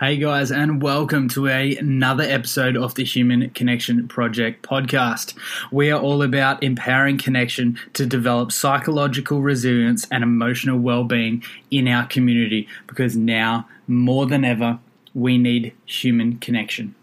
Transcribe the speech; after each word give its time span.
Hey 0.00 0.16
guys, 0.16 0.52
and 0.52 0.80
welcome 0.80 1.28
to 1.30 1.48
a, 1.48 1.74
another 1.74 2.22
episode 2.22 2.76
of 2.76 2.94
the 2.94 3.02
Human 3.02 3.50
Connection 3.50 4.06
Project 4.06 4.62
podcast. 4.64 5.34
We 5.72 5.90
are 5.90 6.00
all 6.00 6.22
about 6.22 6.62
empowering 6.62 7.18
connection 7.18 7.80
to 7.94 8.06
develop 8.06 8.52
psychological 8.52 9.42
resilience 9.42 10.06
and 10.12 10.22
emotional 10.22 10.78
well 10.78 11.02
being 11.02 11.42
in 11.72 11.88
our 11.88 12.06
community 12.06 12.68
because 12.86 13.16
now, 13.16 13.68
more 13.88 14.26
than 14.26 14.44
ever, 14.44 14.78
we 15.14 15.36
need 15.36 15.74
human 15.84 16.38
connection. 16.38 16.94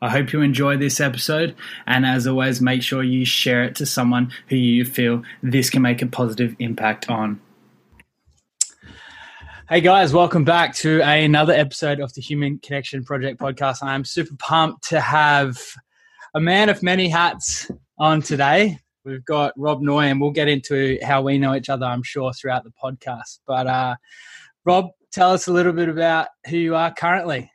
I 0.00 0.10
hope 0.10 0.32
you 0.32 0.42
enjoy 0.42 0.76
this 0.76 1.00
episode, 1.00 1.56
and 1.88 2.06
as 2.06 2.24
always, 2.24 2.60
make 2.60 2.84
sure 2.84 3.02
you 3.02 3.24
share 3.24 3.64
it 3.64 3.74
to 3.76 3.84
someone 3.84 4.30
who 4.46 4.54
you 4.54 4.84
feel 4.84 5.24
this 5.42 5.70
can 5.70 5.82
make 5.82 6.02
a 6.02 6.06
positive 6.06 6.54
impact 6.60 7.10
on. 7.10 7.40
Hey 9.68 9.80
guys, 9.80 10.12
welcome 10.12 10.44
back 10.44 10.76
to 10.76 11.00
another 11.00 11.52
episode 11.52 11.98
of 11.98 12.14
the 12.14 12.20
Human 12.20 12.60
Connection 12.60 13.02
Project 13.02 13.40
podcast. 13.40 13.82
I'm 13.82 14.04
super 14.04 14.36
pumped 14.38 14.90
to 14.90 15.00
have 15.00 15.60
a 16.36 16.40
man 16.40 16.68
of 16.68 16.84
many 16.84 17.08
hats 17.08 17.68
on 17.98 18.22
today. 18.22 18.78
We've 19.04 19.24
got 19.24 19.54
Rob 19.56 19.82
Noy, 19.82 20.04
and 20.04 20.20
we'll 20.20 20.30
get 20.30 20.46
into 20.46 21.00
how 21.02 21.20
we 21.22 21.36
know 21.38 21.52
each 21.56 21.68
other, 21.68 21.84
I'm 21.84 22.04
sure, 22.04 22.32
throughout 22.32 22.62
the 22.62 22.70
podcast. 22.80 23.40
But 23.44 23.66
uh, 23.66 23.96
Rob, 24.64 24.90
tell 25.10 25.32
us 25.32 25.48
a 25.48 25.52
little 25.52 25.72
bit 25.72 25.88
about 25.88 26.28
who 26.48 26.58
you 26.58 26.76
are 26.76 26.94
currently. 26.94 27.50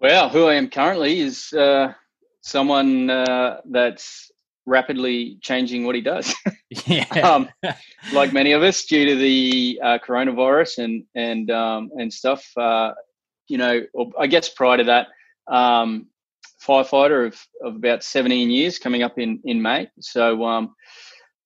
Well, 0.00 0.30
who 0.30 0.46
I 0.46 0.54
am 0.54 0.70
currently 0.70 1.20
is 1.20 1.52
uh, 1.52 1.92
someone 2.40 3.10
uh, 3.10 3.60
that's 3.66 4.32
rapidly 4.68 5.38
changing 5.40 5.84
what 5.84 5.94
he 5.94 6.00
does. 6.00 6.34
Yeah. 6.84 7.06
um, 7.20 7.48
like 8.12 8.34
many 8.34 8.52
of 8.52 8.62
us, 8.62 8.84
due 8.84 9.06
to 9.06 9.16
the 9.16 9.80
uh, 9.82 9.98
coronavirus 10.06 10.84
and 10.84 11.04
and 11.14 11.50
um, 11.50 11.90
and 11.96 12.12
stuff. 12.12 12.46
Uh, 12.58 12.92
you 13.48 13.56
know, 13.56 13.86
I 14.18 14.26
guess 14.26 14.50
prior 14.50 14.76
to 14.76 14.84
that, 14.84 15.06
um, 15.50 16.08
firefighter 16.62 17.26
of, 17.26 17.40
of 17.64 17.76
about 17.76 18.04
17 18.04 18.50
years, 18.50 18.78
coming 18.78 19.02
up 19.02 19.18
in 19.18 19.40
in 19.44 19.62
May. 19.62 19.88
So 20.00 20.44
um, 20.44 20.74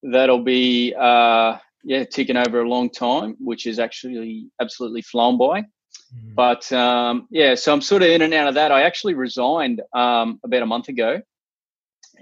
that'll 0.03 0.43
be 0.43 0.93
uh, 0.99 1.59
yeah 1.85 2.03
ticking 2.03 2.37
over 2.37 2.61
a 2.61 2.69
long 2.69 2.91
time, 2.91 3.37
which 3.39 3.69
is 3.69 3.79
actually 3.79 4.51
absolutely 4.61 5.03
flown 5.03 5.39
by. 5.39 5.61
Mm. 5.61 6.35
But 6.35 6.73
um, 6.73 7.29
yeah, 7.31 7.55
so 7.55 7.73
I'm 7.73 7.81
sort 7.81 8.03
of 8.03 8.09
in 8.09 8.23
and 8.23 8.35
out 8.35 8.49
of 8.49 8.55
that. 8.55 8.73
I 8.73 8.83
actually 8.83 9.15
resigned 9.15 9.83
um, 9.95 10.41
about 10.43 10.63
a 10.63 10.67
month 10.67 10.89
ago 10.89 11.23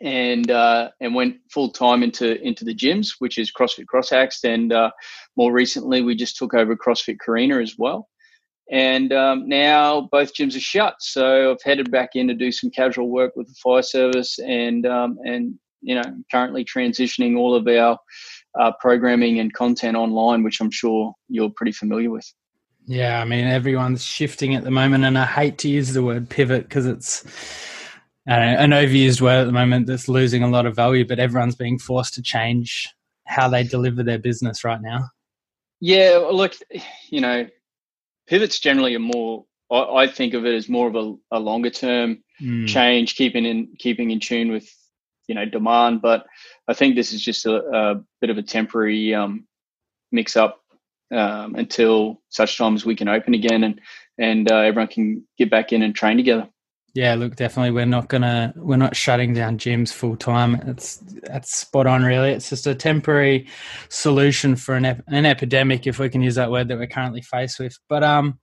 and 0.00 0.50
uh, 0.50 0.90
and 1.00 1.14
went 1.14 1.36
full 1.50 1.70
time 1.70 2.02
into 2.02 2.40
into 2.42 2.64
the 2.64 2.74
gyms, 2.74 3.14
which 3.18 3.38
is 3.38 3.52
CrossFit 3.52 3.86
Crossaxed, 3.86 4.44
and 4.44 4.72
uh, 4.72 4.90
more 5.36 5.52
recently 5.52 6.02
we 6.02 6.14
just 6.14 6.36
took 6.36 6.54
over 6.54 6.76
CrossFit 6.76 7.18
Carina 7.18 7.60
as 7.60 7.76
well. 7.78 8.08
And 8.70 9.12
um, 9.12 9.48
now 9.48 10.08
both 10.12 10.34
gyms 10.34 10.56
are 10.56 10.60
shut, 10.60 10.94
so 11.00 11.50
I've 11.50 11.62
headed 11.62 11.90
back 11.90 12.10
in 12.14 12.28
to 12.28 12.34
do 12.34 12.52
some 12.52 12.70
casual 12.70 13.10
work 13.10 13.34
with 13.36 13.48
the 13.48 13.54
fire 13.62 13.82
service, 13.82 14.38
and 14.38 14.86
um, 14.86 15.18
and 15.24 15.58
you 15.82 15.94
know 15.94 16.04
currently 16.30 16.64
transitioning 16.64 17.36
all 17.36 17.54
of 17.54 17.66
our 17.66 17.98
uh, 18.58 18.72
programming 18.80 19.38
and 19.38 19.52
content 19.52 19.96
online, 19.96 20.42
which 20.42 20.60
I'm 20.60 20.70
sure 20.70 21.12
you're 21.28 21.50
pretty 21.50 21.72
familiar 21.72 22.10
with. 22.10 22.32
Yeah, 22.86 23.20
I 23.20 23.24
mean 23.24 23.46
everyone's 23.46 24.04
shifting 24.04 24.54
at 24.54 24.64
the 24.64 24.70
moment, 24.70 25.04
and 25.04 25.18
I 25.18 25.26
hate 25.26 25.58
to 25.58 25.68
use 25.68 25.92
the 25.92 26.02
word 26.02 26.30
pivot 26.30 26.62
because 26.62 26.86
it's 26.86 27.24
an 28.38 28.70
overused 28.70 29.20
word 29.20 29.40
at 29.40 29.44
the 29.46 29.52
moment 29.52 29.86
that's 29.86 30.08
losing 30.08 30.42
a 30.42 30.48
lot 30.48 30.66
of 30.66 30.76
value, 30.76 31.06
but 31.06 31.18
everyone's 31.18 31.56
being 31.56 31.78
forced 31.78 32.14
to 32.14 32.22
change 32.22 32.88
how 33.26 33.48
they 33.48 33.62
deliver 33.62 34.02
their 34.02 34.18
business 34.18 34.64
right 34.64 34.80
now. 34.80 35.08
Yeah, 35.80 36.28
look, 36.30 36.54
you 37.08 37.20
know, 37.20 37.48
pivots 38.26 38.58
generally 38.58 38.94
are 38.94 39.00
more. 39.00 39.44
I, 39.72 40.08
think 40.08 40.34
of 40.34 40.44
it 40.44 40.54
as 40.54 40.68
more 40.68 40.88
of 40.88 40.96
a, 40.96 41.14
a 41.30 41.38
longer 41.38 41.70
term 41.70 42.24
mm. 42.42 42.66
change, 42.66 43.14
keeping 43.14 43.44
in 43.44 43.68
keeping 43.78 44.10
in 44.10 44.18
tune 44.18 44.50
with 44.50 44.68
you 45.28 45.34
know 45.34 45.44
demand. 45.44 46.02
But 46.02 46.26
I 46.66 46.74
think 46.74 46.96
this 46.96 47.12
is 47.12 47.22
just 47.22 47.46
a, 47.46 47.56
a 47.56 48.04
bit 48.20 48.30
of 48.30 48.38
a 48.38 48.42
temporary 48.42 49.14
um, 49.14 49.46
mix 50.10 50.36
up 50.36 50.60
um, 51.12 51.54
until 51.54 52.20
such 52.30 52.58
time 52.58 52.74
as 52.74 52.84
we 52.84 52.96
can 52.96 53.08
open 53.08 53.32
again 53.32 53.62
and 53.62 53.80
and 54.18 54.50
uh, 54.50 54.56
everyone 54.56 54.88
can 54.88 55.24
get 55.38 55.50
back 55.50 55.72
in 55.72 55.82
and 55.82 55.94
train 55.94 56.16
together. 56.16 56.48
Yeah, 56.92 57.14
look, 57.14 57.36
definitely, 57.36 57.70
we're 57.70 57.86
not 57.86 58.08
gonna 58.08 58.52
we're 58.56 58.76
not 58.76 58.96
shutting 58.96 59.32
down 59.32 59.58
gyms 59.58 59.92
full 59.92 60.16
time. 60.16 60.56
It's 60.66 60.96
that's 61.22 61.56
spot 61.56 61.86
on, 61.86 62.02
really. 62.02 62.30
It's 62.30 62.50
just 62.50 62.66
a 62.66 62.74
temporary 62.74 63.46
solution 63.88 64.56
for 64.56 64.74
an 64.74 64.84
ep- 64.84 65.04
an 65.06 65.24
epidemic, 65.24 65.86
if 65.86 66.00
we 66.00 66.08
can 66.08 66.20
use 66.20 66.34
that 66.34 66.50
word 66.50 66.66
that 66.68 66.78
we're 66.78 66.88
currently 66.88 67.22
faced 67.22 67.60
with. 67.60 67.78
But 67.88 68.02
um, 68.02 68.40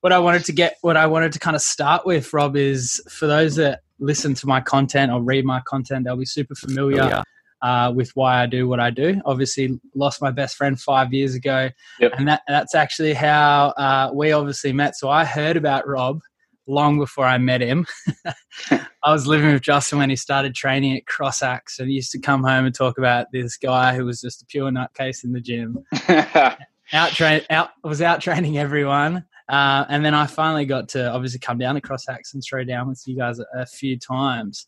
what 0.00 0.14
I 0.14 0.18
wanted 0.18 0.46
to 0.46 0.52
get, 0.52 0.76
what 0.80 0.96
I 0.96 1.06
wanted 1.06 1.32
to 1.32 1.38
kind 1.38 1.54
of 1.54 1.60
start 1.60 2.06
with, 2.06 2.32
Rob, 2.32 2.56
is 2.56 3.02
for 3.10 3.26
those 3.26 3.56
that 3.56 3.82
listen 3.98 4.32
to 4.32 4.46
my 4.46 4.62
content 4.62 5.12
or 5.12 5.20
read 5.20 5.44
my 5.44 5.60
content, 5.66 6.06
they'll 6.06 6.16
be 6.16 6.24
super 6.24 6.54
familiar. 6.54 7.02
Oh, 7.02 7.08
yeah. 7.08 7.22
Uh, 7.62 7.92
with 7.94 8.10
why 8.14 8.42
I 8.42 8.46
do 8.46 8.66
what 8.66 8.80
I 8.80 8.88
do. 8.88 9.20
Obviously, 9.26 9.78
lost 9.94 10.22
my 10.22 10.30
best 10.30 10.56
friend 10.56 10.80
five 10.80 11.12
years 11.12 11.34
ago, 11.34 11.68
yep. 11.98 12.12
and 12.16 12.26
that 12.26 12.40
that's 12.48 12.74
actually 12.74 13.12
how 13.12 13.74
uh, 13.76 14.10
we 14.14 14.32
obviously 14.32 14.72
met. 14.72 14.96
So 14.96 15.10
I 15.10 15.26
heard 15.26 15.58
about 15.58 15.86
Rob 15.86 16.22
long 16.70 16.98
before 16.98 17.26
I 17.26 17.38
met 17.38 17.60
him. 17.60 17.86
I 19.02 19.12
was 19.12 19.26
living 19.26 19.52
with 19.52 19.62
Justin 19.62 19.98
when 19.98 20.10
he 20.10 20.16
started 20.16 20.54
training 20.54 20.96
at 20.96 21.06
Crossaxed, 21.06 21.80
and 21.80 21.88
he 21.88 21.96
used 21.96 22.12
to 22.12 22.18
come 22.18 22.42
home 22.42 22.66
and 22.66 22.74
talk 22.74 22.98
about 22.98 23.26
this 23.32 23.56
guy 23.56 23.94
who 23.94 24.04
was 24.04 24.20
just 24.20 24.42
a 24.42 24.46
pure 24.46 24.70
nutcase 24.70 25.24
in 25.24 25.32
the 25.32 25.40
gym. 25.40 25.84
out 26.92 27.10
train, 27.10 27.42
out 27.50 27.70
was 27.82 28.02
out 28.02 28.20
training 28.20 28.58
everyone, 28.58 29.24
uh, 29.48 29.84
and 29.88 30.04
then 30.04 30.14
I 30.14 30.26
finally 30.26 30.66
got 30.66 30.88
to 30.90 31.10
obviously 31.10 31.40
come 31.40 31.58
down 31.58 31.74
to 31.74 31.80
Crossaxed 31.80 32.34
and 32.34 32.42
throw 32.42 32.64
down 32.64 32.88
with 32.88 33.02
you 33.06 33.16
guys 33.16 33.38
a, 33.38 33.46
a 33.54 33.66
few 33.66 33.98
times. 33.98 34.66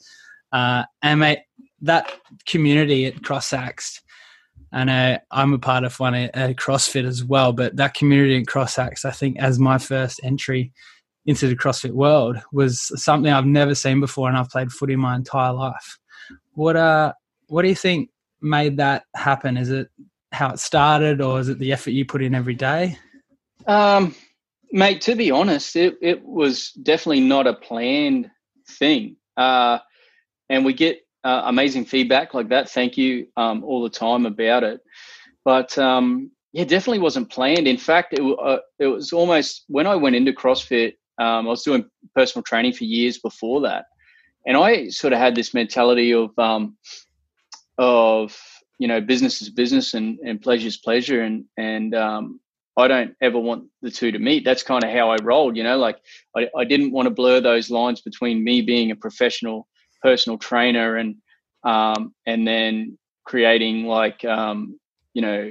Uh, 0.52 0.84
and 1.02 1.20
mate, 1.20 1.40
that 1.82 2.12
community 2.46 3.06
at 3.06 3.22
Crossaxed. 3.22 4.02
I 4.74 4.84
know 4.84 5.18
I'm 5.30 5.52
a 5.52 5.58
part 5.58 5.84
of 5.84 6.00
one 6.00 6.14
at 6.14 6.56
CrossFit 6.56 7.04
as 7.04 7.22
well, 7.22 7.52
but 7.52 7.76
that 7.76 7.92
community 7.92 8.40
at 8.40 8.46
Crossaxed, 8.46 9.04
I 9.04 9.10
think, 9.10 9.38
as 9.38 9.58
my 9.58 9.76
first 9.76 10.18
entry 10.24 10.72
into 11.26 11.46
the 11.46 11.56
CrossFit 11.56 11.92
world 11.92 12.36
was 12.52 12.90
something 13.02 13.32
I've 13.32 13.46
never 13.46 13.74
seen 13.74 14.00
before, 14.00 14.28
and 14.28 14.36
I've 14.36 14.50
played 14.50 14.72
footy 14.72 14.96
my 14.96 15.14
entire 15.14 15.52
life. 15.52 15.98
What 16.54 16.76
uh, 16.76 17.12
what 17.48 17.62
do 17.62 17.68
you 17.68 17.74
think 17.74 18.10
made 18.40 18.78
that 18.78 19.04
happen? 19.14 19.56
Is 19.56 19.70
it 19.70 19.88
how 20.32 20.50
it 20.50 20.58
started, 20.58 21.20
or 21.20 21.38
is 21.40 21.48
it 21.48 21.58
the 21.58 21.72
effort 21.72 21.90
you 21.90 22.04
put 22.04 22.22
in 22.22 22.34
every 22.34 22.54
day? 22.54 22.98
Um, 23.66 24.14
mate, 24.72 25.00
to 25.02 25.14
be 25.14 25.30
honest, 25.30 25.76
it 25.76 25.96
it 26.02 26.24
was 26.24 26.72
definitely 26.72 27.20
not 27.20 27.46
a 27.46 27.54
planned 27.54 28.30
thing, 28.68 29.16
uh, 29.36 29.78
and 30.48 30.64
we 30.64 30.72
get 30.72 31.00
uh, 31.24 31.42
amazing 31.44 31.84
feedback 31.84 32.34
like 32.34 32.48
that. 32.48 32.68
Thank 32.68 32.96
you 32.96 33.28
um, 33.36 33.62
all 33.62 33.82
the 33.82 33.90
time 33.90 34.26
about 34.26 34.64
it, 34.64 34.80
but 35.44 35.76
um, 35.78 36.32
yeah, 36.52 36.64
definitely 36.64 36.98
wasn't 36.98 37.30
planned. 37.30 37.66
In 37.66 37.78
fact, 37.78 38.12
it, 38.12 38.20
uh, 38.20 38.58
it 38.78 38.86
was 38.86 39.12
almost 39.12 39.64
when 39.68 39.86
I 39.86 39.94
went 39.96 40.16
into 40.16 40.32
CrossFit, 40.32 40.94
um, 41.18 41.46
I 41.46 41.50
was 41.50 41.62
doing 41.62 41.84
personal 42.14 42.42
training 42.42 42.72
for 42.72 42.84
years 42.84 43.18
before 43.18 43.62
that, 43.62 43.86
and 44.46 44.56
I 44.56 44.88
sort 44.88 45.12
of 45.12 45.18
had 45.18 45.34
this 45.34 45.54
mentality 45.54 46.12
of 46.12 46.36
um, 46.38 46.76
of 47.78 48.36
you 48.78 48.88
know 48.88 49.00
business 49.00 49.42
is 49.42 49.50
business 49.50 49.94
and 49.94 50.18
and 50.20 50.40
pleasure 50.40 50.68
is 50.68 50.76
pleasure, 50.76 51.22
and 51.22 51.44
and 51.56 51.94
um, 51.94 52.40
I 52.76 52.88
don't 52.88 53.14
ever 53.20 53.38
want 53.38 53.64
the 53.82 53.90
two 53.90 54.12
to 54.12 54.18
meet. 54.18 54.44
That's 54.44 54.62
kind 54.62 54.84
of 54.84 54.90
how 54.90 55.10
I 55.10 55.16
rolled. 55.22 55.56
You 55.56 55.64
know, 55.64 55.78
like 55.78 55.98
I, 56.36 56.48
I 56.56 56.64
didn't 56.64 56.92
want 56.92 57.06
to 57.06 57.14
blur 57.14 57.40
those 57.40 57.70
lines 57.70 58.00
between 58.00 58.42
me 58.42 58.62
being 58.62 58.90
a 58.90 58.96
professional 58.96 59.68
personal 60.02 60.38
trainer 60.38 60.96
and 60.96 61.16
um, 61.64 62.14
and 62.26 62.46
then 62.46 62.98
creating 63.24 63.86
like 63.86 64.24
um, 64.24 64.78
you 65.14 65.22
know 65.22 65.50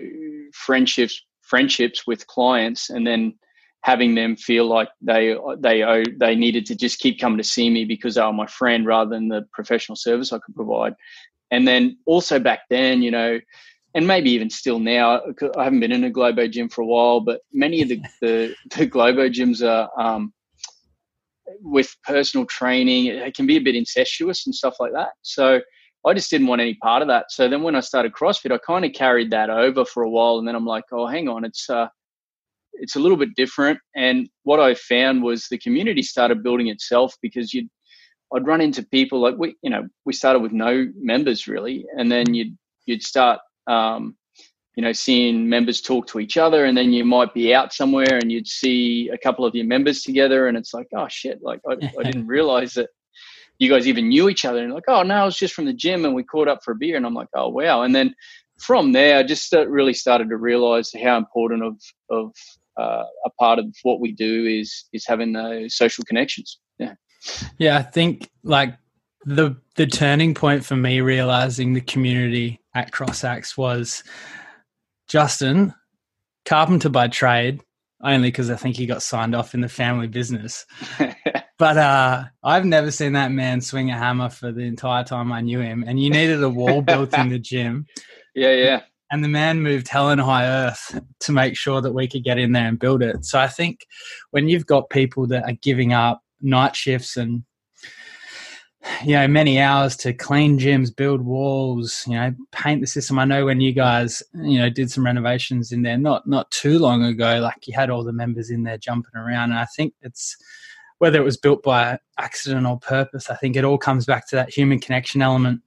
friendships 0.54 1.24
friendships 1.42 2.07
with 2.07 2.25
clients 2.28 2.90
and 2.90 3.06
then 3.06 3.34
having 3.83 4.13
them 4.16 4.36
feel 4.36 4.66
like 4.66 4.89
they 5.01 5.36
they 5.57 5.83
owe, 5.83 6.04
they 6.19 6.36
needed 6.36 6.66
to 6.68 6.75
just 6.75 7.00
keep 7.00 7.19
coming 7.19 7.38
to 7.38 7.44
see 7.44 7.69
me 7.69 7.86
because 7.86 8.16
they 8.16 8.22
were 8.22 8.33
my 8.33 8.48
friend 8.48 8.86
rather 8.86 9.10
than 9.10 9.28
the 9.28 9.48
professional 9.54 9.95
service 9.95 10.31
I 10.31 10.39
could 10.39 10.56
provide. 10.56 10.94
And 11.50 11.68
then 11.68 11.98
also 12.06 12.39
back 12.39 12.62
then, 12.69 13.01
you 13.01 13.12
know, 13.12 13.39
and 13.94 14.07
maybe 14.07 14.31
even 14.31 14.50
still 14.50 14.80
now, 14.80 15.22
I 15.57 15.63
haven't 15.63 15.81
been 15.81 15.92
in 15.92 16.06
a 16.06 16.10
Globo 16.10 16.48
gym 16.48 16.69
for 16.69 16.81
a 16.81 16.86
while, 16.86 17.19
but 17.19 17.42
many 17.51 17.81
of 17.81 17.89
the 17.89 18.01
the, 18.22 18.56
the 18.78 18.86
Globo 18.86 19.28
gyms 19.30 19.66
are 19.68 19.89
um, 20.00 20.33
with 21.62 21.94
personal 22.06 22.45
training. 22.45 23.07
It 23.07 23.36
can 23.36 23.48
be 23.48 23.57
a 23.57 23.62
bit 23.62 23.75
incestuous 23.75 24.45
and 24.45 24.56
stuff 24.56 24.75
like 24.80 24.94
that. 24.94 25.10
So 25.24 25.60
I 26.06 26.13
just 26.13 26.30
didn't 26.30 26.48
want 26.48 26.62
any 26.62 26.75
part 26.75 27.01
of 27.01 27.07
that. 27.10 27.31
So 27.31 27.48
then 27.48 27.63
when 27.63 27.75
I 27.75 27.80
started 27.80 28.13
CrossFit, 28.13 28.51
I 28.51 28.57
kind 28.60 28.86
of 28.86 28.94
carried 28.94 29.31
that 29.31 29.50
over 29.50 29.86
for 29.86 30.04
a 30.04 30.10
while, 30.10 30.38
and 30.38 30.48
then 30.48 30.56
I'm 30.56 30.66
like, 30.66 30.86
oh, 30.92 31.07
hang 31.07 31.28
on, 31.28 31.44
it's 31.45 31.69
uh, 31.69 31.88
it's 32.73 32.95
a 32.95 33.00
little 33.00 33.18
bit 33.18 33.35
different. 33.35 33.79
And 33.95 34.29
what 34.44 34.59
I 34.59 34.73
found 34.75 35.23
was 35.23 35.47
the 35.47 35.57
community 35.57 36.01
started 36.01 36.44
building 36.44 36.68
itself 36.68 37.15
because 37.21 37.53
you'd 37.53 37.69
I'd 38.33 38.47
run 38.47 38.62
into 38.62 38.83
people 38.83 39.19
like 39.19 39.35
we 39.38 39.56
you 39.62 39.69
know 39.69 39.88
we 40.06 40.13
started 40.13 40.39
with 40.39 40.51
no 40.51 40.88
members 40.95 41.47
really, 41.47 41.85
and 41.97 42.12
then 42.12 42.33
you'd 42.33 42.57
you'd 42.85 43.03
start 43.03 43.39
um, 43.68 44.15
you 44.75 44.83
know, 44.83 44.94
seeing 44.94 45.50
members 45.50 45.81
talk 45.81 46.07
to 46.07 46.19
each 46.19 46.38
other, 46.38 46.65
and 46.65 46.77
then 46.77 46.94
you 46.94 47.03
might 47.03 47.33
be 47.33 47.53
out 47.53 47.73
somewhere 47.73 48.18
and 48.21 48.31
you'd 48.31 48.47
see 48.47 49.09
a 49.09 49.18
couple 49.18 49.45
of 49.45 49.53
your 49.53 49.65
members 49.65 50.01
together, 50.03 50.47
and 50.47 50.57
it's 50.57 50.73
like, 50.73 50.88
oh 50.95 51.07
shit, 51.09 51.39
like 51.41 51.59
I, 51.69 51.73
I 52.00 52.03
didn't 52.03 52.27
realize 52.38 52.73
that 52.75 52.89
you 53.59 53.69
guys 53.69 53.88
even 53.88 54.07
knew 54.07 54.29
each 54.29 54.45
other. 54.45 54.63
And 54.63 54.73
like, 54.73 54.85
oh 54.88 55.03
no, 55.03 55.15
I 55.15 55.25
was 55.25 55.38
just 55.38 55.53
from 55.53 55.65
the 55.65 55.73
gym, 55.73 56.06
and 56.06 56.15
we 56.15 56.23
caught 56.23 56.47
up 56.47 56.59
for 56.63 56.71
a 56.71 56.75
beer, 56.75 56.95
and 56.95 57.06
I'm 57.06 57.13
like, 57.13 57.27
oh 57.35 57.50
wow. 57.50 57.81
And 57.81 57.94
then 57.94 58.15
from 58.59 58.94
there, 58.94 59.18
I 59.18 59.23
just 59.23 59.51
really 59.51 59.94
started 59.94 60.29
to 60.29 60.38
realize 60.38 60.91
how 61.03 61.18
important 61.18 61.63
of 61.63 61.75
of 62.09 62.31
uh, 62.77 63.03
a 63.25 63.29
part 63.39 63.59
of 63.59 63.65
what 63.83 64.00
we 64.00 64.12
do 64.12 64.45
is 64.45 64.85
is 64.94 65.06
having 65.06 65.33
those 65.33 65.75
social 65.75 66.03
connections. 66.06 66.59
Yeah, 66.79 66.94
yeah. 67.57 67.77
I 67.77 67.83
think 67.83 68.29
like 68.44 68.77
the 69.25 69.56
the 69.75 69.88
turning 69.88 70.33
point 70.33 70.65
for 70.65 70.75
me 70.75 71.01
realizing 71.01 71.73
the 71.73 71.81
community 71.81 72.59
at 72.73 72.91
CrossAxed 72.91 73.57
was 73.57 74.03
Justin, 75.07 75.73
carpenter 76.45 76.89
by 76.89 77.07
trade, 77.07 77.62
only 78.03 78.29
because 78.29 78.50
I 78.50 78.56
think 78.56 78.75
he 78.75 78.85
got 78.85 79.03
signed 79.03 79.35
off 79.35 79.53
in 79.53 79.62
the 79.62 79.69
family 79.69 80.07
business. 80.07 80.65
but 81.57 81.77
uh, 81.77 82.23
I've 82.44 82.65
never 82.65 82.91
seen 82.91 83.13
that 83.13 83.31
man 83.31 83.62
swing 83.62 83.91
a 83.91 83.97
hammer 83.97 84.29
for 84.29 84.51
the 84.51 84.62
entire 84.62 85.03
time 85.03 85.31
I 85.31 85.41
knew 85.41 85.59
him. 85.59 85.83
And 85.85 86.01
you 86.01 86.09
needed 86.09 86.41
a 86.44 86.50
wall 86.50 86.81
built 86.81 87.13
in 87.18 87.29
the 87.29 87.39
gym. 87.39 87.85
Yeah, 88.33 88.53
yeah. 88.53 88.81
And 89.12 89.24
the 89.24 89.28
man 89.28 89.62
moved 89.62 89.90
hell 89.90 90.10
and 90.10 90.22
high 90.22 90.48
earth 90.48 91.00
to 91.19 91.31
make 91.31 91.58
sure 91.58 91.81
that 91.81 91.94
we 91.94 92.08
could 92.08 92.24
get 92.24 92.38
in 92.38 92.54
there 92.54 92.68
and 92.68 92.80
build 92.80 93.04
it. 93.04 93.25
So 93.25 93.40
I 93.40 93.48
think 93.48 93.86
when 94.31 94.48
you've 94.48 94.66
got 94.66 94.90
people 94.90 95.28
that 95.28 95.44
are 95.44 95.58
giving 95.62 95.92
up 95.92 96.22
night 96.42 96.75
shifts 96.75 97.18
and 97.18 97.44
you 99.04 99.13
know 99.13 99.28
many 99.28 99.60
hours 99.60 99.96
to 99.96 100.13
clean 100.13 100.58
gyms 100.58 100.96
build 100.96 101.22
walls 101.22 102.04
you 102.08 102.16
know 102.16 102.34
paint 102.52 102.81
the 102.81 102.88
system 102.88 103.19
i 103.19 103.25
know 103.25 103.46
when 103.46 103.62
you 103.62 103.72
guys 103.72 104.24
you 104.34 104.58
know 104.58 104.69
did 104.69 104.90
some 104.90 105.06
renovations 105.06 105.72
in 105.72 105.84
there 105.84 105.98
not 105.98 106.25
not 106.28 106.50
too 106.50 106.80
long 106.80 107.04
ago 107.04 107.40
like 107.40 107.68
you 107.68 107.74
had 107.75 107.90
all 107.90 108.04
the 108.04 108.12
members 108.12 108.50
in 108.50 108.64
there 108.64 108.78
jumping 108.78 109.16
around 109.16 109.52
and 109.52 109.60
i 109.60 109.66
think 109.78 109.94
it's 110.02 110.36
whether 110.98 111.19
it 111.19 111.24
was 111.24 111.38
built 111.38 111.62
by 111.62 111.98
accident 112.18 112.66
or 112.66 112.80
purpose 112.80 113.30
i 113.30 113.36
think 113.36 113.56
it 113.56 113.64
all 113.64 113.78
comes 113.78 114.06
back 114.06 114.28
to 114.28 114.36
that 114.36 114.50
human 114.52 114.80
connection 114.80 115.22
element 115.22 115.62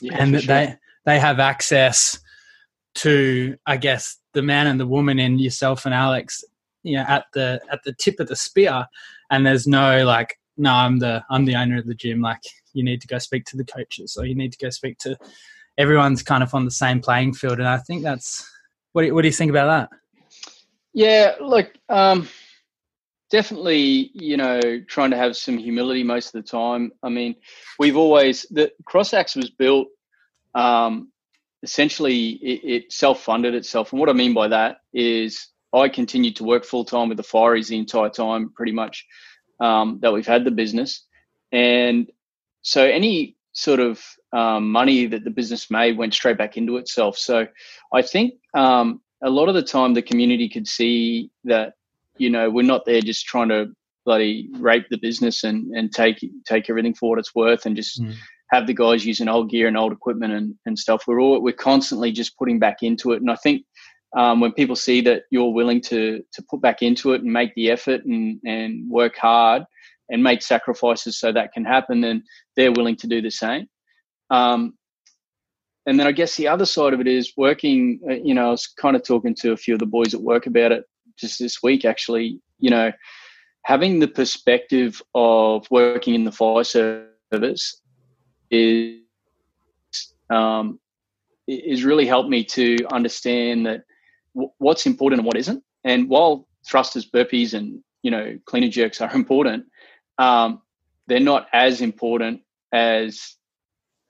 yeah, 0.00 0.16
and 0.18 0.34
that 0.34 0.42
sure. 0.42 0.54
they 0.54 0.74
they 1.04 1.18
have 1.18 1.38
access 1.38 2.18
to 2.98 3.56
i 3.66 3.76
guess 3.76 4.18
the 4.34 4.42
man 4.42 4.66
and 4.66 4.78
the 4.78 4.86
woman 4.86 5.18
in 5.18 5.38
yourself 5.38 5.84
and 5.86 5.94
alex 5.94 6.44
you 6.82 6.96
know 6.96 7.04
at 7.08 7.24
the 7.34 7.60
at 7.72 7.80
the 7.84 7.92
tip 7.92 8.20
of 8.20 8.28
the 8.28 8.36
spear 8.36 8.86
and 9.30 9.46
there's 9.46 9.66
no 9.66 10.04
like 10.04 10.38
no, 10.58 10.72
I'm 10.72 10.98
the 10.98 11.24
I'm 11.30 11.44
the 11.44 11.54
owner 11.54 11.78
of 11.78 11.86
the 11.86 11.94
gym. 11.94 12.20
Like 12.20 12.42
you 12.74 12.84
need 12.84 13.00
to 13.00 13.06
go 13.06 13.18
speak 13.18 13.44
to 13.46 13.56
the 13.56 13.64
coaches, 13.64 14.16
or 14.18 14.26
you 14.26 14.34
need 14.34 14.52
to 14.52 14.58
go 14.58 14.70
speak 14.70 14.98
to. 14.98 15.16
Everyone's 15.78 16.22
kind 16.22 16.42
of 16.42 16.52
on 16.54 16.64
the 16.64 16.70
same 16.70 17.00
playing 17.00 17.34
field, 17.34 17.60
and 17.60 17.68
I 17.68 17.78
think 17.78 18.02
that's 18.02 18.46
what. 18.92 19.02
Do, 19.02 19.14
what 19.14 19.22
do 19.22 19.28
you 19.28 19.32
think 19.32 19.50
about 19.50 19.88
that? 19.90 19.98
Yeah, 20.92 21.34
look, 21.40 21.72
um, 21.88 22.28
definitely. 23.30 24.10
You 24.12 24.36
know, 24.36 24.60
trying 24.88 25.12
to 25.12 25.16
have 25.16 25.36
some 25.36 25.56
humility 25.56 26.02
most 26.02 26.34
of 26.34 26.44
the 26.44 26.48
time. 26.48 26.92
I 27.02 27.08
mean, 27.08 27.36
we've 27.78 27.96
always 27.96 28.44
the 28.50 28.72
CrossAxed 28.84 29.36
was 29.36 29.50
built. 29.50 29.88
Um, 30.54 31.12
essentially, 31.62 32.30
it, 32.42 32.60
it 32.64 32.92
self-funded 32.92 33.54
itself, 33.54 33.92
and 33.92 34.00
what 34.00 34.08
I 34.08 34.12
mean 34.12 34.34
by 34.34 34.48
that 34.48 34.78
is 34.92 35.48
I 35.74 35.88
continued 35.88 36.36
to 36.36 36.44
work 36.44 36.64
full 36.64 36.84
time 36.84 37.08
with 37.08 37.18
the 37.18 37.24
Fireys 37.24 37.68
the 37.68 37.78
entire 37.78 38.08
time, 38.08 38.50
pretty 38.54 38.72
much 38.72 39.06
um, 39.60 39.98
that 40.02 40.12
we've 40.12 40.26
had 40.26 40.44
the 40.44 40.50
business. 40.50 41.06
And 41.52 42.10
so 42.62 42.84
any 42.84 43.36
sort 43.52 43.80
of 43.80 44.02
um, 44.32 44.70
money 44.70 45.06
that 45.06 45.24
the 45.24 45.30
business 45.30 45.70
made 45.70 45.98
went 45.98 46.14
straight 46.14 46.38
back 46.38 46.56
into 46.56 46.76
itself. 46.76 47.18
So 47.18 47.46
I 47.92 48.02
think 48.02 48.34
um, 48.54 49.00
a 49.22 49.30
lot 49.30 49.48
of 49.48 49.54
the 49.54 49.62
time 49.62 49.94
the 49.94 50.02
community 50.02 50.48
could 50.48 50.66
see 50.66 51.30
that, 51.44 51.74
you 52.18 52.30
know, 52.30 52.50
we're 52.50 52.62
not 52.62 52.84
there 52.84 53.00
just 53.00 53.26
trying 53.26 53.48
to 53.48 53.66
bloody 54.04 54.48
rape 54.54 54.86
the 54.90 54.98
business 54.98 55.44
and, 55.44 55.74
and 55.76 55.92
take 55.92 56.18
take 56.46 56.70
everything 56.70 56.94
for 56.94 57.10
what 57.10 57.18
it's 57.18 57.34
worth 57.34 57.66
and 57.66 57.76
just 57.76 58.00
mm. 58.00 58.14
Have 58.50 58.66
the 58.66 58.74
guys 58.74 59.04
using 59.04 59.28
old 59.28 59.50
gear 59.50 59.68
and 59.68 59.76
old 59.76 59.92
equipment 59.92 60.32
and, 60.32 60.54
and 60.66 60.78
stuff. 60.78 61.04
We're 61.06 61.20
all 61.20 61.40
we're 61.42 61.52
constantly 61.52 62.12
just 62.12 62.36
putting 62.38 62.58
back 62.58 62.82
into 62.82 63.12
it. 63.12 63.20
And 63.20 63.30
I 63.30 63.36
think 63.36 63.64
um, 64.16 64.40
when 64.40 64.52
people 64.52 64.76
see 64.76 65.00
that 65.02 65.24
you're 65.30 65.52
willing 65.52 65.80
to 65.82 66.22
to 66.32 66.42
put 66.50 66.60
back 66.60 66.82
into 66.82 67.12
it 67.12 67.22
and 67.22 67.32
make 67.32 67.54
the 67.54 67.70
effort 67.70 68.04
and 68.04 68.40
and 68.44 68.88
work 68.90 69.16
hard 69.16 69.64
and 70.10 70.22
make 70.22 70.42
sacrifices 70.42 71.18
so 71.18 71.32
that 71.32 71.52
can 71.52 71.64
happen, 71.64 72.00
then 72.00 72.22
they're 72.56 72.72
willing 72.72 72.96
to 72.96 73.06
do 73.06 73.20
the 73.20 73.30
same. 73.30 73.68
Um, 74.30 74.74
and 75.86 75.98
then 75.98 76.06
I 76.06 76.12
guess 76.12 76.36
the 76.36 76.48
other 76.48 76.66
side 76.66 76.92
of 76.94 77.00
it 77.00 77.06
is 77.06 77.32
working. 77.36 78.00
Uh, 78.08 78.14
you 78.14 78.34
know, 78.34 78.48
I 78.48 78.50
was 78.50 78.66
kind 78.66 78.96
of 78.96 79.02
talking 79.04 79.34
to 79.36 79.52
a 79.52 79.56
few 79.56 79.74
of 79.74 79.80
the 79.80 79.86
boys 79.86 80.14
at 80.14 80.20
work 80.20 80.46
about 80.46 80.72
it 80.72 80.84
just 81.18 81.38
this 81.38 81.62
week. 81.62 81.84
Actually, 81.84 82.40
you 82.58 82.70
know, 82.70 82.92
having 83.64 83.98
the 83.98 84.08
perspective 84.08 85.02
of 85.14 85.66
working 85.70 86.14
in 86.14 86.24
the 86.24 86.32
fire 86.32 86.64
service 86.64 87.82
is 88.50 89.00
um, 90.30 90.78
is 91.46 91.84
really 91.84 92.06
helped 92.06 92.28
me 92.28 92.44
to 92.44 92.76
understand 92.92 93.66
that 93.66 93.84
what's 94.32 94.86
important 94.86 95.20
and 95.20 95.26
what 95.26 95.36
isn't. 95.36 95.62
And 95.84 96.08
while 96.08 96.46
thrusters, 96.66 97.08
burpees, 97.08 97.54
and 97.54 97.82
you 98.02 98.10
know 98.10 98.38
clean 98.44 98.64
and 98.64 98.72
jerks 98.72 99.00
are 99.00 99.10
important, 99.14 99.66
um, 100.18 100.62
they're 101.06 101.20
not 101.20 101.48
as 101.52 101.80
important 101.80 102.42
as 102.72 103.34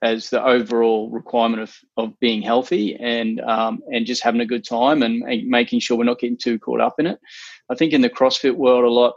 as 0.01 0.29
the 0.29 0.41
overall 0.41 1.09
requirement 1.09 1.61
of, 1.61 1.75
of 1.97 2.17
being 2.19 2.41
healthy 2.41 2.95
and 2.95 3.41
um, 3.41 3.79
and 3.87 4.05
just 4.05 4.23
having 4.23 4.41
a 4.41 4.45
good 4.45 4.65
time 4.65 5.03
and 5.03 5.23
making 5.47 5.79
sure 5.79 5.97
we're 5.97 6.03
not 6.03 6.19
getting 6.19 6.37
too 6.37 6.57
caught 6.59 6.81
up 6.81 6.95
in 6.99 7.07
it. 7.07 7.19
I 7.69 7.75
think 7.75 7.93
in 7.93 8.01
the 8.01 8.09
CrossFit 8.09 8.55
world 8.55 8.85
a 8.85 8.89
lot, 8.89 9.15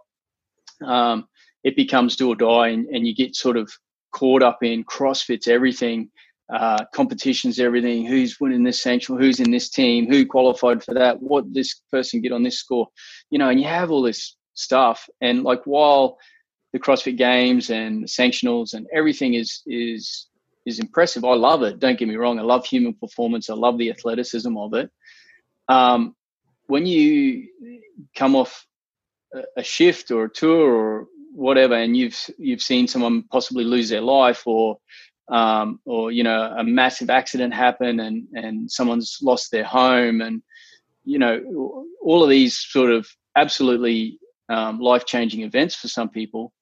um, 0.84 1.28
it 1.62 1.76
becomes 1.76 2.16
do 2.16 2.28
or 2.28 2.36
die, 2.36 2.68
and, 2.68 2.86
and 2.88 3.06
you 3.06 3.14
get 3.14 3.36
sort 3.36 3.56
of 3.56 3.72
caught 4.12 4.42
up 4.42 4.62
in 4.62 4.84
CrossFit's 4.84 5.48
everything, 5.48 6.10
uh, 6.52 6.84
competitions, 6.94 7.58
everything. 7.58 8.06
Who's 8.06 8.38
winning 8.40 8.62
this 8.62 8.82
sanctional? 8.82 9.20
Who's 9.20 9.40
in 9.40 9.50
this 9.50 9.70
team? 9.70 10.08
Who 10.08 10.26
qualified 10.26 10.84
for 10.84 10.94
that? 10.94 11.20
What 11.20 11.52
this 11.52 11.80
person 11.90 12.20
get 12.20 12.32
on 12.32 12.42
this 12.42 12.58
score? 12.58 12.88
You 13.30 13.38
know, 13.38 13.48
and 13.48 13.60
you 13.60 13.66
have 13.66 13.90
all 13.90 14.02
this 14.02 14.36
stuff. 14.54 15.08
And 15.20 15.42
like 15.42 15.62
while 15.64 16.18
the 16.72 16.78
CrossFit 16.78 17.16
Games 17.16 17.70
and 17.70 18.04
the 18.04 18.08
sanctionals 18.08 18.74
and 18.74 18.86
everything 18.94 19.34
is 19.34 19.62
is 19.66 20.28
is 20.64 20.78
impressive. 20.78 21.24
I 21.24 21.34
love 21.34 21.62
it. 21.62 21.78
Don't 21.80 21.98
get 21.98 22.08
me 22.08 22.16
wrong. 22.16 22.38
I 22.38 22.42
love 22.42 22.64
human 22.64 22.94
performance. 22.94 23.50
I 23.50 23.54
love 23.54 23.78
the 23.78 23.90
athleticism 23.90 24.56
of 24.56 24.74
it. 24.74 24.90
Um, 25.68 26.14
when 26.66 26.86
you 26.86 27.48
come 28.14 28.36
off 28.36 28.66
a 29.56 29.62
shift 29.62 30.10
or 30.10 30.24
a 30.24 30.30
tour 30.30 30.72
or 30.72 31.06
whatever, 31.32 31.74
and 31.74 31.96
you've 31.96 32.18
you've 32.38 32.62
seen 32.62 32.86
someone 32.86 33.24
possibly 33.24 33.64
lose 33.64 33.88
their 33.88 34.00
life 34.00 34.46
or 34.46 34.78
um, 35.28 35.80
or 35.84 36.12
you 36.12 36.22
know 36.22 36.54
a 36.56 36.64
massive 36.64 37.10
accident 37.10 37.54
happen 37.54 38.00
and 38.00 38.26
and 38.34 38.70
someone's 38.70 39.18
lost 39.22 39.50
their 39.50 39.64
home 39.64 40.20
and 40.20 40.42
you 41.04 41.18
know 41.18 41.86
all 42.02 42.22
of 42.22 42.30
these 42.30 42.58
sort 42.58 42.90
of 42.90 43.08
absolutely 43.36 44.18
um, 44.48 44.78
life 44.78 45.06
changing 45.06 45.42
events 45.42 45.74
for 45.74 45.88
some 45.88 46.08
people 46.08 46.52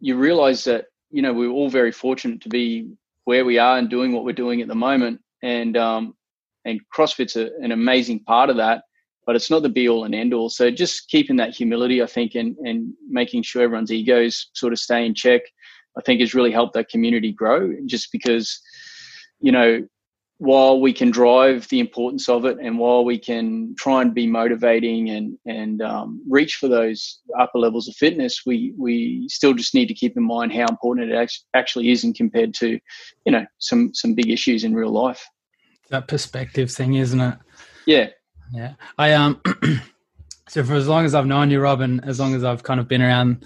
you 0.00 0.16
realize 0.16 0.64
that 0.64 0.86
you 1.10 1.22
know 1.22 1.32
we're 1.32 1.50
all 1.50 1.68
very 1.68 1.92
fortunate 1.92 2.40
to 2.40 2.48
be 2.48 2.90
where 3.24 3.44
we 3.44 3.58
are 3.58 3.78
and 3.78 3.88
doing 3.88 4.12
what 4.12 4.24
we're 4.24 4.32
doing 4.32 4.60
at 4.60 4.68
the 4.68 4.74
moment. 4.74 5.20
And 5.42 5.76
um, 5.76 6.14
and 6.64 6.80
crossfit's 6.90 7.36
a, 7.36 7.50
an 7.62 7.72
amazing 7.72 8.20
part 8.24 8.50
of 8.50 8.56
that 8.56 8.82
but 9.30 9.36
it's 9.36 9.48
not 9.48 9.62
the 9.62 9.68
be 9.68 9.88
all 9.88 10.02
and 10.02 10.12
end 10.12 10.34
all 10.34 10.50
so 10.50 10.72
just 10.72 11.08
keeping 11.08 11.36
that 11.36 11.54
humility 11.54 12.02
i 12.02 12.06
think 12.06 12.34
and 12.34 12.56
and 12.58 12.92
making 13.08 13.44
sure 13.44 13.62
everyone's 13.62 13.92
egos 13.92 14.50
sort 14.54 14.72
of 14.72 14.78
stay 14.80 15.06
in 15.06 15.14
check 15.14 15.42
I 15.98 16.02
think 16.02 16.20
has 16.20 16.34
really 16.34 16.52
helped 16.52 16.74
that 16.74 16.88
community 16.88 17.32
grow 17.32 17.74
just 17.86 18.12
because, 18.12 18.60
you 19.40 19.52
know, 19.52 19.86
while 20.38 20.80
we 20.80 20.92
can 20.92 21.10
drive 21.10 21.68
the 21.68 21.80
importance 21.80 22.26
of 22.26 22.46
it 22.46 22.56
and 22.62 22.78
while 22.78 23.04
we 23.04 23.18
can 23.18 23.74
try 23.78 24.00
and 24.00 24.14
be 24.14 24.26
motivating 24.26 25.10
and 25.10 25.36
and 25.44 25.82
um, 25.82 26.22
reach 26.26 26.54
for 26.54 26.66
those 26.66 27.20
upper 27.38 27.58
levels 27.58 27.88
of 27.88 27.94
fitness 27.96 28.40
we 28.46 28.72
we 28.78 29.26
still 29.28 29.52
just 29.52 29.74
need 29.74 29.84
to 29.84 29.92
keep 29.92 30.16
in 30.16 30.22
mind 30.22 30.50
how 30.50 30.64
important 30.70 31.10
it 31.10 31.30
actually 31.52 31.90
is 31.90 32.04
and 32.04 32.14
compared 32.14 32.54
to 32.54 32.78
you 33.26 33.32
know 33.32 33.44
some 33.58 33.92
some 33.92 34.14
big 34.14 34.30
issues 34.30 34.64
in 34.64 34.74
real 34.74 34.90
life. 34.90 35.22
That 35.90 36.08
perspective 36.08 36.70
thing 36.70 36.94
isn't 36.94 37.20
it? 37.20 37.36
Yeah 37.84 38.08
yeah 38.52 38.74
i 38.98 39.12
um 39.12 39.40
so 40.48 40.64
for 40.64 40.74
as 40.74 40.88
long 40.88 41.04
as 41.04 41.14
i've 41.14 41.26
known 41.26 41.50
you 41.50 41.60
robin 41.60 42.00
as 42.04 42.18
long 42.18 42.34
as 42.34 42.44
i've 42.44 42.62
kind 42.62 42.80
of 42.80 42.88
been 42.88 43.02
around 43.02 43.44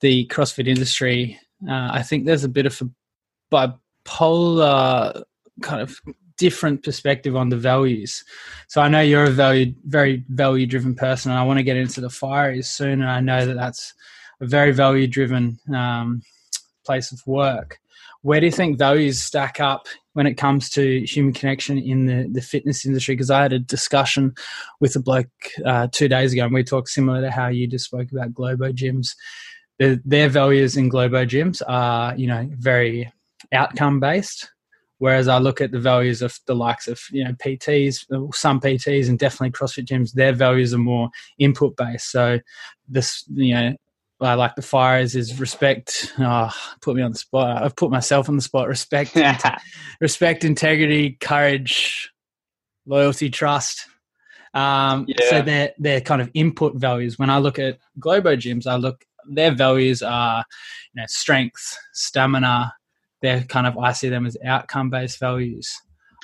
the 0.00 0.26
crossfit 0.26 0.68
industry 0.68 1.38
uh, 1.66 1.88
I 1.92 2.02
think 2.02 2.24
there's 2.24 2.44
a 2.44 2.48
bit 2.48 2.66
of 2.66 2.80
a 2.82 3.74
bipolar 4.06 5.22
kind 5.62 5.82
of 5.82 5.98
different 6.36 6.84
perspective 6.84 7.34
on 7.34 7.48
the 7.48 7.56
values. 7.56 8.24
So 8.68 8.80
I 8.80 8.88
know 8.88 9.00
you're 9.00 9.24
a 9.24 9.30
value, 9.30 9.74
very 9.84 10.24
value 10.28 10.66
driven 10.66 10.94
person, 10.94 11.32
and 11.32 11.40
I 11.40 11.44
want 11.44 11.58
to 11.58 11.64
get 11.64 11.76
into 11.76 12.00
the 12.00 12.08
Fireys 12.08 12.66
soon. 12.66 13.00
And 13.02 13.10
I 13.10 13.20
know 13.20 13.44
that 13.44 13.54
that's 13.54 13.92
a 14.40 14.46
very 14.46 14.72
value 14.72 15.08
driven 15.08 15.58
um, 15.74 16.22
place 16.86 17.10
of 17.10 17.26
work. 17.26 17.80
Where 18.22 18.40
do 18.40 18.46
you 18.46 18.52
think 18.52 18.78
values 18.78 19.20
stack 19.20 19.58
up 19.60 19.86
when 20.18 20.26
it 20.26 20.34
comes 20.34 20.68
to 20.68 21.06
human 21.06 21.32
connection 21.32 21.78
in 21.78 22.06
the, 22.06 22.28
the 22.32 22.42
fitness 22.42 22.84
industry 22.84 23.14
because 23.14 23.30
I 23.30 23.40
had 23.40 23.52
a 23.52 23.60
discussion 23.60 24.34
with 24.80 24.96
a 24.96 24.98
bloke 24.98 25.30
uh, 25.64 25.86
two 25.92 26.08
days 26.08 26.32
ago 26.32 26.44
and 26.44 26.52
we 26.52 26.64
talked 26.64 26.88
similar 26.88 27.20
to 27.20 27.30
how 27.30 27.46
you 27.46 27.68
just 27.68 27.84
spoke 27.84 28.10
about 28.10 28.34
Globo 28.34 28.72
gyms. 28.72 29.14
The, 29.78 30.02
their 30.04 30.28
values 30.28 30.76
in 30.76 30.88
Globo 30.88 31.24
gyms 31.24 31.62
are, 31.68 32.16
you 32.16 32.26
know, 32.26 32.50
very 32.54 33.12
outcome 33.52 34.00
based. 34.00 34.50
Whereas 34.98 35.28
I 35.28 35.38
look 35.38 35.60
at 35.60 35.70
the 35.70 35.78
values 35.78 36.20
of 36.20 36.36
the 36.48 36.56
likes 36.56 36.88
of 36.88 37.00
you 37.12 37.22
know 37.22 37.34
PTs, 37.34 38.34
some 38.34 38.60
PTs, 38.60 39.08
and 39.08 39.20
definitely 39.20 39.52
CrossFit 39.52 39.86
gyms, 39.86 40.14
their 40.14 40.32
values 40.32 40.74
are 40.74 40.78
more 40.78 41.10
input 41.38 41.76
based. 41.76 42.10
So 42.10 42.40
this, 42.88 43.22
you 43.32 43.54
know, 43.54 43.76
I 44.20 44.34
like 44.34 44.56
the 44.56 44.62
fires 44.62 45.14
is 45.14 45.38
respect. 45.38 46.12
Oh, 46.18 46.50
put 46.80 46.96
me 46.96 47.02
on 47.02 47.12
the 47.12 47.18
spot. 47.18 47.62
I've 47.62 47.76
put 47.76 47.90
myself 47.90 48.28
on 48.28 48.36
the 48.36 48.42
spot. 48.42 48.66
Respect, 48.66 49.16
respect, 50.00 50.44
integrity, 50.44 51.12
courage, 51.20 52.10
loyalty, 52.86 53.30
trust. 53.30 53.86
Um, 54.54 55.04
yeah. 55.06 55.30
So 55.30 55.42
they're 55.42 55.72
they're 55.78 56.00
kind 56.00 56.20
of 56.20 56.30
input 56.34 56.74
values. 56.74 57.18
When 57.18 57.30
I 57.30 57.38
look 57.38 57.58
at 57.58 57.78
Globo 58.00 58.34
gyms, 58.34 58.66
I 58.66 58.76
look 58.76 59.04
their 59.30 59.54
values 59.54 60.02
are 60.02 60.44
you 60.94 61.00
know 61.00 61.06
strength, 61.06 61.76
stamina. 61.92 62.74
They're 63.22 63.44
kind 63.44 63.66
of 63.66 63.78
I 63.78 63.92
see 63.92 64.08
them 64.08 64.26
as 64.26 64.36
outcome 64.44 64.90
based 64.90 65.20
values. 65.20 65.72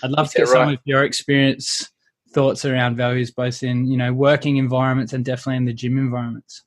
I'd 0.03 0.11
love 0.11 0.31
to 0.33 0.39
get 0.39 0.49
right. 0.49 0.53
some 0.53 0.69
of 0.71 0.79
your 0.85 1.05
experience, 1.05 1.91
thoughts 2.33 2.65
around 2.65 2.97
values, 2.97 3.31
both 3.31 3.63
in 3.63 3.87
you 3.87 3.97
know 3.97 4.13
working 4.13 4.57
environments 4.57 5.13
and 5.13 5.25
definitely 5.25 5.59
in 5.59 5.65
the 5.65 5.73
gym 5.73 5.99
environments. 5.99 6.63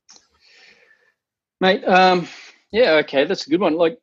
Mate, 1.59 1.83
um, 1.85 2.27
yeah, 2.71 2.93
okay, 3.03 3.25
that's 3.25 3.47
a 3.47 3.49
good 3.49 3.61
one. 3.61 3.75
Like, 3.75 3.97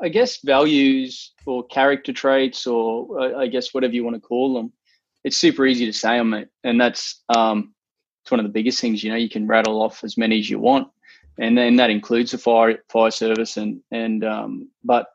I 0.00 0.08
guess 0.08 0.38
values 0.42 1.32
or 1.46 1.66
character 1.66 2.12
traits, 2.12 2.66
or 2.66 3.20
uh, 3.20 3.38
I 3.38 3.48
guess 3.48 3.74
whatever 3.74 3.92
you 3.92 4.04
want 4.04 4.16
to 4.16 4.20
call 4.20 4.54
them, 4.54 4.72
it's 5.24 5.36
super 5.36 5.66
easy 5.66 5.86
to 5.86 5.92
say 5.92 6.18
them, 6.18 6.30
mate. 6.30 6.48
And 6.62 6.80
that's 6.80 7.22
um, 7.28 7.74
it's 8.22 8.30
one 8.30 8.40
of 8.40 8.46
the 8.46 8.52
biggest 8.52 8.80
things. 8.80 9.02
You 9.02 9.10
know, 9.10 9.16
you 9.16 9.28
can 9.28 9.46
rattle 9.46 9.82
off 9.82 10.04
as 10.04 10.16
many 10.16 10.38
as 10.38 10.48
you 10.48 10.58
want, 10.58 10.88
and 11.38 11.58
then 11.58 11.76
that 11.76 11.90
includes 11.90 12.30
the 12.30 12.38
fire 12.38 12.78
fire 12.88 13.10
service. 13.10 13.56
And 13.56 13.80
and 13.90 14.24
um, 14.24 14.70
but 14.82 15.08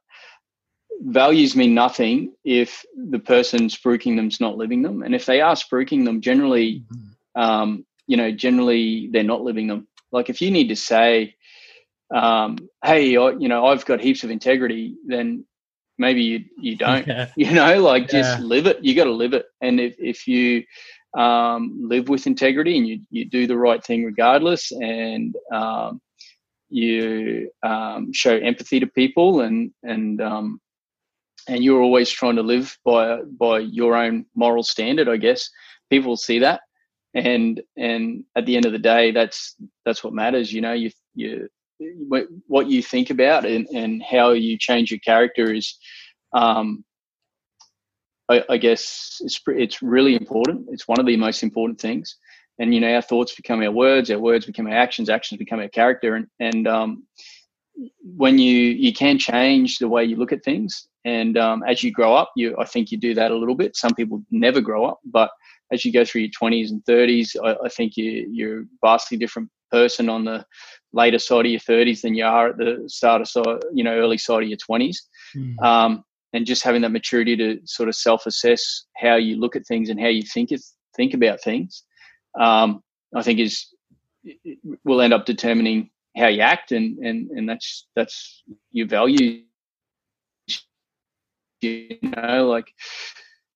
values 1.01 1.55
mean 1.55 1.73
nothing 1.73 2.33
if 2.43 2.85
the 2.95 3.19
person 3.19 3.69
spruiking 3.69 4.15
them's 4.15 4.39
not 4.39 4.57
living 4.57 4.81
them, 4.81 5.01
and 5.01 5.15
if 5.15 5.25
they 5.25 5.41
are 5.41 5.55
spruiking 5.55 6.05
them, 6.05 6.21
generally, 6.21 6.83
mm-hmm. 6.93 7.41
um, 7.41 7.85
you 8.05 8.17
know, 8.17 8.31
generally 8.31 9.09
they're 9.11 9.23
not 9.23 9.41
living 9.41 9.67
them. 9.67 9.87
Like 10.11 10.29
if 10.29 10.41
you 10.41 10.51
need 10.51 10.67
to 10.67 10.75
say 10.75 11.35
um, 12.13 12.57
hey, 12.83 13.07
you 13.07 13.47
know, 13.47 13.67
I've 13.67 13.85
got 13.85 14.01
heaps 14.01 14.23
of 14.23 14.31
integrity, 14.31 14.95
then 15.05 15.45
maybe 15.97 16.23
you 16.23 16.45
you 16.59 16.75
don't. 16.75 17.07
Yeah. 17.07 17.29
You 17.35 17.53
know, 17.53 17.81
like 17.81 18.11
yeah. 18.11 18.21
just 18.21 18.41
live 18.41 18.65
it. 18.67 18.83
You 18.83 18.95
got 18.95 19.05
to 19.05 19.11
live 19.11 19.33
it. 19.33 19.45
And 19.61 19.79
if 19.79 19.95
if 19.99 20.27
you 20.27 20.63
um, 21.17 21.79
live 21.87 22.09
with 22.09 22.27
integrity 22.27 22.77
and 22.77 22.87
you 22.87 23.01
you 23.09 23.25
do 23.25 23.47
the 23.47 23.57
right 23.57 23.83
thing 23.83 24.03
regardless, 24.03 24.71
and 24.71 25.35
um, 25.53 26.01
you 26.69 27.51
um, 27.63 28.11
show 28.13 28.35
empathy 28.35 28.79
to 28.79 28.87
people, 28.87 29.41
and 29.41 29.71
and 29.83 30.21
um, 30.21 30.61
and 31.47 31.63
you're 31.63 31.81
always 31.81 32.09
trying 32.09 32.37
to 32.37 32.43
live 32.43 32.77
by 32.83 33.21
by 33.21 33.59
your 33.59 33.95
own 33.95 34.25
moral 34.35 34.63
standard, 34.63 35.07
I 35.07 35.17
guess 35.17 35.49
people 35.89 36.17
see 36.17 36.39
that 36.39 36.61
and 37.13 37.61
and 37.75 38.23
at 38.35 38.45
the 38.45 38.55
end 38.55 38.65
of 38.65 38.71
the 38.71 38.77
day 38.77 39.11
that's 39.11 39.55
that's 39.83 40.03
what 40.03 40.13
matters 40.13 40.53
you 40.53 40.61
know 40.61 40.73
you 40.73 40.91
you 41.15 41.49
what 42.47 42.67
you 42.67 42.81
think 42.81 43.09
about 43.09 43.45
and, 43.45 43.67
and 43.73 44.03
how 44.03 44.31
you 44.31 44.57
change 44.57 44.91
your 44.91 44.99
character 44.99 45.53
is 45.53 45.77
um, 46.33 46.83
I, 48.29 48.43
I, 48.49 48.57
guess 48.57 49.21
it's 49.21 49.41
it's 49.47 49.81
really 49.81 50.15
important. 50.15 50.67
It's 50.69 50.87
one 50.87 50.99
of 50.99 51.05
the 51.05 51.17
most 51.17 51.41
important 51.41 51.79
things. 51.79 52.15
And 52.59 52.73
you 52.73 52.79
know 52.79 52.93
our 52.93 53.01
thoughts 53.01 53.33
become 53.33 53.61
our 53.61 53.71
words 53.71 54.11
our 54.11 54.19
words 54.19 54.45
become 54.45 54.67
our 54.67 54.73
actions 54.73 55.09
actions 55.09 55.39
become 55.39 55.59
our 55.59 55.69
character. 55.69 56.15
And 56.15 56.27
and 56.39 56.67
um, 56.67 57.07
when 58.03 58.37
you 58.37 58.53
you 58.53 58.93
can 58.93 59.17
change 59.17 59.79
the 59.79 59.87
way 59.87 60.03
you 60.03 60.17
look 60.17 60.31
at 60.31 60.43
things. 60.43 60.87
And 61.05 61.37
um, 61.37 61.63
as 61.63 61.81
you 61.81 61.91
grow 61.91 62.13
up 62.13 62.31
you 62.35 62.55
i 62.59 62.65
think 62.65 62.91
you 62.91 62.97
do 62.97 63.13
that 63.15 63.31
a 63.31 63.35
little 63.35 63.55
bit. 63.55 63.75
Some 63.75 63.95
people 63.95 64.23
never 64.29 64.61
grow 64.61 64.85
up 64.85 64.99
but 65.05 65.31
as 65.71 65.85
you 65.85 65.93
go 65.93 66.03
through 66.03 66.21
your 66.21 66.31
20s 66.41 66.71
and 66.71 66.83
30s 66.85 67.35
i, 67.43 67.65
I 67.65 67.69
think 67.69 67.95
you, 67.95 68.27
you're 68.31 68.61
a 68.61 68.65
vastly 68.83 69.17
different 69.17 69.49
person 69.71 70.09
on 70.09 70.25
the 70.25 70.45
later 70.93 71.19
side 71.19 71.45
of 71.45 71.51
your 71.51 71.59
30s 71.59 72.01
than 72.01 72.15
you 72.15 72.25
are 72.25 72.49
at 72.49 72.57
the 72.57 72.83
start 72.87 73.21
of 73.21 73.27
so 73.27 73.59
you 73.73 73.83
know 73.83 73.93
early 73.93 74.17
side 74.17 74.43
of 74.43 74.49
your 74.49 74.57
20s 74.57 74.97
mm. 75.35 75.61
um, 75.63 76.03
and 76.33 76.45
just 76.45 76.63
having 76.63 76.81
that 76.81 76.91
maturity 76.91 77.35
to 77.35 77.59
sort 77.65 77.89
of 77.89 77.95
self-assess 77.95 78.85
how 78.97 79.15
you 79.15 79.37
look 79.37 79.55
at 79.55 79.65
things 79.67 79.89
and 79.89 79.99
how 79.99 80.07
you 80.07 80.23
think 80.23 80.49
think 80.95 81.13
about 81.13 81.41
things 81.41 81.83
um, 82.39 82.81
i 83.15 83.21
think 83.21 83.39
is 83.39 83.67
will 84.83 85.01
end 85.01 85.13
up 85.13 85.25
determining 85.25 85.89
how 86.17 86.27
you 86.27 86.41
act 86.41 86.71
and 86.71 86.97
and 86.99 87.29
and 87.31 87.47
that's 87.47 87.87
that's 87.95 88.43
your 88.71 88.87
value 88.87 89.43
you 91.61 91.97
know 92.01 92.47
like 92.47 92.73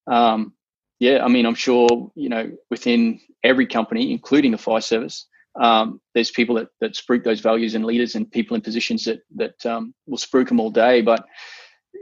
um 0.08 0.54
yeah 1.00 1.24
i 1.24 1.28
mean 1.28 1.46
i'm 1.46 1.56
sure 1.56 2.12
you 2.16 2.30
know 2.30 2.52
within 2.70 3.20
every 3.44 3.66
company 3.66 4.12
including 4.12 4.52
the 4.52 4.58
fire 4.58 4.82
service 4.82 5.28
um, 5.60 6.02
there's 6.14 6.32
people 6.32 6.56
that, 6.56 6.68
that 6.82 6.94
spruik 6.94 7.24
those 7.24 7.40
values 7.40 7.76
and 7.76 7.86
leaders 7.86 8.16
and 8.16 8.32
people 8.32 8.56
in 8.56 8.62
positions 8.62 9.04
that 9.06 9.20
that 9.36 9.66
um, 9.66 9.94
will 10.08 10.18
spruik 10.18 10.48
them 10.48 10.60
all 10.60 10.72
day. 10.72 11.02
But 11.02 11.26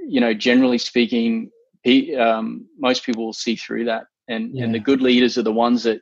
you 0.08 0.22
know, 0.22 0.34
generally 0.34 0.77
speaking, 0.77 1.51
he, 1.84 2.15
um, 2.15 2.67
most 2.77 3.05
people 3.05 3.25
will 3.25 3.34
see 3.34 3.55
through 3.55 3.86
that, 3.86 4.05
and 4.27 4.55
yeah. 4.55 4.63
and 4.63 4.74
the 4.74 4.79
good 4.79 5.01
leaders 5.01 5.38
are 5.38 5.43
the 5.43 5.51
ones 5.51 5.84
that 5.84 6.01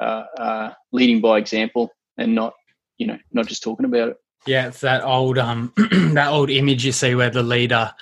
uh, 0.00 0.24
are 0.38 0.76
leading 0.92 1.20
by 1.20 1.38
example 1.38 1.90
and 2.18 2.34
not 2.34 2.54
you 2.98 3.06
know 3.06 3.18
not 3.32 3.46
just 3.46 3.62
talking 3.62 3.86
about 3.86 4.10
it. 4.10 4.16
Yeah, 4.46 4.68
it's 4.68 4.80
that 4.80 5.04
old 5.04 5.38
um 5.38 5.72
that 6.14 6.28
old 6.28 6.50
image 6.50 6.84
you 6.84 6.92
see 6.92 7.14
where 7.14 7.30
the 7.30 7.42
leader. 7.42 7.92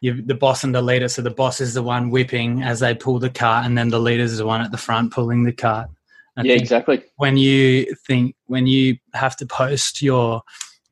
You, 0.00 0.20
the 0.20 0.34
boss 0.34 0.64
and 0.64 0.74
the 0.74 0.82
leader. 0.82 1.06
So 1.06 1.22
the 1.22 1.30
boss 1.30 1.60
is 1.60 1.74
the 1.74 1.82
one 1.84 2.10
whipping 2.10 2.64
as 2.64 2.80
they 2.80 2.92
pull 2.92 3.20
the 3.20 3.30
cart, 3.30 3.64
and 3.64 3.78
then 3.78 3.88
the 3.88 4.00
leader 4.00 4.24
is 4.24 4.38
the 4.38 4.44
one 4.44 4.60
at 4.60 4.72
the 4.72 4.76
front 4.76 5.12
pulling 5.12 5.44
the 5.44 5.52
cart. 5.52 5.90
I 6.36 6.42
yeah, 6.42 6.54
exactly. 6.54 7.02
When 7.16 7.36
you 7.36 7.94
think 8.06 8.34
when 8.46 8.66
you 8.66 8.96
have 9.14 9.36
to 9.36 9.46
post 9.46 10.00
your 10.00 10.42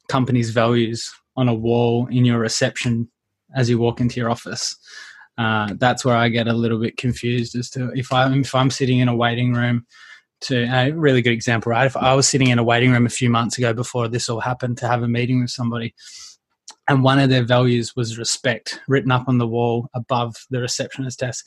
company's 0.09 0.50
values 0.50 1.11
on 1.37 1.49
a 1.49 1.54
wall 1.54 2.06
in 2.09 2.25
your 2.25 2.38
reception 2.38 3.09
as 3.54 3.70
you 3.70 3.78
walk 3.78 4.00
into 4.00 4.20
your 4.20 4.30
office, 4.30 4.76
uh, 5.38 5.75
that's 5.78 6.04
where 6.04 6.16
I 6.16 6.28
get 6.28 6.49
a 6.49 6.52
little 6.52 6.78
bit 6.78 6.97
confused 6.97 7.56
as 7.56 7.70
to 7.70 7.90
if 7.94 8.12
I'm 8.12 8.40
if 8.40 8.54
I'm 8.54 8.70
sitting 8.70 8.99
in 8.99 9.09
a 9.09 9.16
waiting 9.16 9.54
room. 9.54 9.87
To 10.44 10.62
a 10.62 10.90
really 10.92 11.20
good 11.20 11.35
example, 11.35 11.68
right? 11.68 11.85
If 11.85 11.99
I 11.99 12.14
was 12.14 12.26
sitting 12.26 12.49
in 12.49 12.59
a 12.59 12.64
waiting 12.64 12.92
room 12.92 13.04
a 13.04 13.11
few 13.11 13.28
months 13.28 13.59
ago 13.59 13.75
before 13.75 14.09
this 14.09 14.26
all 14.26 14.40
happened 14.40 14.78
to 14.78 14.88
have 14.88 15.02
a 15.02 15.09
meeting 15.09 15.42
with 15.42 15.50
somebody, 15.50 15.94
and 16.88 17.04
one 17.04 17.18
of 17.18 17.28
their 17.28 17.44
values 17.44 17.94
was 17.94 18.16
respect 18.16 18.80
written 18.88 19.11
up 19.11 19.28
on 19.28 19.37
the 19.37 19.47
wall 19.47 19.88
above 19.92 20.35
the 20.49 20.61
receptionist 20.61 21.18
desk. 21.18 21.44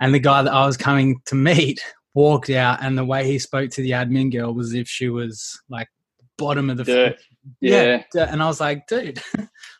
And 0.00 0.12
the 0.12 0.18
guy 0.18 0.42
that 0.42 0.52
I 0.52 0.66
was 0.66 0.76
coming 0.76 1.20
to 1.26 1.36
meet 1.36 1.80
walked 2.18 2.50
out, 2.50 2.82
and 2.82 2.98
the 2.98 3.04
way 3.04 3.24
he 3.24 3.38
spoke 3.38 3.70
to 3.70 3.80
the 3.80 3.92
admin 3.92 4.32
girl 4.32 4.52
was 4.52 4.68
as 4.68 4.74
if 4.74 4.88
she 4.88 5.08
was 5.08 5.60
like 5.68 5.88
bottom 6.36 6.68
of 6.68 6.76
the 6.76 6.84
Dirt. 6.84 7.20
Yeah. 7.60 8.02
yeah. 8.12 8.32
And 8.32 8.42
I 8.42 8.46
was 8.46 8.60
like, 8.60 8.88
dude, 8.88 9.22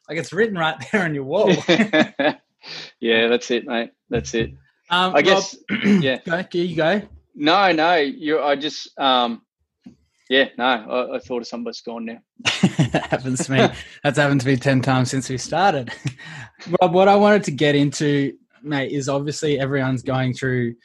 like 0.09 0.19
it's 0.19 0.33
written 0.33 0.57
right 0.57 0.77
there 0.93 1.03
on 1.03 1.15
your 1.17 1.25
wall. 1.25 1.51
yeah, 3.01 3.27
that's 3.27 3.51
it, 3.51 3.67
mate. 3.67 3.91
That's 4.09 4.35
it. 4.35 4.53
Um, 4.89 5.17
I 5.17 5.23
guess. 5.23 5.57
Rob, 5.69 5.85
yeah. 6.03 6.19
Go, 6.25 6.45
here 6.51 6.65
you 6.65 6.77
go. 6.77 7.03
No, 7.35 7.73
no. 7.73 7.97
You. 7.97 8.41
I 8.41 8.55
just. 8.55 8.97
Um, 8.99 9.43
yeah, 10.31 10.49
no. 10.57 10.65
I, 10.65 11.17
I 11.17 11.19
thought 11.19 11.43
of 11.43 11.49
somebody's 11.49 11.81
gone 11.81 12.05
now. 12.05 12.19
that 12.45 13.07
happens 13.11 13.47
to 13.47 13.53
me. 13.53 13.69
That's 14.05 14.17
happened 14.17 14.43
to 14.43 14.47
me 14.47 14.57
ten 14.57 14.81
times 14.81 15.11
since 15.11 15.29
we 15.29 15.39
started. 15.39 15.91
Rob, 16.81 16.95
what 16.95 17.09
I 17.09 17.17
wanted 17.17 17.43
to 17.45 17.51
get 17.51 17.75
into, 17.75 18.35
mate, 18.63 18.93
is 18.93 19.09
obviously 19.09 19.59
everyone's 19.59 20.03
going 20.03 20.35
through, 20.35 20.77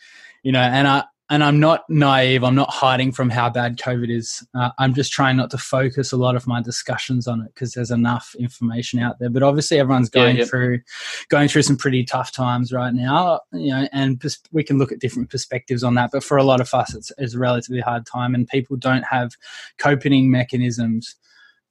you 0.42 0.52
know, 0.52 0.62
and 0.62 0.88
I 0.88 1.04
and 1.34 1.44
I'm 1.44 1.60
not 1.60 1.90
naive. 1.90 2.44
I'm 2.44 2.54
not 2.54 2.70
hiding 2.70 3.12
from 3.12 3.32
how 3.32 3.50
bad 3.50 3.80
COVID 3.80 4.16
is. 4.16 4.46
Uh, 4.54 4.70
I'm 4.78 4.94
just 4.94 5.12
trying 5.12 5.36
not 5.36 5.50
to 5.50 5.58
focus 5.58 6.12
a 6.12 6.18
lot 6.18 6.36
of 6.36 6.46
my 6.46 6.62
discussions 6.62 7.28
on 7.28 7.42
it 7.42 7.52
because 7.56 7.74
there's 7.74 7.90
enough 7.90 8.36
information 8.38 9.00
out 9.00 9.18
there. 9.18 9.32
But 9.32 9.42
obviously, 9.42 9.80
everyone's 9.80 10.12
going 10.12 10.38
yeah, 10.38 10.46
through 10.46 10.82
going 11.30 11.48
through 11.48 11.64
some 11.64 11.76
pretty 11.76 12.04
tough 12.04 12.32
times 12.32 12.72
right 12.72 12.94
now. 12.94 13.40
You 13.52 13.70
know, 13.70 13.88
and 13.92 14.20
pers- 14.20 14.44
we 14.52 14.64
can 14.64 14.78
look 14.78 14.92
at 14.92 15.00
different 15.00 15.32
perspectives 15.32 15.84
on 15.84 15.96
that. 15.96 16.12
But 16.14 16.24
for 16.24 16.38
a 16.38 16.44
lot 16.44 16.62
of 16.62 16.72
us, 16.72 16.94
it's, 16.94 17.12
it's 17.18 17.34
a 17.34 17.40
relatively 17.40 17.82
hard 17.82 18.06
time, 18.06 18.36
and 18.36 18.48
people 18.48 18.78
don't 18.78 19.04
have 19.04 19.32
coping 19.80 20.30
mechanisms 20.30 21.16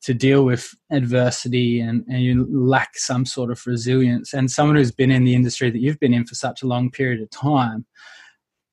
to 0.00 0.12
deal 0.12 0.44
with 0.44 0.74
adversity 0.90 1.78
and, 1.78 2.04
and 2.08 2.20
you 2.24 2.48
lack 2.50 2.96
some 2.98 3.24
sort 3.24 3.52
of 3.52 3.64
resilience. 3.64 4.34
And 4.34 4.50
someone 4.50 4.74
who's 4.74 4.90
been 4.90 5.12
in 5.12 5.22
the 5.22 5.36
industry 5.36 5.70
that 5.70 5.78
you've 5.78 6.00
been 6.00 6.12
in 6.12 6.24
for 6.24 6.34
such 6.34 6.62
a 6.62 6.66
long 6.66 6.90
period 6.90 7.22
of 7.22 7.30
time 7.30 7.86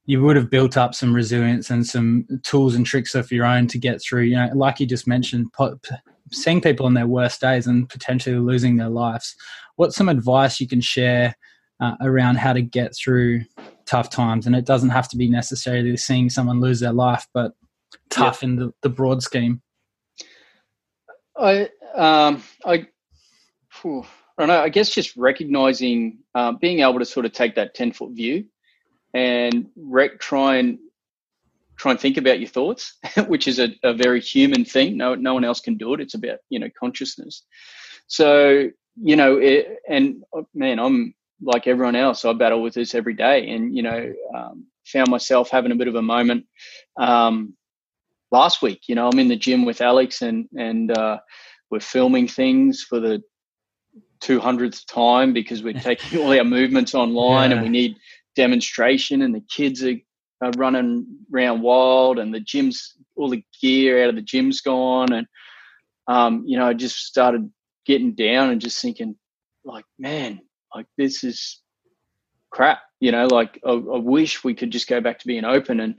you 0.10 0.24
would 0.24 0.36
have 0.36 0.50
built 0.50 0.76
up 0.76 0.96
some 0.96 1.14
resilience 1.14 1.70
and 1.70 1.86
some 1.86 2.26
tools 2.42 2.74
and 2.74 2.84
tricks 2.84 3.14
of 3.14 3.32
your 3.32 3.46
own 3.46 3.68
to 3.68 3.78
get 3.78 4.02
through. 4.02 4.24
You 4.24 4.38
know, 4.38 4.50
like 4.56 4.80
you 4.80 4.88
just 4.88 5.06
mentioned, 5.06 5.54
seeing 6.32 6.62
people 6.62 6.88
on 6.88 6.96
their 6.96 7.06
worst 7.06 7.40
days 7.42 7.68
and 7.68 7.88
potentially 7.88 8.40
losing 8.40 8.78
their 8.78 8.90
lives. 8.90 9.36
What's 9.76 9.96
some 9.96 10.10
advice 10.10 10.60
you 10.60 10.68
can 10.68 10.82
share 10.82 11.36
uh, 11.80 11.94
around 12.02 12.38
how 12.38 12.54
to 12.54 12.62
get 12.64 12.96
through 12.96 13.42
tough 13.86 14.10
times. 14.10 14.48
And 14.48 14.56
it 14.56 14.66
doesn't 14.66 14.90
have 14.90 15.08
to 15.10 15.18
be 15.18 15.30
necessarily 15.30 15.96
seeing 15.96 16.30
someone 16.32 16.60
lose 16.60 16.80
their 16.80 16.92
life, 16.92 17.28
but 17.34 17.52
tough 18.10 18.42
in 18.42 18.56
the, 18.56 18.72
the 18.82 18.90
broad 18.90 19.22
scheme. 19.22 19.62
I, 21.38 21.70
um, 21.94 22.44
I, 22.66 22.88
whew, 23.82 24.06
I 24.38 24.42
don't 24.42 24.48
know. 24.48 24.62
I 24.62 24.70
guess 24.70 24.90
just 24.90 25.16
recognizing, 25.16 26.18
um, 26.34 26.58
being 26.60 26.80
able 26.80 27.00
to 27.00 27.06
sort 27.06 27.26
of 27.26 27.32
take 27.32 27.56
that 27.56 27.76
ten 27.76 27.92
foot 27.92 28.12
view, 28.12 28.46
and 29.14 29.68
try 30.20 30.58
and 30.58 30.80
try 31.78 31.92
and 31.92 32.00
think 32.00 32.18
about 32.18 32.40
your 32.40 32.50
thoughts, 32.50 32.98
which 33.28 33.48
is 33.48 33.60
a, 33.60 33.70
a, 33.84 33.94
very 33.94 34.20
human 34.20 34.66
thing. 34.66 34.98
No, 34.98 35.16
no 35.16 35.34
one 35.34 35.46
else 35.46 35.62
can 35.62 35.78
do 35.78 35.94
it. 35.94 36.02
It's 36.02 36.14
about 36.14 36.40
you 36.50 36.60
know 36.60 36.70
consciousness. 36.80 37.44
So 38.08 38.70
you 39.02 39.16
know, 39.16 39.38
it, 39.38 39.78
and 39.88 40.24
oh, 40.34 40.48
man, 40.54 40.80
I'm 40.80 41.14
like 41.42 41.68
everyone 41.68 41.96
else. 41.96 42.26
I 42.26 42.34
battle 42.34 42.62
with 42.62 42.74
this 42.74 42.94
every 42.94 43.14
day, 43.14 43.50
and 43.50 43.76
you 43.76 43.84
know, 43.84 44.14
um, 44.36 44.66
found 44.86 45.10
myself 45.10 45.50
having 45.50 45.72
a 45.72 45.76
bit 45.76 45.88
of 45.88 45.96
a 45.96 46.02
moment 46.02 46.46
um, 47.00 47.56
last 48.32 48.62
week. 48.62 48.82
You 48.88 48.96
know, 48.96 49.08
I'm 49.08 49.20
in 49.20 49.30
the 49.30 49.36
gym 49.36 49.66
with 49.66 49.82
Alex, 49.82 50.22
and 50.22 50.48
and 50.58 50.96
uh, 50.96 51.20
we're 51.72 51.80
filming 51.80 52.28
things 52.28 52.84
for 52.84 53.00
the 53.00 53.22
200th 54.22 54.86
time 54.88 55.34
because 55.34 55.64
we're 55.64 55.74
taking 55.80 56.20
all 56.20 56.38
our 56.38 56.44
movements 56.44 56.94
online, 56.94 57.52
yeah. 57.52 57.58
and 57.58 57.66
we 57.66 57.70
need 57.70 57.96
demonstration, 58.36 59.22
and 59.22 59.34
the 59.34 59.44
kids 59.50 59.84
are, 59.84 59.98
are 60.42 60.52
running 60.58 61.06
around 61.34 61.62
wild, 61.62 62.20
and 62.20 62.34
the 62.34 62.40
gym's 62.40 62.96
all 63.16 63.30
the 63.30 63.44
gear 63.62 64.04
out 64.04 64.10
of 64.10 64.16
the 64.16 64.22
gym's 64.22 64.62
gone, 64.62 65.12
and 65.12 65.28
um, 66.08 66.44
you 66.46 66.58
know, 66.58 66.66
I 66.66 66.74
just 66.74 66.98
started 66.98 67.52
getting 67.86 68.14
down 68.14 68.50
and 68.50 68.60
just 68.60 68.82
thinking, 68.82 69.16
like, 69.64 69.86
man, 69.98 70.42
like 70.74 70.88
this 70.98 71.24
is 71.24 71.62
crap. 72.52 72.80
You 73.00 73.12
know, 73.12 73.28
like 73.28 73.60
I, 73.66 73.72
I 73.72 73.98
wish 73.98 74.44
we 74.44 74.54
could 74.54 74.72
just 74.72 74.88
go 74.88 75.00
back 75.00 75.20
to 75.20 75.28
being 75.28 75.46
open 75.46 75.80
and 75.80 75.96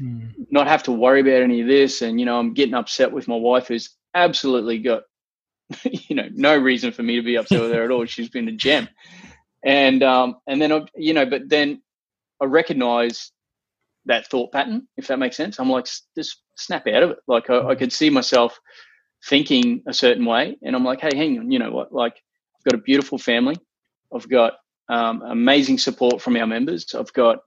mm. 0.00 0.32
not 0.50 0.68
have 0.68 0.84
to 0.84 0.92
worry 0.92 1.20
about 1.20 1.42
any 1.42 1.60
of 1.60 1.66
this. 1.66 2.02
And 2.02 2.20
you 2.20 2.26
know, 2.26 2.38
I'm 2.38 2.54
getting 2.54 2.74
upset 2.74 3.10
with 3.10 3.26
my 3.26 3.36
wife, 3.36 3.68
who's 3.68 3.90
absolutely 4.14 4.78
got 4.78 5.02
you 5.84 6.14
know 6.14 6.28
no 6.32 6.56
reason 6.56 6.92
for 6.92 7.02
me 7.02 7.16
to 7.16 7.22
be 7.22 7.36
upset 7.36 7.60
with 7.60 7.72
her 7.72 7.84
at 7.84 7.90
all. 7.90 8.04
She's 8.04 8.28
been 8.28 8.48
a 8.48 8.52
gem, 8.52 8.88
and 9.64 10.02
um, 10.02 10.36
and 10.46 10.60
then 10.60 10.86
you 10.94 11.14
know, 11.14 11.26
but 11.26 11.48
then 11.48 11.82
I 12.40 12.44
recognize 12.44 13.32
that 14.06 14.26
thought 14.26 14.52
pattern, 14.52 14.86
if 14.96 15.06
that 15.06 15.18
makes 15.18 15.36
sense. 15.36 15.58
I'm 15.58 15.70
like, 15.70 15.86
just 16.16 16.42
snap 16.56 16.86
out 16.86 17.02
of 17.02 17.10
it. 17.10 17.18
Like 17.26 17.48
I, 17.48 17.68
I, 17.68 17.74
could 17.74 17.92
see 17.92 18.10
myself 18.10 18.60
thinking 19.26 19.82
a 19.88 19.94
certain 19.94 20.26
way, 20.26 20.56
and 20.62 20.76
I'm 20.76 20.84
like, 20.84 21.00
hey, 21.00 21.16
hang 21.16 21.38
on, 21.38 21.50
you 21.50 21.58
know 21.58 21.70
what? 21.70 21.92
Like 21.92 22.14
I've 22.58 22.72
got 22.72 22.78
a 22.78 22.82
beautiful 22.82 23.18
family. 23.18 23.56
I've 24.14 24.28
got 24.28 24.54
um, 24.88 25.22
amazing 25.22 25.78
support 25.78 26.20
from 26.20 26.36
our 26.36 26.46
members. 26.46 26.94
I've 26.94 27.12
got, 27.14 27.38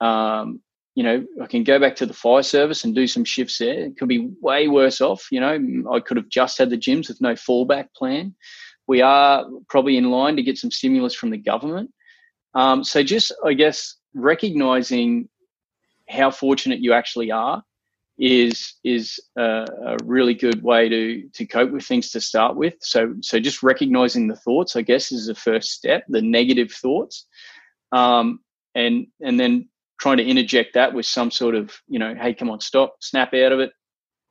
um, 0.00 0.60
you 0.96 1.04
know, 1.04 1.24
I 1.40 1.46
can 1.46 1.62
go 1.62 1.78
back 1.78 1.94
to 1.96 2.06
the 2.06 2.12
fire 2.12 2.42
service 2.42 2.82
and 2.84 2.94
do 2.94 3.06
some 3.06 3.24
shifts 3.24 3.58
there. 3.58 3.84
It 3.84 3.96
could 3.96 4.08
be 4.08 4.30
way 4.40 4.66
worse 4.66 5.00
off. 5.00 5.28
You 5.30 5.40
know, 5.40 5.92
I 5.92 6.00
could 6.00 6.16
have 6.16 6.28
just 6.28 6.58
had 6.58 6.70
the 6.70 6.76
gyms 6.76 7.08
with 7.08 7.20
no 7.20 7.34
fallback 7.34 7.94
plan. 7.96 8.34
We 8.90 9.02
are 9.02 9.46
probably 9.68 9.96
in 9.96 10.10
line 10.10 10.34
to 10.34 10.42
get 10.42 10.58
some 10.58 10.72
stimulus 10.72 11.14
from 11.14 11.30
the 11.30 11.38
government. 11.38 11.92
Um, 12.54 12.82
so 12.82 13.04
just, 13.04 13.32
I 13.46 13.52
guess, 13.52 13.94
recognizing 14.14 15.28
how 16.08 16.32
fortunate 16.32 16.80
you 16.80 16.92
actually 16.92 17.30
are 17.30 17.62
is 18.18 18.74
is 18.82 19.20
a, 19.38 19.64
a, 19.86 19.96
really 20.02 20.34
good 20.34 20.64
way 20.64 20.88
to 20.88 21.28
to 21.34 21.46
cope 21.46 21.70
with 21.70 21.84
things 21.84 22.10
to 22.10 22.20
start 22.20 22.56
with. 22.56 22.74
So 22.80 23.14
so 23.22 23.38
just 23.38 23.62
recognizing 23.62 24.26
the 24.26 24.34
thoughts, 24.34 24.74
I 24.74 24.82
guess, 24.82 25.12
is 25.12 25.28
the 25.28 25.36
first 25.36 25.70
step. 25.70 26.02
The 26.08 26.20
negative 26.20 26.72
thoughts, 26.72 27.26
um, 27.92 28.40
and 28.74 29.06
and 29.20 29.38
then 29.38 29.68
trying 30.00 30.16
to 30.16 30.26
interject 30.26 30.74
that 30.74 30.94
with 30.94 31.06
some 31.06 31.30
sort 31.30 31.54
of 31.54 31.70
you 31.86 32.00
know, 32.00 32.16
hey, 32.20 32.34
come 32.34 32.50
on, 32.50 32.58
stop, 32.58 32.96
snap 32.98 33.34
out 33.34 33.52
of 33.52 33.60
it. 33.60 33.70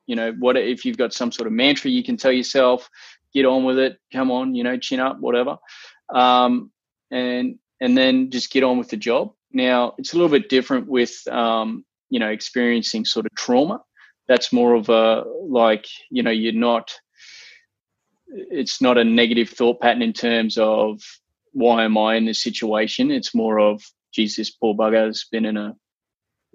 You 0.05 0.17
know, 0.17 0.33
what 0.37 0.57
if 0.57 0.83
you've 0.83 0.97
got 0.97 1.13
some 1.13 1.31
sort 1.31 1.47
of 1.47 1.53
mantra 1.53 1.89
you 1.89 2.03
can 2.03 2.17
tell 2.17 2.33
yourself, 2.33 2.89
get 3.33 3.45
on 3.45 3.63
with 3.63 3.79
it, 3.79 3.99
come 4.11 4.31
on, 4.31 4.55
you 4.55 4.63
know, 4.63 4.77
chin 4.77 4.99
up, 4.99 5.19
whatever, 5.19 5.57
um, 6.13 6.71
and 7.11 7.59
and 7.81 7.97
then 7.97 8.29
just 8.29 8.51
get 8.51 8.63
on 8.63 8.77
with 8.77 8.89
the 8.89 8.97
job. 8.97 9.33
Now 9.51 9.93
it's 9.97 10.13
a 10.13 10.17
little 10.17 10.29
bit 10.29 10.49
different 10.49 10.87
with 10.87 11.27
um, 11.27 11.85
you 12.09 12.19
know 12.19 12.29
experiencing 12.29 13.05
sort 13.05 13.25
of 13.25 13.35
trauma. 13.35 13.81
That's 14.27 14.53
more 14.53 14.75
of 14.75 14.89
a 14.89 15.23
like 15.47 15.85
you 16.09 16.23
know 16.23 16.31
you're 16.31 16.53
not 16.53 16.91
it's 18.27 18.81
not 18.81 18.97
a 18.97 19.03
negative 19.03 19.49
thought 19.49 19.81
pattern 19.81 20.03
in 20.03 20.13
terms 20.13 20.57
of 20.57 21.01
why 21.53 21.83
am 21.83 21.97
i 21.97 22.15
in 22.15 22.25
this 22.25 22.43
situation. 22.43 23.11
It's 23.11 23.33
more 23.33 23.59
of 23.59 23.81
geez 24.11 24.35
this 24.35 24.51
poor 24.51 24.75
bugger 24.75 25.05
has 25.07 25.25
been 25.31 25.45
in 25.45 25.57
a, 25.57 25.75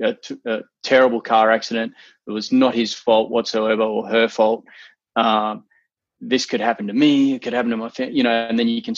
a, 0.00 0.16
a 0.46 0.60
terrible 0.82 1.20
car 1.20 1.50
accident. 1.50 1.92
It 2.26 2.30
was 2.30 2.52
not 2.52 2.74
his 2.74 2.94
fault 2.94 3.30
whatsoever 3.30 3.82
or 3.82 4.08
her 4.08 4.28
fault. 4.28 4.64
Um, 5.16 5.64
this 6.28 6.46
could 6.46 6.60
happen 6.60 6.87
to 6.87 6.92
me 6.92 7.34
it 7.34 7.42
could 7.42 7.52
happen 7.52 7.70
to 7.70 7.76
my 7.76 7.88
family 7.88 8.14
you 8.14 8.22
know 8.22 8.46
and 8.48 8.58
then 8.58 8.68
you 8.68 8.82
can 8.82 8.94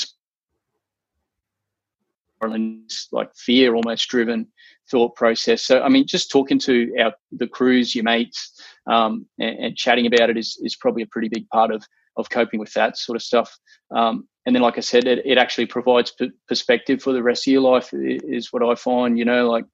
like 3.12 3.34
fear 3.34 3.74
almost 3.74 4.08
driven 4.08 4.46
thought 4.90 5.14
process. 5.16 5.62
So, 5.62 5.82
I 5.82 5.88
mean, 5.88 6.06
just 6.06 6.30
talking 6.30 6.58
to 6.60 6.94
our 7.00 7.12
the 7.32 7.46
crews, 7.46 7.94
your 7.94 8.04
mates, 8.04 8.60
um, 8.86 9.26
and, 9.38 9.58
and, 9.58 9.76
chatting 9.76 10.06
about 10.06 10.30
it 10.30 10.36
is 10.36 10.58
is 10.62 10.76
probably 10.76 11.02
a 11.02 11.06
pretty 11.06 11.28
big 11.28 11.48
part 11.48 11.70
of 11.70 11.84
of 12.16 12.30
coping 12.30 12.60
with 12.60 12.72
that 12.74 12.96
sort 12.96 13.16
of 13.16 13.22
stuff. 13.22 13.56
Um, 13.90 14.28
and 14.46 14.54
then, 14.54 14.62
like 14.62 14.78
I 14.78 14.80
said, 14.80 15.06
it, 15.06 15.22
it 15.24 15.38
actually 15.38 15.66
provides 15.66 16.12
p- 16.12 16.30
perspective 16.48 17.02
for 17.02 17.12
the 17.12 17.22
rest 17.22 17.46
of 17.46 17.52
your 17.52 17.62
life. 17.62 17.90
Is 17.92 18.52
what 18.52 18.62
I 18.62 18.74
find. 18.74 19.18
You 19.18 19.24
know, 19.24 19.50
like 19.50 19.64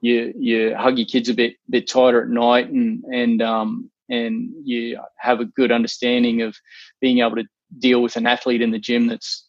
you 0.00 0.32
you 0.36 0.76
hug 0.76 0.98
your 0.98 1.06
kids 1.06 1.28
a 1.28 1.34
bit 1.34 1.54
bit 1.68 1.88
tighter 1.88 2.22
at 2.22 2.28
night, 2.28 2.70
and 2.70 3.02
and 3.04 3.42
um, 3.42 3.90
and 4.10 4.50
you 4.64 5.00
have 5.16 5.40
a 5.40 5.44
good 5.44 5.72
understanding 5.72 6.42
of 6.42 6.56
being 7.00 7.20
able 7.20 7.36
to 7.36 7.44
deal 7.78 8.02
with 8.02 8.16
an 8.16 8.26
athlete 8.26 8.62
in 8.62 8.70
the 8.70 8.78
gym 8.78 9.06
that's 9.06 9.48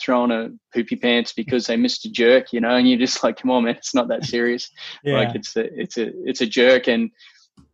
throwing 0.00 0.30
a 0.30 0.50
poopy 0.72 0.96
pants 0.96 1.32
because 1.32 1.66
they 1.66 1.76
missed 1.76 2.04
a 2.04 2.10
jerk, 2.10 2.52
you 2.52 2.60
know, 2.60 2.76
and 2.76 2.88
you're 2.88 2.98
just 2.98 3.22
like, 3.22 3.36
come 3.36 3.50
on, 3.50 3.64
man, 3.64 3.76
it's 3.76 3.94
not 3.94 4.08
that 4.08 4.24
serious. 4.24 4.70
yeah. 5.04 5.14
Like 5.14 5.34
it's 5.34 5.56
a, 5.56 5.80
it's 5.80 5.98
a, 5.98 6.10
it's 6.24 6.40
a 6.40 6.46
jerk 6.46 6.88
and, 6.88 7.10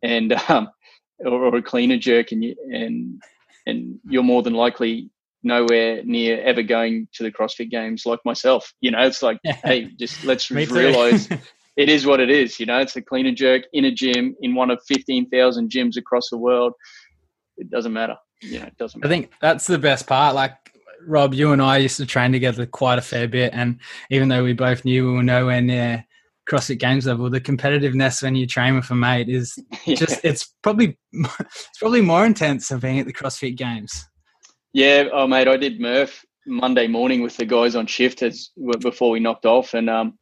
and, 0.03 0.33
um, 0.49 0.71
or, 1.19 1.47
or 1.47 1.57
a 1.57 1.63
cleaner 1.63 1.99
jerk 1.99 2.33
and 2.33 2.43
you, 2.43 2.57
and, 2.73 3.23
and 3.67 3.99
you're 4.09 4.23
more 4.23 4.43
than 4.43 4.55
likely 4.55 5.11
nowhere 5.43 6.03
near 6.05 6.41
ever 6.43 6.63
going 6.63 7.07
to 7.13 7.23
the 7.23 7.31
CrossFit 7.31 7.71
games 7.71 8.07
like 8.07 8.21
myself. 8.25 8.73
You 8.81 8.91
know, 8.91 9.03
it's 9.03 9.23
like, 9.23 9.39
hey, 9.45 9.91
just 9.99 10.25
let's 10.25 10.51
realize 10.51 11.29
it 11.77 11.89
is 11.89 12.07
what 12.07 12.21
it 12.21 12.31
is. 12.31 12.61
You 12.61 12.67
know, 12.67 12.79
it's 12.79 12.97
a 12.97 13.03
cleaner 13.03 13.33
jerk 13.33 13.65
in 13.73 13.85
a 13.85 13.91
gym 13.91 14.37
in 14.41 14.55
one 14.55 14.71
of 14.71 14.81
15,000 14.87 15.71
gyms 15.71 15.97
across 15.97 16.31
the 16.31 16.39
world. 16.39 16.75
It 17.57 17.71
doesn't 17.71 17.93
matter. 17.93 18.17
You 18.43 18.61
know, 18.61 18.67
it 18.67 18.77
doesn't 18.77 19.01
matter. 19.01 19.13
I 19.13 19.17
think 19.17 19.33
that's 19.41 19.67
the 19.67 19.79
best 19.79 20.07
part. 20.07 20.35
Like 20.35 20.55
Rob, 21.07 21.35
you 21.35 21.53
and 21.53 21.63
I 21.63 21.79
used 21.79 21.97
to 21.99 22.07
train 22.07 22.33
together 22.33 22.67
quite 22.67 22.99
a 22.99 23.03
fair 23.03 23.29
bit, 23.29 23.53
and 23.55 23.79
even 24.11 24.29
though 24.29 24.45
we 24.45 24.53
both 24.53 24.85
knew 24.85 25.07
we 25.07 25.17
were 25.17 25.23
nowhere 25.23 25.61
near 25.61 26.05
CrossFit 26.49 26.79
Games 26.79 27.07
level, 27.07 27.31
the 27.31 27.41
competitiveness 27.41 28.23
when 28.23 28.35
you 28.35 28.47
train 28.47 28.75
with 28.75 28.91
a 28.91 28.95
mate 28.95 29.29
is 29.29 29.59
yeah. 29.85 29.95
just 29.95 30.25
it's 30.25 30.55
probably 30.63 30.99
it's 31.13 31.79
probably 31.79 32.01
more 32.01 32.27
intense 32.27 32.69
than 32.69 32.81
being 32.81 32.99
at 32.99 33.07
the 33.07 33.13
CrossFit 33.13 33.57
Games. 33.57 34.07
Yeah, 34.73 35.05
oh 35.13 35.27
mate, 35.27 35.49
I 35.49 35.57
did 35.57 35.81
Murph 35.81 36.25
Monday 36.47 36.87
morning 36.87 37.23
with 37.23 37.37
the 37.37 37.47
guys 37.47 37.77
on 37.77 37.87
shift 37.87 38.23
as 38.23 38.51
before 38.81 39.11
we 39.11 39.21
knocked 39.21 39.47
off, 39.47 39.75
and 39.75 39.89
um, 39.89 40.19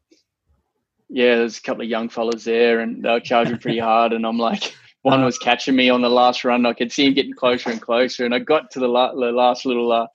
yeah, 1.12 1.37
there's 1.37 1.59
a 1.59 1.62
couple 1.62 1.83
of 1.83 1.88
young 1.88 2.09
fellas 2.09 2.44
there, 2.44 2.81
and 2.81 3.05
they 3.05 3.11
were 3.11 3.20
charging 3.20 3.59
pretty 3.59 3.79
hard, 3.90 4.12
and 4.12 4.27
I'm 4.27 4.38
like. 4.38 4.75
One 5.05 5.25
was 5.25 5.37
catching 5.37 5.75
me 5.75 5.90
on 5.90 6.01
the 6.01 6.09
last 6.09 6.44
run. 6.44 6.64
I 6.64 6.75
could 6.75 6.92
see 6.92 7.05
him 7.05 7.14
getting 7.14 7.33
closer 7.33 7.70
and 7.70 7.83
closer, 7.83 8.25
and 8.25 8.33
I 8.33 8.38
got 8.38 8.70
to 8.70 8.79
the, 8.79 8.87
la- 8.87 9.12
the 9.12 9.33
last 9.33 9.66
little 9.66 9.90
uh, 9.90 10.07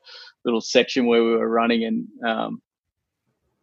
little 0.46 0.62
section 0.62 1.06
where 1.06 1.22
we 1.22 1.32
were 1.32 1.50
running, 1.50 1.84
and 1.84 2.08
um, 2.26 2.62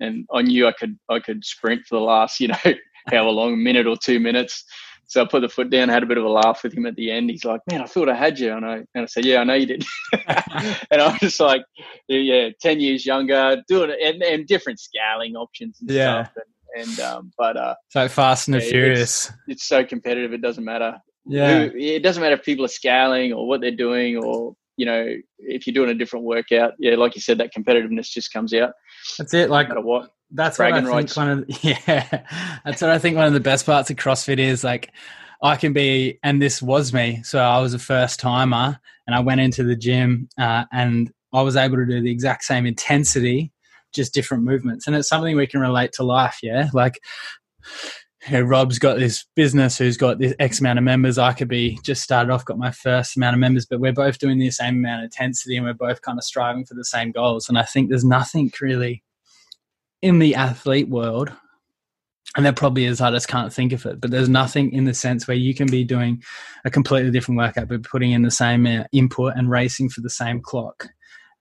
and 0.01 0.27
I 0.33 0.43
knew 0.43 0.67
I 0.67 0.73
could 0.73 0.99
I 1.09 1.19
could 1.19 1.45
sprint 1.45 1.87
for 1.87 1.97
the 1.97 2.05
last 2.05 2.41
you 2.41 2.49
know 2.49 2.59
however 3.09 3.31
long 3.31 3.63
minute 3.63 3.87
or 3.87 3.97
two 3.97 4.21
minutes. 4.21 4.65
So 5.07 5.23
I 5.23 5.27
put 5.27 5.41
the 5.41 5.49
foot 5.49 5.71
down, 5.71 5.91
had 5.91 6.03
a 6.03 6.07
bit 6.07 6.17
of 6.17 6.25
a 6.25 6.29
laugh 6.29 6.63
with 6.63 6.73
him 6.73 6.87
at 6.87 6.97
the 6.97 7.11
end. 7.11 7.31
He's 7.31 7.45
like, 7.45 7.61
"Man, 7.71 7.83
I 7.83 7.87
thought 7.87 8.09
I 8.09 8.15
had 8.15 8.39
you," 8.39 8.53
and 8.53 8.65
I 8.65 8.77
and 8.95 9.03
I 9.03 9.07
said, 9.07 9.25
"Yeah, 9.25 9.41
I 9.41 9.45
know 9.45 9.55
you 9.55 9.67
did." 9.67 9.85
and 10.13 11.01
I 11.01 11.09
was 11.09 11.21
just 11.21 11.41
like, 11.41 11.65
"Yeah, 12.09 12.51
ten 12.61 12.81
years 12.81 13.05
younger, 13.05 13.63
doing 13.69 13.91
it, 13.91 13.99
and, 14.03 14.23
and 14.23 14.47
different 14.47 14.81
scaling 14.81 15.37
options 15.37 15.81
and 15.81 15.91
yeah. 15.91 16.25
stuff." 16.25 16.37
And, 16.37 16.45
and 16.75 17.01
um, 17.01 17.33
but 17.39 17.57
uh, 17.57 17.75
so 17.91 18.09
fast 18.09 18.49
and 18.49 18.61
yeah, 18.61 18.69
furious. 18.69 19.27
It's, 19.27 19.33
it's, 19.49 19.65
so 19.65 19.85
competitive; 19.85 20.33
it 20.33 20.43
doesn't 20.43 20.65
matter. 20.65 20.99
Yeah, 21.27 21.69
Who, 21.69 21.77
it 21.77 22.03
doesn't 22.03 22.23
matter 22.23 22.35
if 22.35 22.45
people 22.45 22.65
are 22.65 22.69
scaling 22.69 23.33
or 23.33 23.47
what 23.49 23.61
they're 23.61 23.71
doing 23.71 24.17
or 24.17 24.55
you 24.77 24.87
know, 24.87 25.07
if 25.39 25.67
you're 25.67 25.75
doing 25.75 25.91
a 25.91 25.95
different 25.95 26.25
workout, 26.25 26.73
yeah, 26.79 26.97
like 26.97 27.15
you 27.15 27.21
said, 27.21 27.39
that 27.39 27.55
competitiveness 27.55 28.09
just 28.09 28.33
comes 28.33 28.53
out. 28.53 28.73
That's 29.19 29.35
it. 29.35 29.51
Like 29.51 29.69
no 29.69 29.81
what. 29.81 30.11
That's 30.31 30.59
what 30.59 30.73
I 30.73 30.81
think 30.81 30.89
rights. 30.89 31.17
one 31.17 31.31
of 31.31 31.47
the, 31.47 31.59
yeah. 31.87 32.23
That's 32.65 32.83
what 32.83 32.91
I 32.91 32.99
think 32.99 33.17
one 33.17 33.27
of 33.27 33.35
the 33.35 33.41
best 33.41 33.67
parts 33.67 33.91
of 33.91 33.97
CrossFit 33.97 34.39
is 34.39 34.65
like 34.65 34.91
I 35.43 35.57
can 35.57 35.73
be, 35.73 36.19
and 36.23 36.43
this 36.43 36.61
was 36.61 36.93
me. 36.93 37.23
So 37.23 37.39
I 37.39 37.61
was 37.61 37.75
a 37.75 37.79
first 37.79 38.19
timer, 38.19 38.81
and 39.07 39.15
I 39.15 39.21
went 39.21 39.41
into 39.41 39.63
the 39.63 39.77
gym, 39.77 40.29
uh, 40.39 40.65
and 40.73 41.13
I 41.33 41.43
was 41.43 41.57
able 41.57 41.77
to 41.77 41.87
do 41.87 42.01
the 42.01 42.11
exact 42.11 42.45
same 42.45 42.67
intensity 42.67 43.53
just 43.95 44.13
different 44.13 44.45
movements. 44.45 44.87
And 44.87 44.95
it's 44.95 45.09
something 45.09 45.37
we 45.37 45.47
can 45.47 45.61
relate 45.61 45.93
to 45.95 46.03
life. 46.03 46.41
Yeah. 46.43 46.69
Like, 46.73 47.01
you 48.27 48.33
know, 48.33 48.43
Rob's 48.43 48.79
got 48.79 48.99
this 48.99 49.25
business 49.37 49.79
who's 49.79 49.97
got 49.97 50.19
this 50.19 50.35
X 50.39 50.61
amount 50.61 50.79
of 50.79 50.85
members. 50.85 51.19
I 51.19 51.33
could 51.33 51.49
be 51.49 51.79
just 51.85 52.03
started 52.03 52.33
off, 52.33 52.45
got 52.45 52.59
my 52.59 52.71
first 52.71 53.17
amount 53.17 53.35
of 53.35 53.41
members, 53.41 53.67
but 53.67 53.81
we're 53.81 53.93
both 53.93 54.19
doing 54.19 54.39
the 54.39 54.51
same 54.51 54.77
amount 54.77 55.03
of 55.03 55.05
intensity 55.05 55.57
and 55.57 55.67
we're 55.67 55.75
both 55.75 56.03
kind 56.03 56.19
of 56.19 56.25
striving 56.25 56.65
for 56.65 56.75
the 56.75 56.85
same 56.85 57.13
goals. 57.13 57.49
And 57.49 57.59
I 57.59 57.63
think 57.63 57.89
there's 57.89 58.05
nothing 58.05 58.51
really 58.61 59.03
in 60.03 60.19
the 60.19 60.35
athlete 60.35 60.91
world, 60.91 61.33
and 62.37 62.45
there 62.45 62.53
probably 62.53 62.85
is, 62.85 63.01
I 63.01 63.11
just 63.11 63.29
can't 63.29 63.51
think 63.51 63.73
of 63.73 63.87
it, 63.87 64.03
but 64.03 64.11
there's 64.11 64.29
nothing 64.29 64.73
in 64.73 64.85
the 64.85 64.93
sense 64.93 65.27
where 65.27 65.37
you 65.37 65.55
can 65.55 65.67
be 65.67 65.83
doing 65.83 66.23
a 66.67 66.71
completely 66.71 67.11
different 67.11 67.39
workout, 67.39 67.69
but 67.69 67.85
putting 67.85 68.13
in 68.13 68.21
the 68.21 68.31
same 68.31 68.67
uh, 68.67 68.85
input 68.93 69.35
and 69.35 69.51
racing 69.51 69.89
for 69.89 70.03
the 70.03 70.11
same 70.11 70.43
clock. 70.43 70.89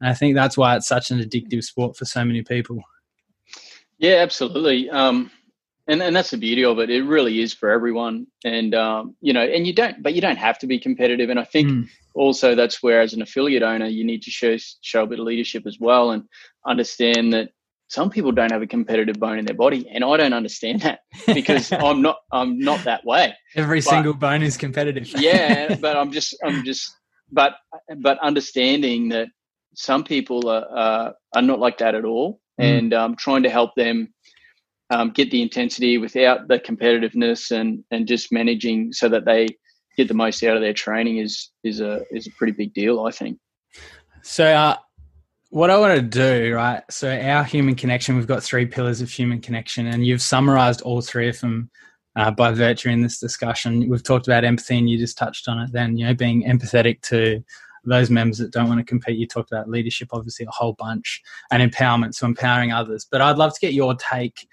And 0.03 0.09
I 0.09 0.13
think 0.15 0.35
that's 0.35 0.57
why 0.57 0.75
it's 0.75 0.89
such 0.89 1.11
an 1.11 1.19
addictive 1.19 1.63
sport 1.63 1.95
for 1.95 2.03
so 2.03 2.25
many 2.25 2.41
people. 2.41 2.83
Yeah, 3.99 4.15
absolutely. 4.15 4.89
Um, 4.89 5.31
and 5.87 6.03
and 6.03 6.13
that's 6.13 6.31
the 6.31 6.37
beauty 6.37 6.65
of 6.65 6.77
it. 6.79 6.89
It 6.89 7.03
really 7.03 7.39
is 7.39 7.53
for 7.53 7.69
everyone, 7.69 8.27
and 8.43 8.75
um, 8.75 9.15
you 9.21 9.31
know, 9.31 9.43
and 9.43 9.65
you 9.65 9.71
don't, 9.71 10.03
but 10.03 10.13
you 10.13 10.19
don't 10.19 10.35
have 10.35 10.59
to 10.59 10.67
be 10.67 10.77
competitive. 10.77 11.29
And 11.29 11.39
I 11.39 11.45
think 11.45 11.69
mm. 11.69 11.89
also 12.15 12.53
that's 12.53 12.83
where, 12.83 12.99
as 12.99 13.13
an 13.13 13.21
affiliate 13.21 13.63
owner, 13.63 13.85
you 13.85 14.03
need 14.03 14.23
to 14.23 14.29
show 14.29 14.57
show 14.81 15.03
a 15.03 15.07
bit 15.07 15.19
of 15.19 15.25
leadership 15.25 15.65
as 15.65 15.77
well, 15.79 16.11
and 16.11 16.23
understand 16.67 17.31
that 17.31 17.51
some 17.87 18.09
people 18.09 18.33
don't 18.33 18.51
have 18.51 18.61
a 18.61 18.67
competitive 18.67 19.21
bone 19.21 19.39
in 19.39 19.45
their 19.45 19.55
body, 19.55 19.87
and 19.89 20.03
I 20.03 20.17
don't 20.17 20.33
understand 20.33 20.81
that 20.81 20.99
because 21.27 21.71
I'm 21.71 22.01
not 22.01 22.17
I'm 22.33 22.59
not 22.59 22.83
that 22.83 23.05
way. 23.05 23.33
Every 23.55 23.79
but, 23.79 23.89
single 23.89 24.13
bone 24.15 24.43
is 24.43 24.57
competitive. 24.57 25.13
yeah, 25.15 25.75
but 25.81 25.95
I'm 25.95 26.11
just 26.11 26.35
I'm 26.43 26.65
just 26.65 26.91
but 27.31 27.53
but 27.99 28.19
understanding 28.19 29.07
that 29.09 29.29
some 29.75 30.03
people 30.03 30.47
are 30.49 30.65
uh, 30.75 31.11
are 31.35 31.41
not 31.41 31.59
like 31.59 31.77
that 31.79 31.95
at 31.95 32.05
all, 32.05 32.39
mm. 32.59 32.65
and 32.65 32.93
um, 32.93 33.15
trying 33.15 33.43
to 33.43 33.49
help 33.49 33.75
them 33.75 34.13
um, 34.89 35.11
get 35.11 35.31
the 35.31 35.41
intensity 35.41 35.97
without 35.97 36.47
the 36.47 36.59
competitiveness 36.59 37.51
and 37.51 37.83
and 37.91 38.07
just 38.07 38.31
managing 38.31 38.93
so 38.93 39.09
that 39.09 39.25
they 39.25 39.47
get 39.97 40.07
the 40.07 40.13
most 40.13 40.43
out 40.43 40.55
of 40.55 40.61
their 40.61 40.73
training 40.73 41.17
is 41.17 41.49
is 41.63 41.79
a 41.79 42.03
is 42.11 42.27
a 42.27 42.31
pretty 42.31 42.53
big 42.53 42.73
deal, 42.73 43.05
I 43.05 43.11
think. 43.11 43.39
So, 44.21 44.45
uh, 44.45 44.77
what 45.49 45.69
I 45.69 45.77
want 45.77 45.95
to 45.95 46.01
do, 46.01 46.55
right? 46.55 46.81
So, 46.89 47.11
our 47.11 47.43
human 47.43 47.75
connection, 47.75 48.15
we've 48.15 48.27
got 48.27 48.41
three 48.41 48.65
pillars 48.65 49.01
of 49.01 49.09
human 49.09 49.41
connection, 49.41 49.87
and 49.87 50.05
you've 50.05 50.21
summarized 50.21 50.81
all 50.81 51.01
three 51.01 51.27
of 51.27 51.39
them 51.39 51.69
uh, 52.15 52.31
by 52.31 52.51
virtue 52.51 52.89
in 52.89 53.01
this 53.01 53.19
discussion. 53.19 53.89
We've 53.89 54.03
talked 54.03 54.27
about 54.27 54.45
empathy, 54.45 54.77
and 54.77 54.89
you 54.89 54.97
just 54.97 55.17
touched 55.17 55.47
on 55.47 55.59
it. 55.59 55.71
Then, 55.71 55.97
you 55.97 56.05
know, 56.05 56.13
being 56.13 56.43
empathetic 56.43 57.01
to 57.03 57.43
those 57.85 58.09
members 58.09 58.37
that 58.37 58.51
don't 58.51 58.67
want 58.67 58.79
to 58.79 58.85
compete. 58.85 59.17
You 59.17 59.27
talked 59.27 59.51
about 59.51 59.69
leadership, 59.69 60.09
obviously, 60.11 60.45
a 60.45 60.51
whole 60.51 60.73
bunch, 60.73 61.21
and 61.51 61.71
empowerment, 61.71 62.15
so 62.15 62.25
empowering 62.25 62.71
others. 62.71 63.05
But 63.09 63.21
I'd 63.21 63.37
love 63.37 63.53
to 63.53 63.59
get 63.59 63.73
your 63.73 63.95
take 63.95 64.47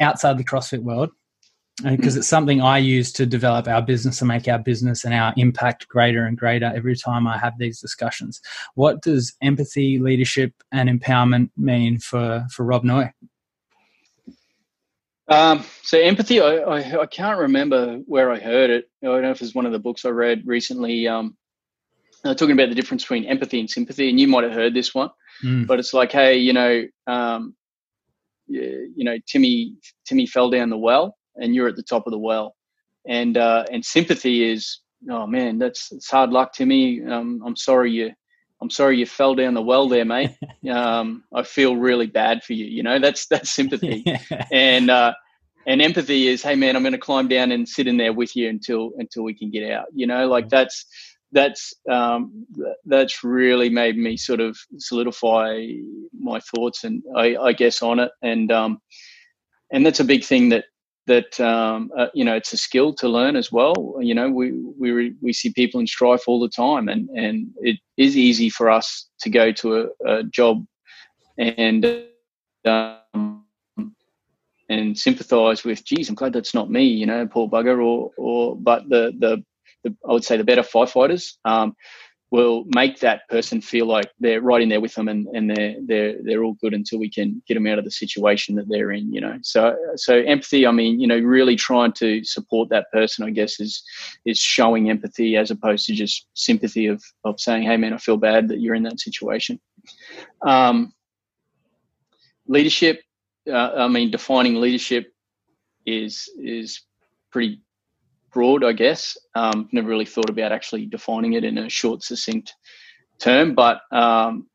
outside 0.00 0.38
the 0.38 0.44
CrossFit 0.44 0.80
world 0.80 1.10
because 1.82 2.16
uh, 2.16 2.20
it's 2.20 2.28
something 2.28 2.60
I 2.60 2.78
use 2.78 3.12
to 3.12 3.26
develop 3.26 3.66
our 3.66 3.82
business 3.82 4.20
and 4.20 4.28
make 4.28 4.46
our 4.46 4.58
business 4.58 5.04
and 5.04 5.14
our 5.14 5.32
impact 5.36 5.88
greater 5.88 6.24
and 6.26 6.36
greater 6.36 6.70
every 6.74 6.96
time 6.96 7.26
I 7.26 7.38
have 7.38 7.58
these 7.58 7.80
discussions. 7.80 8.40
What 8.74 9.02
does 9.02 9.34
empathy, 9.42 9.98
leadership, 9.98 10.52
and 10.70 10.88
empowerment 10.88 11.50
mean 11.56 11.98
for 11.98 12.46
for 12.50 12.64
Rob 12.64 12.84
Noy? 12.84 13.10
Um, 15.28 15.64
so 15.82 15.98
empathy, 15.98 16.40
I, 16.40 16.56
I, 16.56 17.00
I, 17.02 17.06
can't 17.06 17.38
remember 17.38 17.98
where 18.06 18.30
I 18.30 18.38
heard 18.38 18.68
it. 18.68 18.90
I 19.02 19.06
don't 19.06 19.22
know 19.22 19.30
if 19.30 19.40
it's 19.40 19.54
one 19.54 19.64
of 19.64 19.72
the 19.72 19.78
books 19.78 20.04
I 20.04 20.10
read 20.10 20.42
recently. 20.44 21.08
Um, 21.08 21.36
uh, 22.24 22.34
talking 22.34 22.52
about 22.52 22.68
the 22.68 22.74
difference 22.74 23.02
between 23.02 23.24
empathy 23.24 23.60
and 23.60 23.68
sympathy, 23.68 24.08
and 24.08 24.18
you 24.20 24.28
might 24.28 24.44
have 24.44 24.52
heard 24.52 24.74
this 24.74 24.94
one, 24.94 25.10
mm. 25.42 25.66
but 25.66 25.78
it's 25.78 25.92
like, 25.92 26.12
hey, 26.12 26.36
you 26.36 26.52
know, 26.52 26.86
um, 27.06 27.54
you 28.48 29.04
know, 29.04 29.16
Timmy 29.26 29.74
Timmy 30.06 30.26
fell 30.26 30.50
down 30.50 30.70
the 30.70 30.78
well, 30.78 31.16
and 31.36 31.54
you're 31.54 31.68
at 31.68 31.76
the 31.76 31.82
top 31.82 32.06
of 32.06 32.12
the 32.12 32.18
well, 32.18 32.54
and 33.06 33.36
uh, 33.36 33.64
and 33.70 33.84
sympathy 33.84 34.50
is, 34.50 34.80
oh 35.10 35.26
man, 35.26 35.58
that's 35.58 35.90
it's 35.92 36.10
hard 36.10 36.30
luck, 36.30 36.52
Timmy. 36.52 37.02
Um, 37.04 37.42
I'm 37.44 37.56
sorry 37.56 37.92
you. 37.92 38.12
I'm 38.60 38.70
sorry 38.70 38.96
you 38.96 39.06
fell 39.06 39.34
down 39.34 39.54
the 39.54 39.62
well 39.62 39.88
there, 39.88 40.04
mate. 40.04 40.30
Um, 40.70 41.24
I 41.34 41.42
feel 41.42 41.74
really 41.74 42.06
bad 42.06 42.44
for 42.44 42.52
you. 42.52 42.66
You 42.66 42.84
know, 42.84 43.00
that's 43.00 43.26
that's 43.26 43.50
sympathy, 43.50 44.04
and 44.52 44.90
uh, 44.90 45.12
and 45.66 45.82
empathy 45.82 46.28
is, 46.28 46.40
hey 46.40 46.54
man, 46.54 46.76
I'm 46.76 46.82
going 46.82 46.92
to 46.92 46.98
climb 46.98 47.26
down 47.26 47.50
and 47.50 47.68
sit 47.68 47.88
in 47.88 47.96
there 47.96 48.12
with 48.12 48.36
you 48.36 48.48
until 48.48 48.92
until 48.96 49.24
we 49.24 49.34
can 49.34 49.50
get 49.50 49.68
out. 49.72 49.86
You 49.92 50.06
know, 50.06 50.28
like 50.28 50.48
that's 50.48 50.86
that's 51.32 51.74
um, 51.90 52.46
that's 52.84 53.24
really 53.24 53.68
made 53.68 53.96
me 53.96 54.16
sort 54.16 54.40
of 54.40 54.56
solidify 54.78 55.66
my 56.18 56.40
thoughts 56.40 56.84
and 56.84 57.02
I, 57.16 57.36
I 57.36 57.52
guess 57.52 57.82
on 57.82 57.98
it. 57.98 58.10
And 58.22 58.52
um, 58.52 58.80
and 59.72 59.84
that's 59.84 60.00
a 60.00 60.04
big 60.04 60.24
thing 60.24 60.50
that 60.50 60.66
that 61.06 61.40
um, 61.40 61.90
uh, 61.98 62.08
you 62.14 62.24
know 62.24 62.36
it's 62.36 62.52
a 62.52 62.58
skill 62.58 62.92
to 62.94 63.08
learn 63.08 63.34
as 63.36 63.50
well. 63.50 63.96
You 64.00 64.14
know 64.14 64.30
we 64.30 64.52
we 64.78 65.14
we 65.20 65.32
see 65.32 65.52
people 65.52 65.80
in 65.80 65.86
strife 65.86 66.24
all 66.26 66.40
the 66.40 66.48
time 66.48 66.88
and 66.88 67.08
and 67.10 67.48
it 67.58 67.78
is 67.96 68.16
easy 68.16 68.50
for 68.50 68.70
us 68.70 69.08
to 69.20 69.30
go 69.30 69.50
to 69.52 69.90
a, 70.06 70.18
a 70.18 70.24
job 70.24 70.64
and 71.38 72.04
um, 72.64 73.44
and 74.68 74.96
sympathize 74.96 75.64
with 75.64 75.84
geez 75.84 76.08
i'm 76.08 76.14
glad 76.14 76.32
that's 76.32 76.54
not 76.54 76.70
me 76.70 76.84
you 76.84 77.04
know 77.04 77.26
poor 77.26 77.48
bugger 77.48 77.84
or 77.84 78.10
or 78.16 78.56
but 78.56 78.88
the 78.88 79.12
the 79.18 79.42
the, 79.84 79.94
I 80.08 80.12
would 80.12 80.24
say 80.24 80.36
the 80.36 80.44
better 80.44 80.62
firefighters 80.62 81.34
um, 81.44 81.74
will 82.32 82.64
make 82.74 82.98
that 83.00 83.28
person 83.28 83.60
feel 83.60 83.84
like 83.84 84.10
they're 84.18 84.40
right 84.40 84.62
in 84.62 84.70
there 84.70 84.80
with 84.80 84.94
them 84.94 85.06
and, 85.06 85.28
and 85.34 85.50
they're 85.50 85.76
they're 85.86 86.14
they're 86.24 86.42
all 86.42 86.56
good 86.62 86.72
until 86.72 86.98
we 86.98 87.10
can 87.10 87.42
get 87.46 87.54
them 87.54 87.66
out 87.66 87.78
of 87.78 87.84
the 87.84 87.90
situation 87.90 88.54
that 88.56 88.66
they're 88.70 88.90
in 88.90 89.12
you 89.12 89.20
know. 89.20 89.38
So 89.42 89.76
so 89.96 90.16
empathy 90.16 90.66
i 90.66 90.70
mean 90.70 90.98
you 90.98 91.06
know 91.06 91.18
really 91.18 91.54
trying 91.54 91.92
to 91.92 92.24
support 92.24 92.70
that 92.70 92.90
person 92.90 93.24
i 93.24 93.30
guess 93.30 93.60
is 93.60 93.84
is 94.24 94.38
showing 94.38 94.88
empathy 94.88 95.36
as 95.36 95.50
opposed 95.50 95.86
to 95.86 95.94
just 95.94 96.26
sympathy 96.32 96.86
of 96.86 97.02
of 97.24 97.38
saying 97.38 97.64
hey 97.64 97.76
man 97.76 97.92
i 97.92 97.98
feel 97.98 98.16
bad 98.16 98.48
that 98.48 98.60
you're 98.60 98.74
in 98.74 98.82
that 98.84 98.98
situation. 98.98 99.60
Um, 100.40 100.94
leadership 102.46 103.02
uh, 103.46 103.72
i 103.76 103.88
mean 103.88 104.10
defining 104.10 104.54
leadership 104.54 105.12
is 105.84 106.30
is 106.38 106.80
pretty 107.30 107.60
broad, 108.32 108.64
I 108.64 108.72
guess. 108.72 109.16
Um, 109.34 109.68
never 109.72 109.88
really 109.88 110.04
thought 110.04 110.30
about 110.30 110.52
actually 110.52 110.86
defining 110.86 111.34
it 111.34 111.44
in 111.44 111.58
a 111.58 111.68
short, 111.68 112.02
succinct 112.02 112.54
term, 113.18 113.54
but 113.54 113.80
um, 113.92 114.46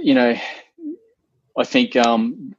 you 0.00 0.14
know, 0.14 0.34
I 1.56 1.64
think 1.64 1.96
um, 1.96 2.54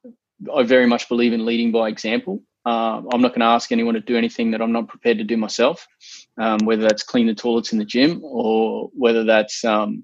I 0.54 0.64
very 0.64 0.88
much 0.88 1.10
believe 1.10 1.34
in 1.34 1.46
leading 1.46 1.72
by 1.72 1.90
example. 1.90 2.42
Uh, 2.66 3.02
I'm 3.12 3.22
not 3.22 3.30
going 3.30 3.40
to 3.40 3.46
ask 3.46 3.72
anyone 3.72 3.96
to 3.96 4.00
do 4.00 4.16
anything 4.16 4.52
that 4.52 4.62
I'm 4.62 4.72
not 4.72 4.88
prepared 4.88 5.18
to 5.18 5.24
do 5.24 5.36
myself, 5.36 5.88
um, 6.38 6.60
whether 6.64 6.84
that's 6.84 7.04
clean 7.04 7.26
the 7.28 7.34
toilets 7.34 7.74
in 7.74 7.80
the 7.80 7.86
gym 7.86 8.22
or 8.24 8.90
whether 8.94 9.24
that's 9.24 9.66
um, 9.66 10.04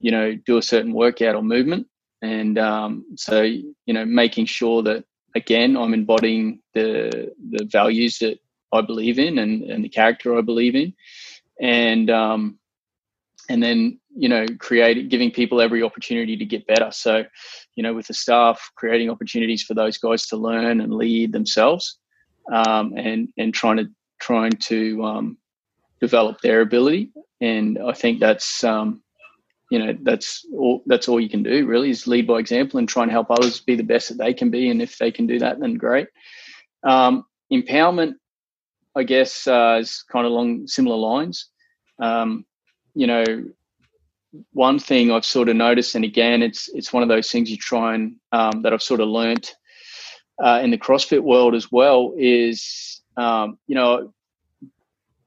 you 0.00 0.10
know 0.10 0.34
do 0.46 0.56
a 0.56 0.62
certain 0.62 0.94
workout 0.94 1.34
or 1.34 1.42
movement. 1.42 1.86
And 2.22 2.58
so 3.16 3.42
you 3.42 3.94
know, 3.94 4.04
making 4.04 4.46
sure 4.46 4.82
that 4.82 5.04
again 5.34 5.76
I'm 5.76 5.94
embodying 5.94 6.60
the 6.74 7.32
the 7.50 7.66
values 7.66 8.18
that 8.18 8.38
I 8.72 8.80
believe 8.80 9.18
in 9.18 9.38
and, 9.38 9.62
and 9.64 9.84
the 9.84 9.88
character 9.88 10.36
I 10.36 10.42
believe 10.42 10.74
in. 10.74 10.94
And 11.60 12.10
um, 12.10 12.58
and 13.50 13.62
then 13.62 13.98
you 14.14 14.28
know 14.28 14.46
creating 14.58 15.08
giving 15.08 15.30
people 15.30 15.60
every 15.60 15.82
opportunity 15.82 16.36
to 16.36 16.44
get 16.44 16.66
better. 16.66 16.90
So 16.92 17.24
you 17.74 17.82
know 17.82 17.92
with 17.94 18.06
the 18.06 18.14
staff 18.14 18.70
creating 18.76 19.10
opportunities 19.10 19.62
for 19.62 19.74
those 19.74 19.98
guys 19.98 20.26
to 20.28 20.36
learn 20.36 20.80
and 20.80 20.94
lead 20.94 21.32
themselves 21.32 21.98
um, 22.52 22.94
and 22.96 23.28
and 23.36 23.52
trying 23.52 23.78
to 23.78 23.86
trying 24.20 24.52
to 24.52 25.04
um, 25.04 25.38
develop 26.00 26.40
their 26.40 26.60
ability. 26.60 27.12
And 27.42 27.78
i 27.78 27.92
think 27.92 28.20
that's 28.20 28.62
um, 28.64 29.02
you 29.70 29.78
know 29.78 29.96
that's 30.02 30.44
all 30.54 30.82
that's 30.86 31.08
all 31.08 31.20
you 31.20 31.28
can 31.28 31.42
do 31.42 31.66
really 31.66 31.90
is 31.90 32.06
lead 32.06 32.26
by 32.26 32.38
example 32.38 32.78
and 32.78 32.88
try 32.88 33.02
and 33.02 33.12
help 33.12 33.30
others 33.30 33.60
be 33.60 33.76
the 33.76 33.82
best 33.82 34.08
that 34.08 34.18
they 34.18 34.34
can 34.34 34.50
be. 34.50 34.70
And 34.70 34.80
if 34.80 34.98
they 34.98 35.10
can 35.10 35.26
do 35.26 35.38
that 35.40 35.60
then 35.60 35.74
great. 35.74 36.08
Um, 36.82 37.24
empowerment 37.52 38.14
I 38.96 39.04
guess, 39.04 39.46
uh, 39.46 39.78
is 39.80 40.04
kind 40.10 40.26
of 40.26 40.32
along 40.32 40.66
similar 40.66 40.96
lines. 40.96 41.46
Um, 42.00 42.44
you 42.94 43.06
know, 43.06 43.24
one 44.52 44.78
thing 44.78 45.10
I've 45.10 45.24
sort 45.24 45.48
of 45.48 45.56
noticed, 45.56 45.94
and 45.94 46.04
again, 46.04 46.42
it's 46.42 46.68
it's 46.74 46.92
one 46.92 47.02
of 47.02 47.08
those 47.08 47.30
things 47.30 47.50
you 47.50 47.56
try 47.56 47.94
and 47.94 48.16
um, 48.32 48.62
that 48.62 48.72
I've 48.72 48.82
sort 48.82 49.00
of 49.00 49.08
learnt 49.08 49.54
uh, 50.42 50.60
in 50.62 50.70
the 50.70 50.78
CrossFit 50.78 51.20
world 51.20 51.54
as 51.54 51.70
well 51.70 52.14
is, 52.16 53.02
um, 53.16 53.58
you 53.66 53.74
know, 53.74 54.12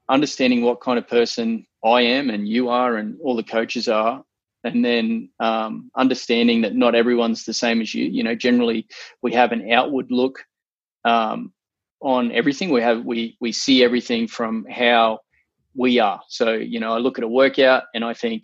understanding 0.10 0.64
what 0.64 0.82
kind 0.82 0.98
of 0.98 1.08
person 1.08 1.66
I 1.84 2.02
am 2.02 2.30
and 2.30 2.48
you 2.48 2.70
are 2.70 2.98
and 2.98 3.18
all 3.22 3.36
the 3.36 3.44
coaches 3.44 3.88
are, 3.88 4.24
and 4.64 4.84
then 4.84 5.30
um, 5.40 5.92
understanding 5.96 6.62
that 6.62 6.76
not 6.76 6.96
everyone's 6.96 7.46
the 7.46 7.54
same 7.54 7.82
as 7.82 7.94
you. 7.94 8.06
You 8.06 8.24
know, 8.24 8.36
generally 8.36 8.88
we 9.22 9.34
have 9.34 9.52
an 9.52 9.72
outward 9.72 10.08
look 10.10 10.44
um, 11.06 11.54
on 12.04 12.34
everything. 12.34 12.72
We 12.72 12.84
have 12.84 13.06
we 13.06 13.38
we 13.42 13.54
see 13.54 13.84
everything 13.86 14.28
from 14.30 14.68
how 14.72 15.22
we 15.76 16.00
are. 16.00 16.22
So 16.30 16.54
you 16.54 16.80
know, 16.82 16.94
I 16.94 17.00
look 17.00 17.20
at 17.20 17.26
a 17.26 17.30
workout 17.30 17.84
and 17.96 18.06
I 18.06 18.14
think 18.16 18.44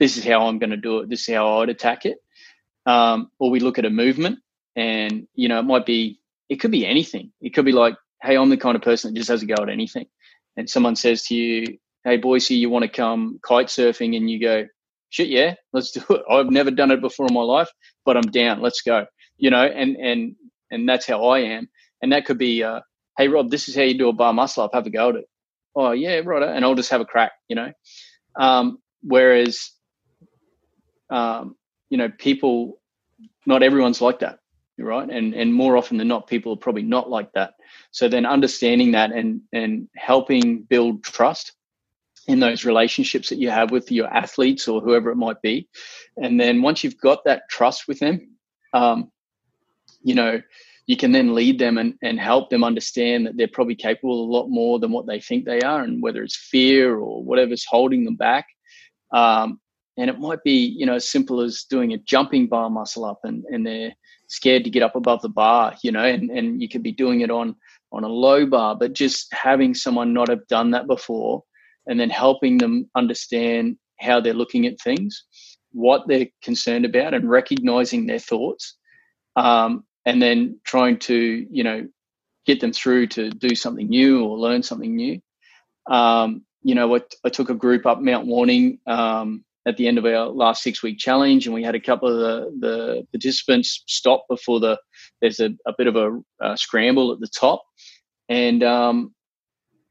this 0.00 0.16
is 0.18 0.24
how 0.24 0.48
I'm 0.48 0.58
going 0.60 0.70
to 0.70 0.78
do 0.78 1.00
it. 1.00 1.10
This 1.10 1.28
is 1.28 1.34
how 1.34 1.60
I'd 1.62 1.70
attack 1.70 2.06
it. 2.06 2.12
um, 2.86 3.30
or 3.38 3.50
we 3.50 3.60
look 3.60 3.78
at 3.78 3.84
a 3.84 3.90
movement, 3.90 4.38
and 4.76 5.26
you 5.34 5.48
know, 5.48 5.58
it 5.60 5.64
might 5.64 5.86
be, 5.86 6.18
it 6.48 6.56
could 6.56 6.70
be 6.70 6.86
anything. 6.86 7.32
It 7.40 7.50
could 7.54 7.64
be 7.64 7.72
like, 7.72 7.94
hey, 8.22 8.36
I'm 8.36 8.50
the 8.50 8.56
kind 8.56 8.76
of 8.76 8.82
person 8.82 9.12
that 9.12 9.18
just 9.18 9.28
has 9.30 9.42
a 9.42 9.46
go 9.46 9.54
at 9.62 9.68
anything, 9.68 10.06
and 10.56 10.68
someone 10.68 10.96
says 10.96 11.24
to 11.26 11.34
you, 11.34 11.78
hey, 12.04 12.18
Boycey, 12.20 12.58
you 12.58 12.70
want 12.70 12.84
to 12.84 12.88
come 12.90 13.38
kite 13.42 13.66
surfing, 13.68 14.16
and 14.16 14.30
you 14.30 14.40
go, 14.40 14.66
shit, 15.10 15.28
yeah, 15.28 15.54
let's 15.72 15.92
do 15.92 16.02
it. 16.10 16.22
I've 16.30 16.50
never 16.50 16.70
done 16.70 16.90
it 16.90 17.00
before 17.00 17.26
in 17.28 17.34
my 17.34 17.42
life, 17.42 17.70
but 18.04 18.16
I'm 18.16 18.22
down. 18.30 18.60
Let's 18.60 18.82
go. 18.82 19.06
You 19.38 19.50
know, 19.50 19.64
and 19.64 19.96
and 19.96 20.36
and 20.70 20.88
that's 20.88 21.06
how 21.06 21.24
I 21.26 21.40
am. 21.40 21.68
And 22.02 22.12
that 22.12 22.26
could 22.26 22.38
be, 22.38 22.64
uh, 22.64 22.80
hey, 23.18 23.28
Rob, 23.28 23.50
this 23.50 23.68
is 23.68 23.76
how 23.76 23.82
you 23.82 23.98
do 23.98 24.08
a 24.08 24.12
bar 24.12 24.32
muscle 24.32 24.64
up. 24.64 24.72
Have 24.74 24.86
a 24.86 24.90
go 24.90 25.10
at 25.10 25.16
it. 25.16 25.26
Oh 25.76 25.92
yeah, 25.92 26.20
right. 26.24 26.42
And 26.42 26.64
I'll 26.64 26.74
just 26.74 26.90
have 26.90 27.00
a 27.00 27.06
crack. 27.06 27.32
You 27.48 27.56
know. 27.56 27.72
Um, 28.36 28.78
whereas, 29.02 29.70
um, 31.10 31.56
you 31.90 31.98
know, 31.98 32.10
people, 32.18 32.80
not 33.46 33.62
everyone's 33.62 34.00
like 34.00 34.20
that, 34.20 34.38
right? 34.78 35.08
And 35.08 35.34
and 35.34 35.54
more 35.54 35.76
often 35.76 35.98
than 35.98 36.08
not, 36.08 36.26
people 36.28 36.54
are 36.54 36.58
probably 36.58 36.82
not 36.82 37.10
like 37.10 37.32
that. 37.34 37.54
So 37.90 38.08
then 38.08 38.26
understanding 38.26 38.92
that 38.92 39.12
and 39.12 39.42
and 39.52 39.88
helping 39.96 40.62
build 40.62 41.04
trust 41.04 41.52
in 42.28 42.40
those 42.40 42.64
relationships 42.64 43.28
that 43.30 43.38
you 43.38 43.50
have 43.50 43.70
with 43.70 43.90
your 43.92 44.06
athletes 44.06 44.68
or 44.68 44.80
whoever 44.80 45.10
it 45.10 45.16
might 45.16 45.42
be. 45.42 45.68
And 46.16 46.40
then 46.40 46.62
once 46.62 46.84
you've 46.84 46.98
got 47.00 47.24
that 47.24 47.42
trust 47.50 47.88
with 47.88 47.98
them, 47.98 48.36
um, 48.72 49.10
you 50.02 50.14
know, 50.14 50.40
you 50.86 50.96
can 50.96 51.12
then 51.12 51.34
lead 51.34 51.58
them 51.58 51.78
and, 51.78 51.94
and 52.02 52.18
help 52.18 52.50
them 52.50 52.64
understand 52.64 53.26
that 53.26 53.36
they're 53.36 53.48
probably 53.48 53.76
capable 53.76 54.24
a 54.24 54.32
lot 54.32 54.48
more 54.48 54.78
than 54.78 54.90
what 54.90 55.06
they 55.06 55.20
think 55.20 55.44
they 55.44 55.60
are, 55.60 55.82
and 55.82 56.02
whether 56.02 56.22
it's 56.22 56.36
fear 56.36 56.96
or 56.98 57.22
whatever's 57.22 57.64
holding 57.68 58.04
them 58.04 58.16
back. 58.16 58.46
Um, 59.12 59.60
and 59.96 60.08
it 60.08 60.18
might 60.18 60.42
be, 60.42 60.74
you 60.76 60.86
know, 60.86 60.94
as 60.94 61.08
simple 61.08 61.40
as 61.40 61.64
doing 61.68 61.92
a 61.92 61.98
jumping 61.98 62.48
bar 62.48 62.70
muscle 62.70 63.04
up 63.04 63.20
and, 63.24 63.44
and 63.44 63.66
they're 63.66 63.92
scared 64.28 64.64
to 64.64 64.70
get 64.70 64.82
up 64.82 64.96
above 64.96 65.20
the 65.20 65.28
bar, 65.28 65.74
you 65.82 65.92
know, 65.92 66.02
and, 66.04 66.30
and 66.30 66.62
you 66.62 66.68
could 66.68 66.82
be 66.82 66.92
doing 66.92 67.20
it 67.20 67.30
on 67.30 67.54
on 67.92 68.04
a 68.04 68.08
low 68.08 68.46
bar, 68.46 68.74
but 68.74 68.94
just 68.94 69.32
having 69.34 69.74
someone 69.74 70.14
not 70.14 70.28
have 70.28 70.46
done 70.46 70.70
that 70.70 70.86
before 70.86 71.42
and 71.86 72.00
then 72.00 72.08
helping 72.08 72.56
them 72.56 72.88
understand 72.94 73.76
how 74.00 74.18
they're 74.18 74.32
looking 74.32 74.66
at 74.66 74.80
things, 74.80 75.24
what 75.72 76.08
they're 76.08 76.28
concerned 76.42 76.86
about, 76.86 77.12
and 77.12 77.28
recognizing 77.28 78.06
their 78.06 78.18
thoughts, 78.18 78.78
um, 79.36 79.84
and 80.04 80.20
then 80.20 80.60
trying 80.64 80.98
to 80.98 81.46
you 81.50 81.64
know 81.64 81.88
get 82.46 82.60
them 82.60 82.72
through 82.72 83.06
to 83.06 83.30
do 83.30 83.54
something 83.54 83.88
new 83.88 84.24
or 84.24 84.36
learn 84.38 84.62
something 84.62 84.94
new. 84.94 85.20
Um, 85.86 86.44
you 86.62 86.74
know, 86.74 86.94
I, 86.96 87.00
I, 87.24 87.28
took 87.28 87.50
a 87.50 87.54
group 87.54 87.86
up 87.86 88.00
Mount 88.00 88.26
Warning 88.26 88.78
um, 88.86 89.44
at 89.66 89.76
the 89.76 89.88
end 89.88 89.98
of 89.98 90.04
our 90.04 90.26
last 90.26 90.62
six 90.62 90.82
week 90.82 90.98
challenge, 90.98 91.46
and 91.46 91.54
we 91.54 91.62
had 91.62 91.74
a 91.74 91.80
couple 91.80 92.08
of 92.08 92.20
the, 92.20 92.50
the 92.60 93.06
participants 93.12 93.82
stop 93.86 94.24
before 94.28 94.60
the 94.60 94.78
there's 95.20 95.40
a, 95.40 95.50
a 95.66 95.72
bit 95.76 95.86
of 95.86 95.96
a, 95.96 96.20
a, 96.40 96.56
scramble 96.56 97.12
at 97.12 97.20
the 97.20 97.28
top, 97.28 97.64
and 98.28 98.62
um, 98.62 99.14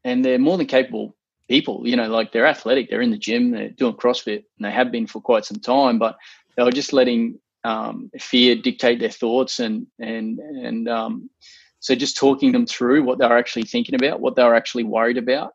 and 0.04 0.24
they're 0.24 0.40
more 0.40 0.58
than 0.58 0.68
capable 0.68 1.16
people. 1.50 1.88
You 1.88 1.98
know, 1.98 2.08
like 2.08 2.32
they're 2.32 2.48
athletic, 2.48 2.90
they're 2.90 3.02
in 3.02 3.12
the 3.12 3.18
gym, 3.18 3.52
they're 3.52 3.70
doing 3.70 3.94
CrossFit, 3.94 4.44
and 4.58 4.66
they 4.66 4.72
have 4.72 4.92
been 4.92 5.08
for 5.08 5.22
quite 5.22 5.46
some 5.46 5.60
time, 5.60 6.00
but 6.00 6.16
they 6.56 6.64
were 6.64 6.72
just 6.72 6.94
letting 6.94 7.40
um, 7.64 8.10
fear 8.20 8.56
dictate 8.56 9.00
their 9.00 9.10
thoughts, 9.10 9.60
and 9.60 9.88
and 10.00 10.40
and 10.40 10.88
um, 10.90 11.30
so 11.80 11.96
just 11.96 12.18
talking 12.18 12.52
them 12.52 12.66
through 12.66 13.04
what 13.04 13.20
they 13.20 13.28
were 13.28 13.38
actually 13.38 13.64
thinking 13.64 13.96
about, 13.96 14.20
what 14.22 14.36
they 14.36 14.44
were 14.44 14.56
actually 14.56 14.84
worried 14.84 15.18
about, 15.18 15.54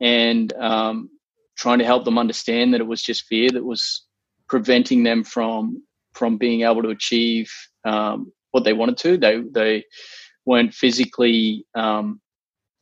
and 0.00 0.52
um, 0.54 1.10
trying 1.56 1.78
to 1.78 1.84
help 1.84 2.04
them 2.04 2.18
understand 2.18 2.74
that 2.74 2.80
it 2.80 2.86
was 2.86 3.02
just 3.02 3.26
fear 3.26 3.50
that 3.50 3.64
was 3.64 4.04
preventing 4.48 5.02
them 5.02 5.24
from 5.24 5.82
from 6.14 6.38
being 6.38 6.62
able 6.62 6.82
to 6.82 6.88
achieve 6.90 7.50
um, 7.84 8.32
what 8.52 8.64
they 8.64 8.72
wanted 8.72 8.96
to. 8.98 9.16
They 9.18 9.42
they 9.52 9.84
weren't 10.44 10.74
physically 10.74 11.66
um, 11.74 12.20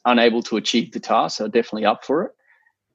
unable 0.05 0.43
to 0.45 0.57
achieve 0.57 0.93
the 0.93 1.01
task, 1.01 1.39
so 1.39 1.49
definitely 1.49 1.85
up 1.87 2.05
for 2.05 2.25
it. 2.25 2.33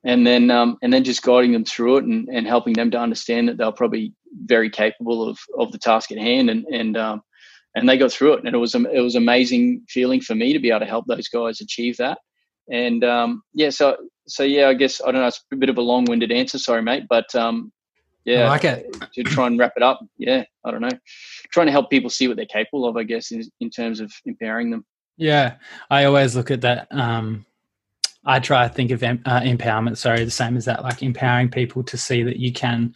And 0.04 0.26
then 0.26 0.50
um, 0.50 0.78
and 0.82 0.92
then 0.92 1.04
just 1.04 1.22
guiding 1.22 1.52
them 1.52 1.66
through 1.66 1.98
it 1.98 2.06
and, 2.06 2.28
and 2.30 2.48
helping 2.48 2.74
them 2.74 2.90
to 2.92 3.00
understand 3.00 3.48
that 3.48 3.58
they're 3.58 3.72
probably 3.72 4.14
very 4.46 4.70
capable 4.70 5.28
of 5.28 5.38
of 5.60 5.72
the 5.72 5.78
task 5.78 6.12
at 6.12 6.18
hand 6.18 6.50
and 6.50 6.66
and 6.66 6.98
um, 6.98 7.22
and 7.76 7.88
they 7.88 7.98
got 7.98 8.12
through 8.12 8.34
it. 8.34 8.44
And 8.44 8.54
it 8.54 8.58
was 8.58 8.74
it 8.74 9.02
was 9.02 9.16
amazing 9.16 9.84
feeling 9.90 10.22
for 10.22 10.36
me 10.36 10.54
to 10.54 10.60
be 10.60 10.70
able 10.70 10.80
to 10.82 10.86
help 10.86 11.06
those 11.08 11.28
guys 11.28 11.62
achieve 11.62 11.98
that. 11.98 12.18
And 12.72 13.04
um, 13.04 13.44
yeah 13.54 13.70
so 13.70 13.98
so 14.28 14.44
yeah 14.44 14.70
I 14.70 14.74
guess 14.74 15.02
I 15.02 15.12
don't 15.12 15.22
know 15.22 15.28
it's 15.28 15.44
a 15.52 15.56
bit 15.56 15.70
of 15.70 15.78
a 15.78 15.82
long 15.82 16.06
winded 16.06 16.32
answer 16.32 16.58
sorry 16.58 16.82
mate 16.82 17.04
but 17.10 17.34
um, 17.36 17.72
yeah 18.26 18.46
I 18.46 18.50
like 18.50 18.64
it. 18.64 18.96
to 19.14 19.24
try 19.24 19.48
and 19.48 19.60
wrap 19.60 19.74
it 19.76 19.84
up 19.84 20.00
yeah 20.18 20.44
I 20.66 20.72
don't 20.72 20.82
know. 20.82 20.98
Trying 21.52 21.68
to 21.68 21.72
help 21.72 21.90
people 21.90 22.10
see 22.10 22.28
what 22.28 22.38
they're 22.38 22.46
capable 22.46 22.88
of 22.88 22.98
I 22.98 23.04
guess 23.04 23.32
in, 23.32 23.44
in 23.60 23.70
terms 23.70 24.00
of 24.00 24.12
empowering 24.26 24.72
them. 24.72 24.86
Yeah, 25.18 25.56
I 25.90 26.06
always 26.06 26.36
look 26.36 26.50
at 26.50 26.62
that. 26.62 26.88
Um, 26.90 27.46
I 28.26 28.40
try 28.40 28.68
to 28.68 28.74
think 28.74 28.92
of 28.92 29.02
em- 29.04 29.22
uh, 29.26 29.42
empowerment. 29.42 29.98
Sorry, 29.98 30.24
the 30.24 30.32
same 30.32 30.56
as 30.56 30.66
that, 30.66 30.84
like 30.84 31.02
empowering 31.02 31.50
people 31.50 31.84
to 31.84 31.98
see 31.98 32.24
that 32.24 32.38
you 32.38 32.54
can, 32.54 32.94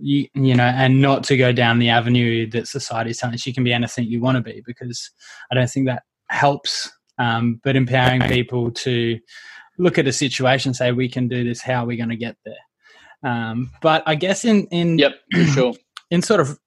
you 0.00 0.28
you 0.34 0.54
know, 0.54 0.64
and 0.64 1.00
not 1.00 1.24
to 1.24 1.36
go 1.36 1.52
down 1.52 1.78
the 1.78 1.88
avenue 1.88 2.48
that 2.50 2.68
society 2.68 3.10
is 3.10 3.18
telling 3.18 3.34
us 3.34 3.46
you 3.46 3.54
can 3.54 3.64
be 3.64 3.72
anything 3.72 4.06
you 4.06 4.20
want 4.20 4.36
to 4.36 4.42
be, 4.42 4.62
because 4.64 5.10
I 5.50 5.54
don't 5.54 5.68
think 5.68 5.86
that 5.86 6.04
helps. 6.28 6.90
Um, 7.18 7.60
but 7.64 7.74
empowering 7.74 8.22
people 8.22 8.70
to 8.70 9.18
look 9.76 9.98
at 9.98 10.06
a 10.06 10.12
situation, 10.12 10.72
say 10.72 10.92
we 10.92 11.08
can 11.08 11.26
do 11.26 11.42
this. 11.42 11.60
How 11.60 11.82
are 11.82 11.86
we 11.86 11.96
going 11.96 12.10
to 12.10 12.16
get 12.16 12.36
there? 12.44 12.54
Um, 13.24 13.72
but 13.82 14.04
I 14.06 14.14
guess 14.14 14.44
in 14.44 14.66
in 14.66 14.98
yep, 14.98 15.14
sure. 15.52 15.74
in 16.10 16.22
sort 16.22 16.38
of 16.40 16.58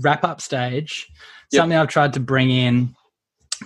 wrap 0.00 0.24
up 0.24 0.40
stage, 0.40 1.06
yep. 1.52 1.60
something 1.60 1.78
I've 1.78 1.88
tried 1.88 2.14
to 2.14 2.20
bring 2.20 2.50
in 2.50 2.94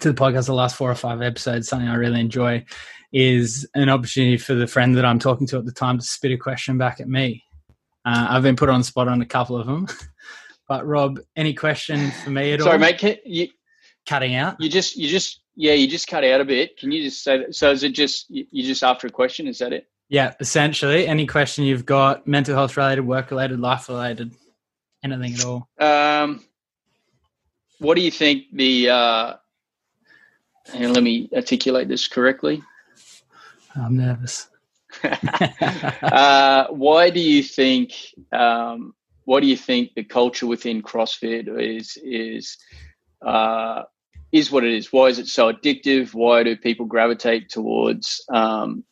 to 0.00 0.12
the 0.12 0.20
podcast 0.20 0.46
the 0.46 0.54
last 0.54 0.76
four 0.76 0.90
or 0.90 0.94
five 0.94 1.22
episodes, 1.22 1.68
something 1.68 1.88
I 1.88 1.94
really 1.94 2.20
enjoy 2.20 2.64
is 3.12 3.68
an 3.74 3.88
opportunity 3.88 4.36
for 4.36 4.54
the 4.54 4.66
friend 4.66 4.96
that 4.96 5.04
I'm 5.04 5.18
talking 5.18 5.46
to 5.48 5.58
at 5.58 5.64
the 5.64 5.72
time 5.72 5.98
to 5.98 6.04
spit 6.04 6.32
a 6.32 6.36
question 6.36 6.78
back 6.78 7.00
at 7.00 7.08
me. 7.08 7.44
Uh, 8.04 8.28
I've 8.30 8.42
been 8.42 8.56
put 8.56 8.68
on 8.68 8.82
spot 8.82 9.08
on 9.08 9.20
a 9.20 9.26
couple 9.26 9.56
of 9.56 9.66
them. 9.66 9.88
but 10.68 10.86
Rob, 10.86 11.20
any 11.36 11.54
question 11.54 12.10
for 12.10 12.30
me 12.30 12.52
at 12.52 12.60
Sorry, 12.60 12.72
all? 12.72 12.78
Sorry, 12.78 12.92
mate. 12.92 12.98
Can 12.98 13.16
you 13.24 13.48
cutting 14.08 14.34
out? 14.34 14.56
You 14.60 14.70
just, 14.70 14.96
you 14.96 15.08
just, 15.08 15.40
yeah, 15.54 15.72
you 15.72 15.88
just 15.88 16.06
cut 16.06 16.24
out 16.24 16.40
a 16.40 16.44
bit. 16.44 16.78
Can 16.78 16.92
you 16.92 17.02
just 17.02 17.22
say 17.22 17.38
that? 17.38 17.54
So 17.54 17.70
is 17.70 17.82
it 17.82 17.90
just 17.90 18.26
you 18.30 18.62
just 18.62 18.82
after 18.82 19.06
a 19.06 19.10
question? 19.10 19.46
Is 19.46 19.58
that 19.58 19.72
it? 19.72 19.86
Yeah, 20.08 20.34
essentially. 20.40 21.06
Any 21.06 21.26
question 21.26 21.64
you've 21.64 21.86
got, 21.86 22.26
mental 22.26 22.54
health 22.54 22.76
related, 22.76 23.02
work 23.02 23.30
related, 23.30 23.60
life 23.60 23.88
related, 23.88 24.34
anything 25.04 25.34
at 25.34 25.44
all. 25.44 25.68
Um, 25.78 26.44
what 27.78 27.94
do 27.94 28.02
you 28.02 28.10
think 28.10 28.44
the 28.52 28.90
uh, 28.90 29.34
and 30.74 30.94
let 30.94 31.02
me 31.02 31.28
articulate 31.34 31.88
this 31.88 32.08
correctly. 32.08 32.62
I'm 33.76 33.96
nervous. 33.96 34.48
uh, 36.02 36.66
why 36.68 37.10
do 37.10 37.20
you 37.20 37.42
think? 37.42 37.92
Um, 38.32 38.94
why 39.24 39.40
do 39.40 39.46
you 39.46 39.56
think 39.56 39.94
the 39.94 40.04
culture 40.04 40.46
within 40.46 40.82
CrossFit 40.82 41.48
is 41.60 41.96
is 42.02 42.58
uh, 43.24 43.82
is 44.32 44.50
what 44.50 44.64
it 44.64 44.72
is? 44.72 44.92
Why 44.92 45.06
is 45.06 45.18
it 45.18 45.28
so 45.28 45.52
addictive? 45.52 46.14
Why 46.14 46.42
do 46.42 46.56
people 46.56 46.86
gravitate 46.86 47.48
towards 47.50 48.24
um, 48.32 48.84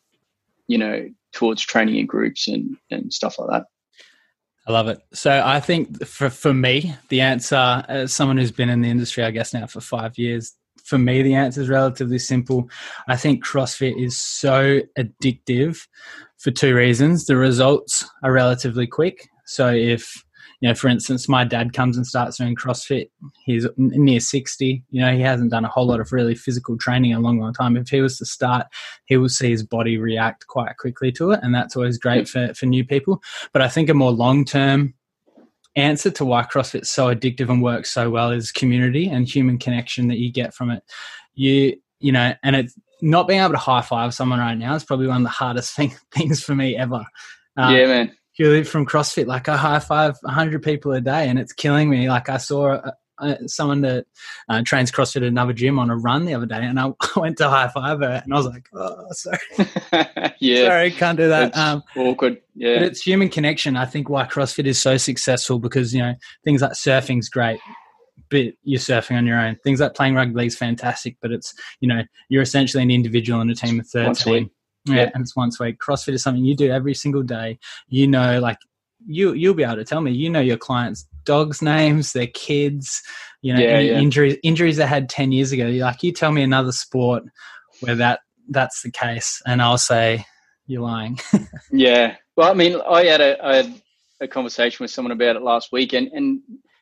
you 0.67 0.79
know 0.79 1.09
towards 1.33 1.62
training 1.62 1.97
in 1.97 2.07
groups 2.07 2.49
and 2.49 2.77
and 2.91 3.12
stuff 3.12 3.38
like 3.38 3.51
that? 3.51 3.64
I 4.67 4.73
love 4.73 4.88
it. 4.88 5.01
So 5.14 5.43
I 5.45 5.61
think 5.61 6.05
for 6.07 6.31
for 6.31 6.53
me, 6.53 6.95
the 7.09 7.23
answer, 7.23 7.83
as 7.88 8.12
someone 8.12 8.37
who's 8.37 8.53
been 8.53 8.69
in 8.69 8.83
the 8.83 8.91
industry, 8.91 9.25
I 9.25 9.31
guess 9.31 9.55
now 9.55 9.67
for 9.67 9.81
five 9.81 10.19
years, 10.19 10.53
for 10.88 10.96
me, 10.96 11.20
the 11.20 11.35
answer 11.35 11.61
is 11.61 11.68
relatively 11.68 12.18
simple. 12.18 12.70
I 13.09 13.16
think 13.16 13.44
CrossFit 13.44 14.03
is 14.03 14.18
so 14.18 14.81
addictive 14.98 15.87
for 16.38 16.51
two 16.51 16.74
reasons. 16.74 17.27
The 17.27 17.37
results 17.37 18.09
are 18.22 18.33
relatively 18.33 18.87
quick. 18.87 19.29
So 19.44 19.68
if 19.68 20.24
you 20.61 20.68
know, 20.68 20.74
for 20.74 20.88
instance, 20.88 21.29
my 21.29 21.44
dad 21.44 21.72
comes 21.72 21.96
and 21.96 22.07
starts 22.07 22.38
doing 22.38 22.57
CrossFit. 22.57 23.11
He's 23.44 23.66
near 23.77 24.18
60. 24.18 24.83
You 24.90 25.01
know, 25.01 25.14
he 25.14 25.20
hasn't 25.20 25.53
done 25.53 25.64
a 25.64 25.68
whole 25.68 25.87
lot 25.87 26.01
of 26.01 26.11
really 26.11 26.35
physical 26.35 26.77
training 26.77 27.12
in 27.12 27.18
a 27.18 27.20
long, 27.20 27.38
long 27.38 27.53
time. 27.53 27.77
If 27.77 27.90
he 27.90 28.01
was 28.01 28.18
to 28.18 28.24
start, 28.24 28.66
he 29.05 29.16
will 29.16 29.29
see 29.29 29.51
his 29.51 29.62
body 29.62 29.98
react 29.98 30.48
quite 30.48 30.77
quickly 30.79 31.12
to 31.12 31.31
it. 31.31 31.40
And 31.42 31.55
that's 31.55 31.77
always 31.77 31.96
great 31.96 32.29
for, 32.29 32.53
for 32.55 32.66
new 32.66 32.85
people. 32.85 33.22
But 33.53 33.62
I 33.62 33.68
think 33.68 33.88
a 33.88 33.94
more 33.94 34.11
long 34.11 34.44
term 34.44 34.94
answer 35.76 36.11
to 36.11 36.24
why 36.24 36.42
CrossFit's 36.42 36.90
so 36.90 37.14
addictive 37.14 37.48
and 37.48 37.62
works 37.62 37.90
so 37.90 38.11
well 38.11 38.31
is 38.31 38.52
community 38.52 39.09
and 39.09 39.28
human 39.28 39.59
connection 39.59 40.09
that 40.09 40.18
you 40.18 40.33
get 40.33 40.54
from 40.54 40.70
it. 40.70 40.83
You 41.35 41.76
you 42.00 42.12
know, 42.12 42.33
and 42.42 42.57
it's 42.57 42.74
not 43.02 43.28
being 43.28 43.40
able 43.40 43.52
to 43.52 43.59
high 43.59 43.83
five 43.83 44.14
someone 44.14 44.38
right 44.38 44.57
now 44.57 44.74
is 44.74 44.85
probably 44.85 45.07
one 45.07 45.18
of 45.18 45.22
the 45.24 45.28
hardest 45.28 45.72
thing, 45.76 45.94
things 46.12 46.42
for 46.42 46.54
me 46.54 46.76
ever. 46.76 47.04
Um, 47.57 47.74
yeah, 47.74 47.87
man. 47.87 48.12
Purely 48.37 48.62
from 48.62 48.87
CrossFit, 48.87 49.26
like 49.26 49.48
I 49.48 49.57
high 49.57 49.81
five 49.81 50.16
hundred 50.24 50.62
people 50.62 50.92
a 50.92 51.00
day, 51.00 51.28
and 51.28 51.38
it's 51.40 51.52
killing 51.52 51.90
me. 51.90 52.09
Like 52.09 52.28
I 52.28 52.37
saw 52.37 52.81
uh, 53.20 53.35
someone 53.46 53.81
that 53.83 54.07
uh, 54.48 54.62
trains 54.64 54.90
CrossFit 54.90 55.16
at 55.16 55.22
another 55.24 55.52
gym 55.52 55.78
on 55.78 55.90
a 55.90 55.96
run 55.96 56.24
the 56.24 56.35
other 56.35 56.46
day, 56.46 56.62
and 56.62 56.78
I, 56.78 56.92
went 57.16 57.38
to 57.38 57.48
high 57.48 57.68
five 57.68 58.00
her, 58.00 58.22
and 58.24 58.33
I 58.33 58.37
was 58.37 58.46
like, 58.46 58.68
"Oh, 58.72 59.07
sorry, 59.11 59.38
yeah, 60.40 60.66
sorry, 60.66 60.90
can't 60.90 61.18
do 61.18 61.28
that." 61.28 61.57
Um, 61.57 61.83
awkward. 61.96 62.40
Yeah, 62.54 62.74
but 62.74 62.83
it's 62.85 63.02
human 63.02 63.28
connection. 63.28 63.76
I 63.76 63.87
think 63.87 64.09
why 64.09 64.26
CrossFit 64.26 64.66
is 64.66 64.81
so 64.81 64.96
successful 64.96 65.59
because 65.59 65.94
you 65.94 66.00
know 66.00 66.14
things 66.44 66.62
like 66.62 66.72
surfing's 66.72 67.28
great, 67.28 67.61
but 68.31 68.46
you're 68.62 68.81
surfing 68.81 69.16
on 69.16 69.26
your 69.26 69.38
own. 69.38 69.57
Things 69.64 69.81
like 69.81 69.94
playing 69.94 70.14
rugby 70.14 70.46
is 70.46 70.57
fantastic, 70.57 71.16
but 71.20 71.33
it's 71.33 71.54
you 71.81 71.88
know 71.88 72.02
you're 72.28 72.42
essentially 72.42 72.83
an 72.83 72.90
individual 72.90 73.40
in 73.40 73.50
a 73.50 73.54
team 73.54 73.81
of 73.81 73.87
thirteen. 73.87 74.50
Yeah, 74.85 74.94
yeah, 74.94 75.11
and 75.14 75.22
it's 75.22 75.37
once 75.37 75.61
a 75.61 75.64
week. 75.64 75.78
CrossFit 75.78 76.14
is 76.14 76.22
something 76.22 76.44
you 76.44 76.57
do 76.57 76.70
every 76.70 76.94
single 76.94 77.22
day. 77.22 77.59
You 77.88 78.07
know, 78.07 78.40
like 78.40 78.59
you 79.06 79.32
you'll 79.32 79.54
be 79.54 79.64
able 79.64 79.76
to 79.76 79.84
tell 79.84 80.00
me. 80.00 80.12
You 80.12 80.30
know 80.30 80.40
your 80.40 80.56
clients' 80.56 81.06
dogs' 81.24 81.62
names, 81.62 82.12
their 82.12 82.26
kids. 82.28 83.02
You 83.42 83.54
know, 83.54 83.61
yeah, 83.61 83.68
any 83.68 83.88
yeah. 83.88 83.98
injuries 83.98 84.37
injuries 84.42 84.76
they 84.76 84.87
had 84.87 85.08
ten 85.08 85.32
years 85.32 85.52
ago. 85.52 85.66
You're 85.66 85.87
like, 85.87 86.02
you 86.02 86.12
tell 86.12 86.32
me 86.32 86.42
another 86.42 86.72
sport 86.72 87.24
where 87.80 87.94
that 87.94 88.20
that's 88.48 88.82
the 88.82 88.90
case, 88.90 89.40
and 89.46 89.62
I'll 89.62 89.78
say 89.78 90.24
you're 90.66 90.82
lying. 90.82 91.18
yeah. 91.72 92.16
Well, 92.37 92.50
I 92.50 92.54
mean, 92.54 92.80
I 92.88 93.04
had 93.04 93.20
a 93.20 93.44
I 93.44 93.56
had 93.56 93.82
a 94.20 94.28
conversation 94.28 94.84
with 94.84 94.90
someone 94.90 95.12
about 95.12 95.37
it 95.37 95.42
last 95.42 95.72
week, 95.72 95.92
and 95.92 96.08
and 96.08 96.40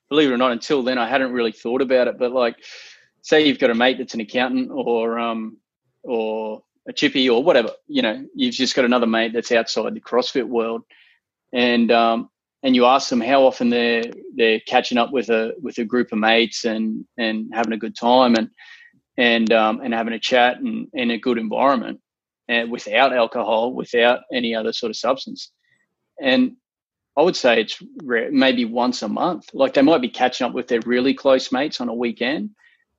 believe 0.09 0.31
it 0.31 0.35
or 0.35 0.39
not, 0.39 0.53
until 0.53 0.83
then 0.83 0.99
I 0.99 1.09
hadn't 1.09 1.33
really 1.33 1.53
thought 1.53 1.83
about 1.83 2.09
it. 2.09 2.19
But 2.19 2.33
like, 2.33 2.57
say 3.23 3.47
you've 3.47 3.59
got 3.59 3.71
a 3.71 3.75
mate 3.75 3.99
that's 3.99 4.15
an 4.15 4.21
accountant, 4.21 4.71
or 4.71 5.19
um, 5.19 5.59
or 6.03 6.63
a 6.89 6.93
chippy, 6.93 7.29
or 7.29 7.43
whatever. 7.43 7.71
You 7.87 8.03
know, 8.03 8.27
you've 8.35 8.55
just 8.55 8.75
got 8.75 8.85
another 8.85 9.07
mate 9.07 9.33
that's 9.33 9.53
outside 9.53 9.95
the 9.95 10.01
CrossFit 10.01 10.47
world, 10.47 10.83
and 11.57 11.91
um, 11.91 12.29
and 12.63 12.77
you 12.77 12.85
ask 12.85 13.09
them 13.09 13.21
how 13.21 13.45
often 13.45 13.71
they're 13.71 14.05
they're 14.37 14.61
catching 14.69 14.99
up 14.99 15.11
with 15.11 15.31
a 15.31 15.55
with 15.61 15.79
a 15.79 15.85
group 15.85 16.13
of 16.13 16.19
mates 16.19 16.65
and 16.65 17.05
and 17.17 17.51
having 17.53 17.73
a 17.73 17.79
good 17.79 17.97
time 17.97 18.35
and 18.35 18.51
and 19.17 19.53
um, 19.53 19.81
and 19.81 19.95
having 19.95 20.13
a 20.13 20.19
chat 20.19 20.59
and 20.59 20.87
in 20.93 21.11
a 21.11 21.19
good 21.19 21.39
environment 21.39 21.99
and 22.49 22.71
without 22.71 23.13
alcohol, 23.13 23.73
without 23.73 24.21
any 24.33 24.55
other 24.55 24.73
sort 24.73 24.91
of 24.91 24.97
substance. 24.97 25.51
And 26.21 26.57
I 27.17 27.23
would 27.23 27.35
say 27.35 27.61
it's 27.61 27.83
rare, 28.05 28.31
maybe 28.31 28.67
once 28.67 29.03
a 29.03 29.09
month. 29.09 29.49
Like 29.55 29.73
they 29.73 29.83
might 29.83 30.03
be 30.03 30.11
catching 30.11 30.47
up 30.47 30.53
with 30.53 30.69
their 30.69 30.81
really 30.85 31.15
close 31.15 31.51
mates 31.51 31.81
on 31.81 31.89
a 31.89 31.95
weekend, 31.95 32.51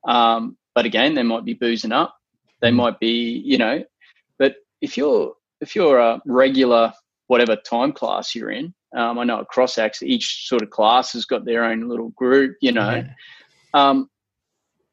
um, 0.07 0.57
but 0.73 0.85
again, 0.85 1.13
they 1.13 1.23
might 1.23 1.45
be 1.45 1.53
boozing 1.53 1.91
up. 1.91 2.15
They 2.61 2.71
mm. 2.71 2.75
might 2.75 2.99
be, 2.99 3.41
you 3.45 3.59
know. 3.59 3.83
But 4.39 4.55
if 4.81 4.97
you're 4.97 5.33
if 5.61 5.75
you're 5.75 5.99
a 5.99 6.19
regular 6.25 6.93
whatever 7.27 7.55
time 7.55 7.93
class 7.93 8.33
you're 8.33 8.51
in, 8.51 8.73
um, 8.95 9.19
I 9.19 9.23
know 9.23 9.39
at 9.39 9.47
CrossAxed, 9.53 10.03
each 10.03 10.47
sort 10.47 10.61
of 10.61 10.69
class 10.69 11.13
has 11.13 11.25
got 11.25 11.45
their 11.45 11.63
own 11.63 11.87
little 11.87 12.09
group, 12.09 12.55
you 12.61 12.71
know. 12.71 13.03
Um, 13.73 14.09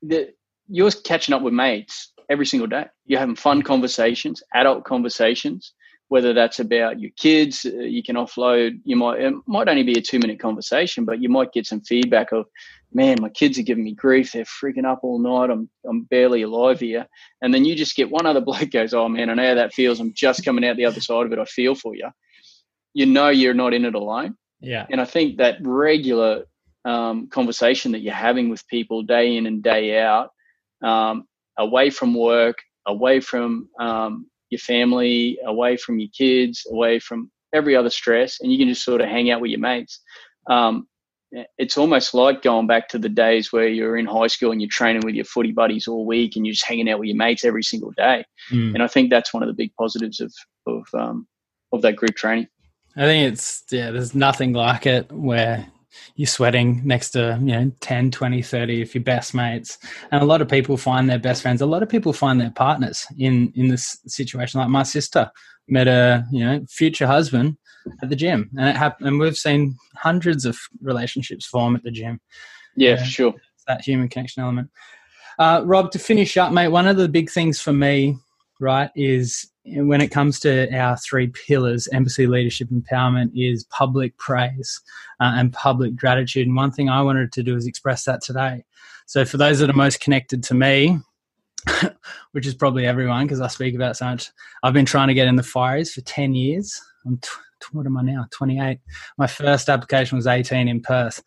the, 0.02 0.34
you're 0.68 0.90
catching 0.90 1.34
up 1.34 1.42
with 1.42 1.54
mates 1.54 2.12
every 2.28 2.46
single 2.46 2.66
day. 2.66 2.86
You're 3.06 3.20
having 3.20 3.36
fun 3.36 3.62
conversations, 3.62 4.42
adult 4.52 4.84
conversations, 4.84 5.74
whether 6.08 6.32
that's 6.32 6.60
about 6.60 7.00
your 7.00 7.10
kids. 7.16 7.64
Uh, 7.64 7.78
you 7.78 8.02
can 8.02 8.16
offload. 8.16 8.80
You 8.84 8.96
might 8.96 9.20
it 9.20 9.34
might 9.46 9.68
only 9.68 9.82
be 9.84 9.98
a 9.98 10.02
two 10.02 10.18
minute 10.18 10.40
conversation, 10.40 11.04
but 11.04 11.22
you 11.22 11.28
might 11.28 11.52
get 11.52 11.66
some 11.66 11.80
feedback 11.80 12.32
of, 12.32 12.46
man, 12.92 13.18
my 13.20 13.28
kids 13.28 13.58
are 13.58 13.62
giving 13.62 13.84
me 13.84 13.94
grief. 13.94 14.32
They're 14.32 14.44
freaking 14.44 14.84
up 14.84 15.00
all 15.02 15.18
night. 15.18 15.50
I'm 15.50 15.68
I'm 15.88 16.02
barely 16.04 16.42
alive 16.42 16.80
here. 16.80 17.06
And 17.42 17.54
then 17.54 17.64
you 17.64 17.74
just 17.74 17.96
get 17.96 18.10
one 18.10 18.26
other 18.26 18.40
bloke 18.42 18.70
goes, 18.70 18.92
oh 18.92 19.08
man, 19.08 19.30
I 19.30 19.34
know 19.34 19.48
how 19.48 19.54
that 19.54 19.74
feels. 19.74 20.00
I'm 20.00 20.14
just 20.14 20.44
coming 20.44 20.66
out 20.66 20.76
the 20.76 20.86
other 20.86 21.00
side 21.00 21.26
of 21.26 21.32
it. 21.32 21.38
I 21.38 21.44
feel 21.44 21.74
for 21.74 21.94
you. 21.94 22.08
You 22.94 23.06
know 23.06 23.28
you're 23.28 23.54
not 23.54 23.74
in 23.74 23.84
it 23.84 23.94
alone. 23.94 24.36
Yeah. 24.60 24.86
And 24.90 25.00
I 25.00 25.04
think 25.04 25.38
that 25.38 25.58
regular 25.60 26.44
um, 26.84 27.28
conversation 27.28 27.92
that 27.92 28.00
you're 28.00 28.14
having 28.14 28.48
with 28.48 28.66
people 28.68 29.02
day 29.02 29.36
in 29.36 29.46
and 29.46 29.62
day 29.62 30.00
out 30.00 30.30
um, 30.82 31.24
away 31.58 31.90
from 31.90 32.14
work, 32.14 32.58
away 32.86 33.20
from 33.20 33.68
um, 33.78 34.26
your 34.50 34.58
family, 34.58 35.38
away 35.44 35.76
from 35.76 35.98
your 35.98 36.10
kids, 36.16 36.66
away 36.70 36.98
from 36.98 37.30
every 37.52 37.76
other 37.76 37.90
stress, 37.90 38.40
and 38.40 38.52
you 38.52 38.58
can 38.58 38.68
just 38.68 38.84
sort 38.84 39.00
of 39.00 39.08
hang 39.08 39.30
out 39.30 39.40
with 39.40 39.50
your 39.50 39.60
mates. 39.60 40.00
Um, 40.48 40.86
it's 41.58 41.76
almost 41.76 42.14
like 42.14 42.42
going 42.42 42.66
back 42.66 42.88
to 42.88 42.98
the 42.98 43.08
days 43.08 43.52
where 43.52 43.66
you're 43.66 43.96
in 43.96 44.06
high 44.06 44.28
school 44.28 44.52
and 44.52 44.60
you're 44.60 44.68
training 44.70 45.02
with 45.04 45.14
your 45.14 45.24
footy 45.24 45.52
buddies 45.52 45.88
all 45.88 46.06
week 46.06 46.36
and 46.36 46.46
you're 46.46 46.52
just 46.52 46.66
hanging 46.66 46.88
out 46.88 47.00
with 47.00 47.08
your 47.08 47.16
mates 47.16 47.44
every 47.44 47.62
single 47.62 47.90
day. 47.92 48.24
Mm. 48.52 48.74
And 48.74 48.82
I 48.82 48.86
think 48.86 49.10
that's 49.10 49.34
one 49.34 49.42
of 49.42 49.48
the 49.48 49.54
big 49.54 49.72
positives 49.76 50.20
of 50.20 50.32
of 50.66 50.86
um, 50.94 51.26
of 51.72 51.82
that 51.82 51.96
group 51.96 52.14
training. 52.14 52.46
I 52.96 53.02
think 53.02 53.32
it's 53.32 53.64
yeah, 53.70 53.90
there's 53.90 54.14
nothing 54.14 54.52
like 54.52 54.86
it 54.86 55.10
where 55.10 55.66
you're 56.16 56.26
sweating 56.26 56.80
next 56.84 57.10
to 57.10 57.38
you 57.40 57.52
know 57.52 57.72
10 57.80 58.10
20 58.10 58.42
30 58.42 58.82
if 58.82 58.94
your 58.94 59.04
best 59.04 59.34
mates. 59.34 59.78
And 60.10 60.22
a 60.22 60.26
lot 60.26 60.40
of 60.40 60.48
people 60.48 60.76
find 60.76 61.08
their 61.08 61.18
best 61.18 61.42
friends 61.42 61.60
a 61.60 61.66
lot 61.66 61.82
of 61.82 61.88
people 61.88 62.12
find 62.12 62.40
their 62.40 62.50
partners 62.50 63.06
in 63.18 63.52
in 63.56 63.68
this 63.68 63.98
situation. 64.06 64.60
Like 64.60 64.68
my 64.68 64.84
sister 64.84 65.30
met 65.68 65.88
a 65.88 66.24
you 66.30 66.44
know 66.44 66.64
future 66.68 67.06
husband 67.06 67.56
at 68.02 68.10
the 68.10 68.16
gym. 68.16 68.50
And 68.56 68.68
it 68.68 68.76
happened 68.76 69.08
and 69.08 69.18
we've 69.18 69.36
seen 69.36 69.76
hundreds 69.96 70.44
of 70.44 70.56
relationships 70.80 71.46
form 71.46 71.74
at 71.74 71.82
the 71.82 71.90
gym. 71.90 72.20
Yeah 72.76 73.02
sure. 73.02 73.34
That 73.66 73.80
human 73.80 74.08
connection 74.08 74.42
element. 74.42 74.70
Uh, 75.38 75.62
rob 75.64 75.90
to 75.90 75.98
finish 75.98 76.36
up 76.36 76.52
mate 76.52 76.68
one 76.68 76.86
of 76.86 76.96
the 76.96 77.08
big 77.08 77.28
things 77.28 77.60
for 77.60 77.72
me 77.72 78.16
right 78.60 78.90
is 78.94 79.50
when 79.66 80.00
it 80.00 80.10
comes 80.10 80.38
to 80.40 80.72
our 80.76 80.96
three 80.96 81.28
pillars, 81.28 81.88
empathy, 81.88 82.26
leadership, 82.26 82.68
empowerment, 82.68 83.30
is 83.34 83.64
public 83.64 84.16
praise 84.18 84.80
uh, 85.20 85.32
and 85.34 85.52
public 85.52 85.96
gratitude. 85.96 86.46
And 86.46 86.56
one 86.56 86.70
thing 86.70 86.88
I 86.88 87.02
wanted 87.02 87.32
to 87.32 87.42
do 87.42 87.56
is 87.56 87.66
express 87.66 88.04
that 88.04 88.22
today. 88.22 88.64
So, 89.06 89.24
for 89.24 89.36
those 89.36 89.58
that 89.60 89.70
are 89.70 89.74
most 89.74 90.00
connected 90.00 90.42
to 90.44 90.54
me, 90.54 90.98
which 92.32 92.46
is 92.46 92.54
probably 92.54 92.86
everyone 92.86 93.24
because 93.24 93.40
I 93.40 93.48
speak 93.48 93.74
about 93.74 93.96
so 93.96 94.06
much, 94.06 94.30
I've 94.62 94.74
been 94.74 94.86
trying 94.86 95.08
to 95.08 95.14
get 95.14 95.28
in 95.28 95.36
the 95.36 95.42
fires 95.42 95.92
for 95.92 96.02
10 96.02 96.34
years. 96.34 96.80
I'm 97.06 97.18
t- 97.18 97.28
what 97.72 97.86
am 97.86 97.96
I 97.96 98.02
now? 98.02 98.26
28. 98.30 98.78
My 99.18 99.26
first 99.26 99.68
application 99.68 100.16
was 100.16 100.26
18 100.26 100.68
in 100.68 100.80
Perth. 100.80 101.22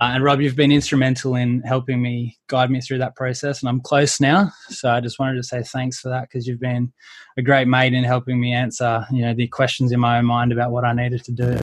Uh, 0.00 0.10
and 0.14 0.24
Rob, 0.24 0.40
you've 0.40 0.56
been 0.56 0.72
instrumental 0.72 1.34
in 1.34 1.62
helping 1.62 2.02
me 2.02 2.36
guide 2.48 2.70
me 2.70 2.80
through 2.80 2.98
that 2.98 3.16
process, 3.16 3.60
and 3.60 3.68
I'm 3.68 3.80
close 3.80 4.20
now. 4.20 4.50
So 4.68 4.90
I 4.90 5.00
just 5.00 5.18
wanted 5.18 5.36
to 5.36 5.42
say 5.42 5.62
thanks 5.62 6.00
for 6.00 6.08
that 6.10 6.22
because 6.22 6.46
you've 6.46 6.60
been 6.60 6.92
a 7.38 7.42
great 7.42 7.68
mate 7.68 7.94
in 7.94 8.04
helping 8.04 8.40
me 8.40 8.52
answer, 8.52 9.06
you 9.10 9.22
know, 9.22 9.34
the 9.34 9.46
questions 9.48 9.92
in 9.92 10.00
my 10.00 10.18
own 10.18 10.26
mind 10.26 10.52
about 10.52 10.70
what 10.70 10.84
I 10.84 10.92
needed 10.92 11.24
to 11.24 11.32
do. 11.32 11.58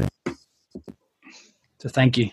So 1.79 1.89
thank 1.89 2.17
you, 2.17 2.29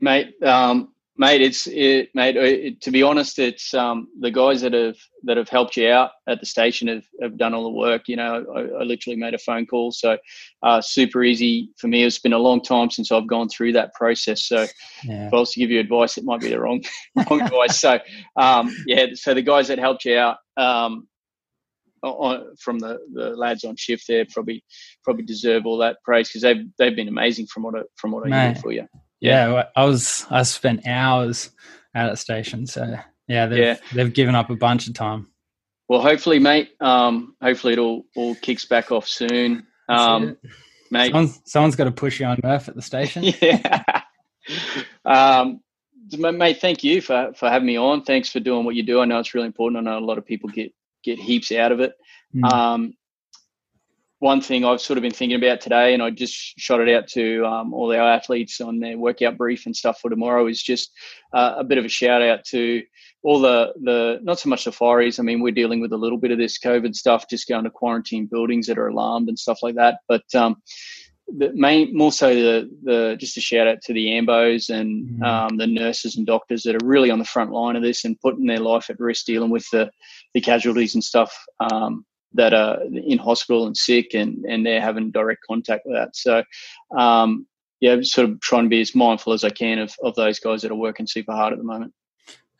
mate. 0.00 0.34
Um, 0.42 0.94
mate 1.18 1.40
it's 1.40 1.66
it 1.66 2.10
mate 2.14 2.36
it, 2.36 2.80
to 2.80 2.90
be 2.90 3.02
honest 3.02 3.38
it's 3.38 3.72
um, 3.74 4.08
the 4.20 4.30
guys 4.30 4.60
that 4.60 4.72
have 4.72 4.96
that 5.24 5.36
have 5.36 5.48
helped 5.48 5.76
you 5.76 5.88
out 5.88 6.10
at 6.28 6.40
the 6.40 6.46
station 6.46 6.88
have, 6.88 7.04
have 7.22 7.38
done 7.38 7.54
all 7.54 7.64
the 7.64 7.70
work 7.70 8.02
you 8.06 8.16
know. 8.16 8.44
I, 8.54 8.60
I 8.60 8.82
literally 8.82 9.16
made 9.16 9.34
a 9.34 9.38
phone 9.38 9.66
call. 9.66 9.92
So 9.92 10.18
uh, 10.62 10.80
super 10.80 11.24
easy 11.24 11.70
for 11.78 11.88
me. 11.88 12.04
It's 12.04 12.18
been 12.18 12.32
a 12.32 12.38
long 12.38 12.62
time 12.62 12.90
since 12.90 13.10
i've 13.10 13.26
gone 13.26 13.48
through 13.48 13.72
that 13.72 13.94
process. 13.94 14.44
So 14.44 14.66
yeah. 15.04 15.26
if 15.26 15.34
i 15.34 15.36
was 15.36 15.52
to 15.52 15.60
give 15.60 15.70
you 15.70 15.80
advice 15.80 16.18
it 16.18 16.24
might 16.24 16.40
be 16.40 16.50
the 16.50 16.60
wrong 16.60 16.82
wrong 17.30 17.40
advice. 17.40 17.80
So 17.80 17.98
um, 18.36 18.74
yeah 18.86 19.06
so 19.14 19.34
the 19.34 19.42
guys 19.42 19.68
that 19.68 19.78
helped 19.78 20.04
you 20.04 20.16
out 20.16 20.38
um, 20.56 21.08
on, 22.02 22.54
from 22.56 22.78
the, 22.78 22.98
the 23.12 23.30
lads 23.30 23.64
on 23.64 23.76
shift 23.76 24.04
there 24.08 24.26
probably 24.32 24.64
probably 25.02 25.24
deserve 25.24 25.66
all 25.66 25.78
that 25.78 25.96
praise 26.04 26.28
because 26.28 26.42
they've 26.42 26.66
they've 26.78 26.96
been 26.96 27.08
amazing 27.08 27.46
from 27.46 27.62
what 27.62 27.74
I, 27.76 27.82
from 27.96 28.12
what 28.12 28.30
I 28.30 28.46
hear 28.46 28.54
for 28.56 28.72
you 28.72 28.86
yeah. 29.20 29.48
yeah, 29.48 29.64
I 29.74 29.84
was 29.84 30.26
I 30.30 30.42
spent 30.42 30.86
hours 30.86 31.50
at 31.94 32.10
the 32.10 32.16
station, 32.16 32.66
so 32.66 32.96
yeah, 33.28 33.46
they've, 33.46 33.58
yeah. 33.58 33.76
they've 33.92 34.12
given 34.12 34.34
up 34.34 34.50
a 34.50 34.56
bunch 34.56 34.86
of 34.88 34.94
time. 34.94 35.28
Well, 35.88 36.00
hopefully, 36.00 36.38
mate. 36.38 36.70
Um, 36.80 37.36
hopefully, 37.40 37.74
it 37.74 37.78
all 37.78 38.04
all 38.16 38.34
kicks 38.36 38.64
back 38.64 38.90
off 38.90 39.08
soon. 39.08 39.66
Um, 39.88 40.36
mate, 40.90 41.12
someone's, 41.12 41.40
someone's 41.44 41.76
got 41.76 41.84
to 41.84 41.92
push 41.92 42.20
you 42.20 42.26
on 42.26 42.38
Murph 42.42 42.68
at 42.68 42.74
the 42.74 42.82
station. 42.82 43.22
yeah. 43.40 44.02
um, 45.04 45.60
mate, 46.12 46.60
thank 46.60 46.82
you 46.82 47.00
for 47.00 47.32
for 47.36 47.48
having 47.48 47.66
me 47.66 47.76
on. 47.76 48.02
Thanks 48.02 48.30
for 48.30 48.40
doing 48.40 48.64
what 48.64 48.74
you 48.74 48.82
do. 48.82 49.00
I 49.00 49.04
know 49.04 49.18
it's 49.18 49.34
really 49.34 49.46
important. 49.46 49.86
I 49.86 49.90
know 49.90 49.98
a 49.98 50.04
lot 50.04 50.18
of 50.18 50.26
people 50.26 50.50
get 50.50 50.72
get 51.04 51.18
heaps 51.18 51.52
out 51.52 51.72
of 51.72 51.80
it. 51.80 51.94
Mm. 52.34 52.52
Um, 52.52 52.94
one 54.18 54.40
thing 54.40 54.64
I've 54.64 54.80
sort 54.80 54.96
of 54.96 55.02
been 55.02 55.12
thinking 55.12 55.42
about 55.42 55.60
today, 55.60 55.92
and 55.92 56.02
I 56.02 56.10
just 56.10 56.34
shot 56.34 56.80
it 56.80 56.94
out 56.94 57.06
to 57.08 57.44
um, 57.44 57.74
all 57.74 57.92
our 57.92 58.08
athletes 58.08 58.60
on 58.60 58.78
their 58.78 58.96
workout 58.96 59.36
brief 59.36 59.66
and 59.66 59.76
stuff 59.76 60.00
for 60.00 60.08
tomorrow, 60.08 60.46
is 60.46 60.62
just 60.62 60.90
uh, 61.34 61.56
a 61.58 61.64
bit 61.64 61.78
of 61.78 61.84
a 61.84 61.88
shout 61.88 62.22
out 62.22 62.44
to 62.46 62.82
all 63.22 63.40
the 63.40 63.74
the 63.82 64.20
not 64.22 64.38
so 64.38 64.48
much 64.48 64.64
the 64.64 64.70
fireys. 64.70 65.18
I 65.18 65.22
mean, 65.22 65.40
we're 65.40 65.52
dealing 65.52 65.80
with 65.80 65.92
a 65.92 65.98
little 65.98 66.18
bit 66.18 66.30
of 66.30 66.38
this 66.38 66.58
COVID 66.58 66.94
stuff, 66.94 67.28
just 67.28 67.48
going 67.48 67.64
to 67.64 67.70
quarantine 67.70 68.26
buildings 68.26 68.66
that 68.68 68.78
are 68.78 68.88
alarmed 68.88 69.28
and 69.28 69.38
stuff 69.38 69.58
like 69.62 69.74
that. 69.74 69.98
But 70.08 70.24
um, 70.34 70.62
the 71.28 71.52
main, 71.52 71.94
more 71.94 72.12
so 72.12 72.34
the 72.34 72.70
the 72.84 73.16
just 73.18 73.36
a 73.36 73.40
shout 73.40 73.66
out 73.66 73.82
to 73.82 73.92
the 73.92 74.06
ambos 74.12 74.70
and 74.70 75.20
mm. 75.20 75.26
um, 75.26 75.56
the 75.58 75.66
nurses 75.66 76.16
and 76.16 76.26
doctors 76.26 76.62
that 76.62 76.80
are 76.80 76.86
really 76.86 77.10
on 77.10 77.18
the 77.18 77.24
front 77.24 77.50
line 77.50 77.76
of 77.76 77.82
this 77.82 78.04
and 78.04 78.20
putting 78.20 78.46
their 78.46 78.60
life 78.60 78.88
at 78.88 79.00
risk 79.00 79.26
dealing 79.26 79.50
with 79.50 79.68
the 79.72 79.90
the 80.32 80.40
casualties 80.40 80.94
and 80.94 81.04
stuff. 81.04 81.36
That 82.36 82.54
are 82.54 82.78
in 82.82 83.18
hospital 83.18 83.66
and 83.66 83.76
sick 83.76 84.14
and, 84.14 84.44
and 84.44 84.64
they're 84.64 84.80
having 84.80 85.10
direct 85.10 85.40
contact 85.46 85.84
with 85.86 85.96
that. 85.96 86.16
So, 86.16 86.44
um, 86.96 87.46
yeah, 87.80 87.96
sort 88.02 88.30
of 88.30 88.40
trying 88.40 88.64
to 88.64 88.68
be 88.68 88.80
as 88.80 88.94
mindful 88.94 89.32
as 89.32 89.44
I 89.44 89.50
can 89.50 89.78
of, 89.78 89.94
of 90.02 90.14
those 90.14 90.38
guys 90.38 90.62
that 90.62 90.70
are 90.70 90.76
working 90.76 91.06
super 91.06 91.32
hard 91.32 91.52
at 91.52 91.58
the 91.58 91.64
moment. 91.64 91.92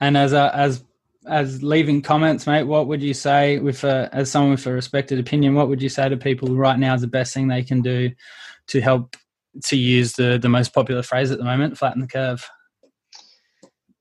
And 0.00 0.16
as 0.16 0.32
a, 0.32 0.54
as 0.54 0.84
as 1.26 1.62
leaving 1.62 2.02
comments, 2.02 2.46
mate, 2.46 2.64
what 2.64 2.86
would 2.86 3.02
you 3.02 3.14
say 3.14 3.58
with 3.58 3.82
a, 3.84 4.08
as 4.12 4.30
someone 4.30 4.52
with 4.52 4.66
a 4.66 4.72
respected 4.72 5.18
opinion? 5.18 5.54
What 5.54 5.68
would 5.68 5.82
you 5.82 5.88
say 5.88 6.08
to 6.08 6.16
people 6.16 6.54
right 6.54 6.78
now 6.78 6.94
is 6.94 7.00
the 7.00 7.08
best 7.08 7.34
thing 7.34 7.48
they 7.48 7.62
can 7.62 7.82
do 7.82 8.12
to 8.68 8.80
help 8.80 9.16
to 9.64 9.76
use 9.76 10.12
the 10.12 10.38
the 10.38 10.48
most 10.48 10.74
popular 10.74 11.02
phrase 11.02 11.30
at 11.30 11.38
the 11.38 11.44
moment, 11.44 11.78
flatten 11.78 12.00
the 12.00 12.06
curve? 12.06 12.48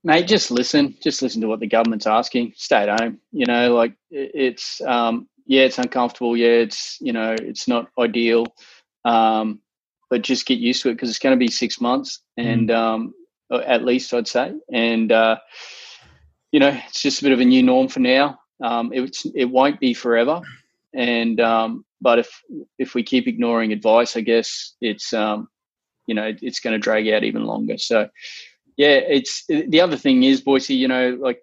Mate, 0.03 0.27
just 0.27 0.51
listen. 0.51 0.95
Just 1.01 1.21
listen 1.21 1.41
to 1.41 1.47
what 1.47 1.59
the 1.59 1.67
government's 1.67 2.05
asking. 2.05 2.53
Stay 2.55 2.87
at 2.87 2.99
home. 2.99 3.19
You 3.31 3.47
know, 3.47 3.73
like 3.73 3.95
it's 4.11 4.79
um, 4.81 5.27
yeah, 5.45 5.63
it's 5.63 5.77
uncomfortable. 5.77 6.35
Yeah, 6.35 6.47
it's 6.47 6.97
you 7.01 7.13
know, 7.13 7.35
it's 7.39 7.67
not 7.67 7.89
ideal. 7.99 8.47
Um, 9.03 9.61
but 10.09 10.21
just 10.21 10.45
get 10.45 10.59
used 10.59 10.83
to 10.83 10.89
it 10.89 10.93
because 10.93 11.09
it's 11.09 11.19
going 11.19 11.37
to 11.37 11.43
be 11.43 11.51
six 11.51 11.81
months 11.81 12.21
and 12.37 12.69
mm. 12.69 12.75
um, 12.75 13.13
at 13.51 13.83
least 13.83 14.13
I'd 14.13 14.27
say. 14.27 14.53
And 14.71 15.11
uh, 15.11 15.37
you 16.51 16.59
know, 16.59 16.79
it's 16.87 17.01
just 17.01 17.21
a 17.21 17.23
bit 17.23 17.31
of 17.31 17.39
a 17.39 17.45
new 17.45 17.63
norm 17.63 17.87
for 17.87 17.99
now. 17.99 18.39
Um, 18.63 18.91
it 18.93 19.15
it 19.35 19.45
won't 19.45 19.79
be 19.79 19.93
forever. 19.93 20.41
And 20.93 21.39
um, 21.39 21.85
but 22.01 22.19
if 22.19 22.41
if 22.77 22.95
we 22.95 23.03
keep 23.03 23.27
ignoring 23.27 23.71
advice, 23.71 24.15
I 24.15 24.21
guess 24.21 24.75
it's 24.81 25.13
um, 25.13 25.49
you 26.07 26.15
know 26.15 26.33
it's 26.41 26.59
going 26.59 26.73
to 26.73 26.79
drag 26.79 27.07
out 27.09 27.23
even 27.23 27.45
longer. 27.45 27.77
So 27.77 28.09
yeah, 28.77 28.99
it's 29.07 29.45
the 29.47 29.81
other 29.81 29.97
thing 29.97 30.23
is 30.23 30.41
Boycey. 30.41 30.77
You 30.77 30.87
know, 30.87 31.17
like 31.19 31.41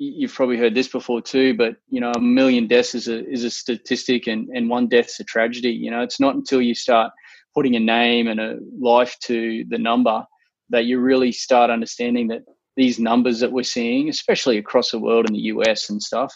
you've 0.00 0.34
probably 0.34 0.56
heard 0.56 0.74
this 0.74 0.88
before 0.88 1.20
too, 1.20 1.54
but 1.54 1.76
you 1.88 2.00
know, 2.00 2.10
a 2.12 2.20
million 2.20 2.66
deaths 2.66 2.94
is 2.94 3.06
a 3.06 3.24
is 3.28 3.44
a 3.44 3.50
statistic, 3.50 4.26
and 4.26 4.48
and 4.48 4.68
one 4.68 4.88
death's 4.88 5.20
a 5.20 5.24
tragedy. 5.24 5.70
You 5.70 5.90
know, 5.90 6.00
it's 6.00 6.18
not 6.18 6.34
until 6.34 6.60
you 6.62 6.74
start 6.74 7.12
putting 7.54 7.76
a 7.76 7.80
name 7.80 8.26
and 8.26 8.40
a 8.40 8.58
life 8.78 9.16
to 9.24 9.64
the 9.68 9.78
number 9.78 10.24
that 10.70 10.86
you 10.86 11.00
really 11.00 11.32
start 11.32 11.70
understanding 11.70 12.28
that 12.28 12.42
these 12.76 12.98
numbers 12.98 13.40
that 13.40 13.52
we're 13.52 13.62
seeing, 13.62 14.08
especially 14.08 14.56
across 14.56 14.90
the 14.90 14.98
world 14.98 15.26
in 15.28 15.34
the 15.34 15.50
US 15.54 15.90
and 15.90 16.02
stuff, 16.02 16.32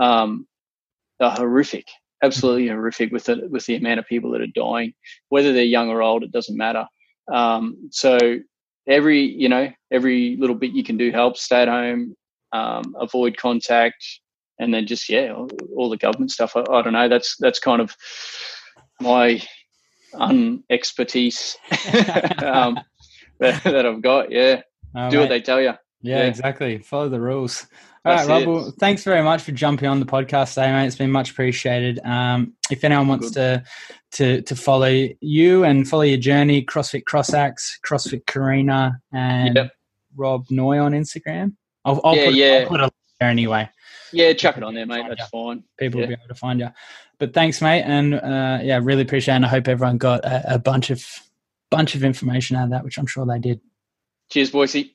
um, 0.00 0.46
are 1.20 1.32
horrific 1.32 1.86
absolutely 2.22 2.68
horrific 2.68 3.12
with 3.12 3.24
the 3.24 3.48
with 3.50 3.66
the 3.66 3.76
amount 3.76 3.98
of 3.98 4.06
people 4.06 4.30
that 4.30 4.40
are 4.40 4.46
dying, 4.48 4.92
whether 5.28 5.52
they're 5.52 5.62
young 5.64 5.88
or 5.88 6.02
old. 6.02 6.22
It 6.22 6.32
doesn't 6.32 6.56
matter. 6.56 6.86
Um, 7.32 7.88
so 7.90 8.18
every 8.88 9.20
you 9.20 9.48
know 9.48 9.70
every 9.90 10.36
little 10.38 10.56
bit 10.56 10.72
you 10.72 10.84
can 10.84 10.96
do 10.96 11.10
helps. 11.10 11.42
Stay 11.42 11.62
at 11.62 11.68
home, 11.68 12.14
um, 12.52 12.94
avoid 12.98 13.36
contact, 13.36 14.04
and 14.58 14.72
then 14.72 14.86
just 14.86 15.08
yeah, 15.08 15.32
all, 15.32 15.48
all 15.76 15.90
the 15.90 15.96
government 15.96 16.30
stuff. 16.30 16.56
I, 16.56 16.60
I, 16.60 16.82
don't 16.82 16.92
know. 16.92 17.08
That's 17.08 17.36
that's 17.38 17.58
kind 17.58 17.80
of 17.80 17.94
my 19.00 19.42
unexpertise 20.14 21.56
um, 22.42 22.80
that, 23.38 23.62
that, 23.64 23.86
I've 23.86 24.02
got. 24.02 24.30
Yeah, 24.30 24.62
oh, 24.94 25.10
do 25.10 25.16
mate. 25.16 25.22
what 25.22 25.28
they 25.28 25.40
tell 25.40 25.60
you. 25.60 25.74
Yeah, 26.02 26.18
yeah, 26.18 26.24
exactly. 26.24 26.78
Follow 26.78 27.08
the 27.08 27.20
rules. 27.20 27.66
All 28.04 28.14
right, 28.14 28.26
Rob. 28.26 28.46
Well, 28.46 28.74
thanks 28.80 29.04
very 29.04 29.22
much 29.22 29.42
for 29.42 29.52
jumping 29.52 29.86
on 29.86 30.00
the 30.00 30.06
podcast 30.06 30.54
today, 30.54 30.72
mate. 30.72 30.86
It's 30.86 30.96
been 30.96 31.10
much 31.10 31.32
appreciated. 31.32 32.00
Um, 32.02 32.54
if 32.70 32.82
anyone 32.82 33.08
wants 33.08 33.32
to 33.32 33.62
to 34.12 34.40
to 34.42 34.56
follow 34.56 35.08
you 35.20 35.64
and 35.64 35.86
follow 35.86 36.02
your 36.02 36.18
journey, 36.18 36.64
CrossFit 36.64 37.04
Crossaxed, 37.04 37.80
CrossFit 37.86 38.26
Carina, 38.26 39.00
and 39.12 39.56
yep. 39.56 39.72
Rob 40.16 40.46
Noy 40.50 40.78
on 40.78 40.92
Instagram. 40.92 41.56
I'll, 41.84 42.00
I'll 42.04 42.16
yeah, 42.16 42.24
put, 42.26 42.34
yeah. 42.34 42.60
I'll 42.62 42.68
put 42.68 42.80
a 42.80 42.90
there 43.20 43.28
anyway. 43.30 43.68
Yeah, 44.12 44.32
chuck 44.32 44.56
it 44.56 44.62
on 44.62 44.74
there, 44.74 44.86
mate. 44.86 45.04
That's 45.08 45.20
you. 45.20 45.26
fine. 45.26 45.64
People 45.78 46.00
yeah. 46.00 46.06
will 46.06 46.08
be 46.08 46.14
able 46.14 46.28
to 46.28 46.34
find 46.34 46.60
you. 46.60 46.68
But 47.18 47.34
thanks, 47.34 47.60
mate, 47.60 47.82
and 47.82 48.14
uh, 48.14 48.58
yeah, 48.62 48.80
really 48.82 49.02
appreciate. 49.02 49.34
it. 49.34 49.36
And 49.36 49.46
I 49.46 49.48
hope 49.48 49.68
everyone 49.68 49.98
got 49.98 50.24
a, 50.24 50.54
a 50.54 50.58
bunch 50.58 50.90
of 50.90 51.06
bunch 51.70 51.94
of 51.94 52.02
information 52.02 52.56
out 52.56 52.64
of 52.64 52.70
that, 52.70 52.84
which 52.84 52.98
I'm 52.98 53.06
sure 53.06 53.24
they 53.26 53.38
did. 53.38 53.60
Cheers, 54.30 54.50
Boycey. 54.50 54.92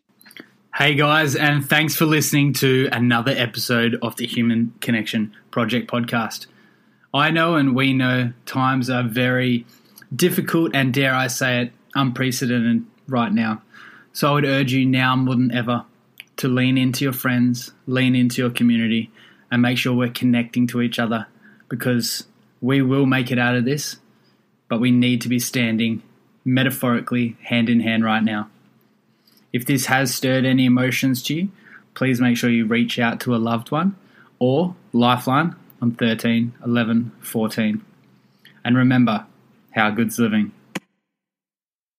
Hey 0.76 0.96
guys, 0.96 1.38
and 1.38 1.68
thanks 1.68 1.96
for 1.96 2.06
listening 2.06 2.52
to 2.54 2.90
another 2.92 3.32
episode 3.32 3.98
of 4.02 4.18
the 4.18 4.28
Human 4.28 4.74
Connection 4.82 5.34
Project 5.50 5.90
podcast. 5.90 6.48
I 7.14 7.32
know 7.32 7.56
and 7.56 7.74
we 7.74 7.94
know 7.94 8.34
times 8.46 8.90
are 8.90 9.04
very 9.04 9.66
difficult 10.14 10.76
and, 10.76 10.94
dare 10.94 11.16
I 11.16 11.28
say 11.28 11.62
it, 11.62 11.72
unprecedented 11.96 12.86
right 13.08 13.32
now. 13.32 13.62
So 14.12 14.32
I 14.32 14.34
would 14.34 14.44
urge 14.44 14.74
you 14.74 14.86
now 14.86 15.16
more 15.16 15.36
than 15.36 15.50
ever 15.54 15.86
to 16.38 16.48
lean 16.48 16.78
into 16.78 17.04
your 17.04 17.14
friends, 17.14 17.72
lean 17.88 18.16
into 18.16 18.42
your 18.42 18.52
community, 18.52 19.12
and 19.52 19.62
make 19.62 19.78
sure 19.78 19.94
we're 19.94 20.10
connecting 20.10 20.68
to 20.68 20.82
each 20.82 21.00
other 21.00 21.28
because 21.70 22.26
we 22.62 22.82
will 22.82 23.06
make 23.06 23.32
it 23.32 23.40
out 23.40 23.56
of 23.56 23.66
this, 23.66 23.98
but 24.68 24.80
we 24.80 24.92
need 24.92 25.22
to 25.22 25.30
be 25.30 25.40
standing 25.40 26.02
metaphorically 26.44 27.38
hand 27.42 27.70
in 27.70 27.80
hand 27.80 28.04
right 28.04 28.24
now. 28.24 28.50
If 29.54 29.66
this 29.66 29.86
has 29.86 30.14
stirred 30.14 30.46
any 30.46 30.66
emotions 30.66 31.24
to 31.24 31.36
you, 31.36 31.50
please 31.94 32.20
make 32.20 32.38
sure 32.38 32.50
you 32.50 32.66
reach 32.66 33.00
out 33.00 33.20
to 33.22 33.36
a 33.36 33.38
loved 33.38 33.72
one 33.72 33.96
or 34.40 34.76
Lifeline 34.94 35.56
on 35.82 35.92
13 35.92 36.54
11 36.64 37.12
14. 37.22 37.84
And 38.64 38.78
remember, 38.78 39.26
how 39.72 39.92
good's 39.92 40.18
living. 40.18 40.52